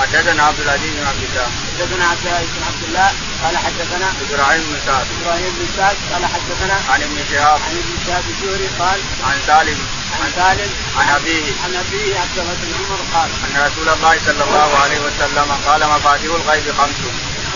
حدثنا 0.00 0.42
عبد 0.42 0.60
العزيز 0.60 0.90
بن 0.90 1.06
عبد 1.06 1.22
الله. 1.22 1.48
حدثنا 1.78 2.04
عبد 2.04 2.26
العزيز 2.26 2.50
بن 2.56 2.64
عبد 2.64 2.84
الله. 2.88 3.12
قال 3.42 3.56
حدثنا 3.56 4.12
إبراهيم 4.20 4.62
بن 4.62 4.78
سعد. 4.86 5.06
إبراهيم 5.20 5.52
بن 5.58 5.66
سعد. 5.76 5.96
قال 6.12 6.26
حدثنا 6.26 6.76
عن 6.88 7.02
ابن 7.02 7.24
شهاب. 7.30 7.60
عن 7.66 7.76
ابن 7.82 7.94
شهاب 8.06 8.24
الزهري 8.28 8.68
قال 8.78 9.00
عن 9.24 9.36
سالم. 9.46 9.99
عن 10.20 10.30
سالم 10.36 10.70
عن 10.98 11.08
أبيه. 11.08 11.46
عن 11.64 11.72
أبيه 11.76 12.18
عبد 12.18 12.38
الله 12.38 12.54
بن 12.62 12.74
عمر 12.78 13.00
قال 13.14 13.30
أن 13.44 13.54
رسول 13.66 13.88
الله 13.88 14.14
صلى 14.26 14.44
الله 14.44 14.70
عليه 14.82 15.00
وسلم 15.00 15.48
قال 15.66 15.80
مفاتيح 15.88 16.32
الغيب 16.34 16.74
خمس. 16.78 17.00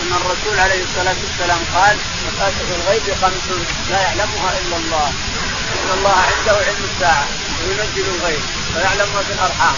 أن 0.01 0.11
الرسول 0.21 0.59
عليه 0.59 0.83
الصلاة 0.83 1.15
والسلام 1.23 1.61
قال 1.75 1.97
مفاتيح 2.27 2.67
الغيب 2.79 3.15
خمس 3.21 3.45
لا 3.89 3.99
يعلمها 4.01 4.49
إلا 4.61 4.77
الله. 4.77 5.07
إن 5.75 5.89
الله 5.97 6.15
عنده 6.31 6.55
علم 6.67 6.83
الساعة 6.93 7.27
وينزل 7.61 8.05
الغيب 8.15 8.43
ويعلم 8.75 9.09
ما 9.15 9.21
في 9.21 9.33
الأرحام. 9.33 9.75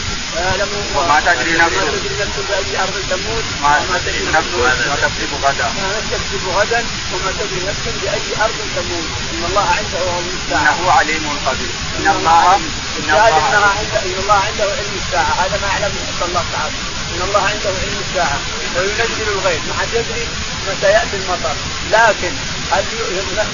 وما 0.95 1.19
تدري 1.19 1.57
نفس. 1.57 1.77
ما 1.77 1.91
تدري 1.91 2.15
نفس 2.19 2.39
باي 2.49 2.79
أرض 2.83 2.95
تموت. 3.09 3.43
ما 3.61 3.99
تدري 4.05 4.21
نفس 4.25 4.53
ما 4.87 4.95
تكسب 4.95 5.31
غدا. 5.43 5.67
ما 5.67 6.01
تكسب 6.11 6.47
غدا 6.57 6.85
وما 7.13 7.31
تدري 7.39 7.61
نفس 7.69 7.83
بأي 8.01 8.43
أرض 8.45 8.59
تموت. 8.75 9.07
إن 9.33 9.43
الله 9.49 9.67
عنده 9.77 9.99
علم 9.99 10.29
الساعة. 10.41 10.61
إنه 10.61 10.91
عليم 10.91 11.39
خبير 11.45 11.71
إن 11.99 12.07
الله 12.07 12.55
إن 12.55 13.09
الله 13.09 13.71
عنده 13.79 13.99
إن 14.05 14.17
الله 14.23 14.39
عنده 14.47 14.63
علم 14.63 14.95
الساعة. 15.05 15.33
هذا 15.41 15.57
ما 15.61 15.67
يعلمه 15.67 16.01
إلا 16.11 16.25
الله 16.25 16.45
تعالى. 16.53 16.77
إن 17.13 17.21
الله 17.27 17.41
عنده 17.41 17.69
علم 17.69 17.97
الساعة. 18.09 18.39
وينزل 18.75 19.27
الغيب 19.35 19.61
ما 19.67 19.73
حد 19.79 19.87
يدري 19.93 20.27
متى 20.67 20.87
يأتي 20.91 21.15
المطر. 21.17 21.55
لكن 21.91 22.33
هل 22.71 22.83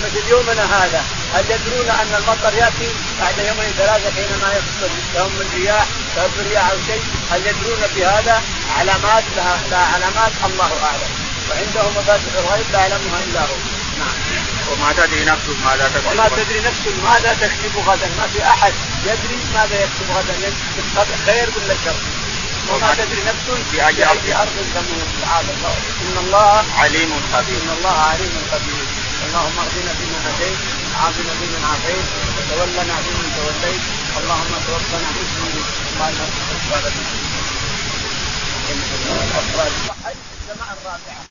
مثل 0.03 0.28
يومنا 0.30 0.66
هذا؟ 0.66 1.03
هل 1.34 1.43
يدرون 1.51 1.89
أن 1.89 2.16
المطر 2.16 2.53
يأتي 2.53 2.89
بعد 3.20 3.38
يومين 3.38 3.74
ثلاثة 3.78 4.11
حينما 4.16 4.47
يحصل 4.53 4.91
لهم 5.16 5.32
الرياح 5.41 5.86
تهب 6.16 6.30
الرياح 6.39 6.70
أو 6.70 6.78
شيء؟ 6.88 7.03
هل 7.32 7.47
يدرون 7.47 7.80
بهذا؟ 7.95 8.41
علامات 8.78 9.24
لها, 9.36 9.59
لها 9.72 9.86
علامات 9.93 10.32
الله 10.45 10.72
أعلم. 10.84 11.09
وعنده 11.49 11.89
مفاتيح 11.89 12.34
الغيب 12.39 12.66
لا 12.72 12.80
يعلمها 12.80 13.20
إلا 13.24 13.41
هو. 13.41 13.55
نعم. 13.99 14.43
وما 14.72 14.93
تدري 14.93 15.26
نفس 15.26 15.47
ماذا 15.66 15.88
تكسب 15.95 16.11
وما 16.11 16.30
تدري 16.30 16.59
نفس 16.59 16.88
ماذا 17.03 17.34
تكسب 17.34 17.78
غدا. 17.88 18.07
ما 18.18 18.28
في 18.34 18.43
أحد 18.43 18.74
يدري 19.05 19.38
ماذا 19.53 19.76
يكسب 19.76 20.11
غدا. 20.16 20.34
يكسب 20.78 21.26
خير 21.26 21.49
ولا 21.57 21.76
شر 21.86 21.95
وما 22.70 22.93
تدري 22.93 23.22
نفس 23.22 23.45
بأي 23.72 24.05
أرض 24.05 24.55
تموت 24.74 25.09
تعالى 25.22 25.47
الله. 25.57 25.76
إن 26.01 26.18
الله 26.18 26.66
عليم 26.78 27.22
خبير. 27.34 27.61
إن 27.64 27.70
الله 27.78 27.97
عليم 27.97 28.32
خبير. 28.51 29.02
اللهم 29.34 29.59
اهدنا 29.59 29.93
فيمن 29.93 30.21
هديت 30.25 30.59
وعافنا 30.93 31.34
فيمن 31.39 31.63
عافيت 31.69 32.07
وتولنا 32.38 32.95
فيمن 33.03 33.29
توليت. 33.38 33.81
اللهم 34.17 34.51
توفنا 34.67 35.09
مسلمين 35.17 35.65
اللهم 35.95 36.19
اغفر 36.21 36.89
لنا 40.47 40.65
الرابعه 40.73 41.23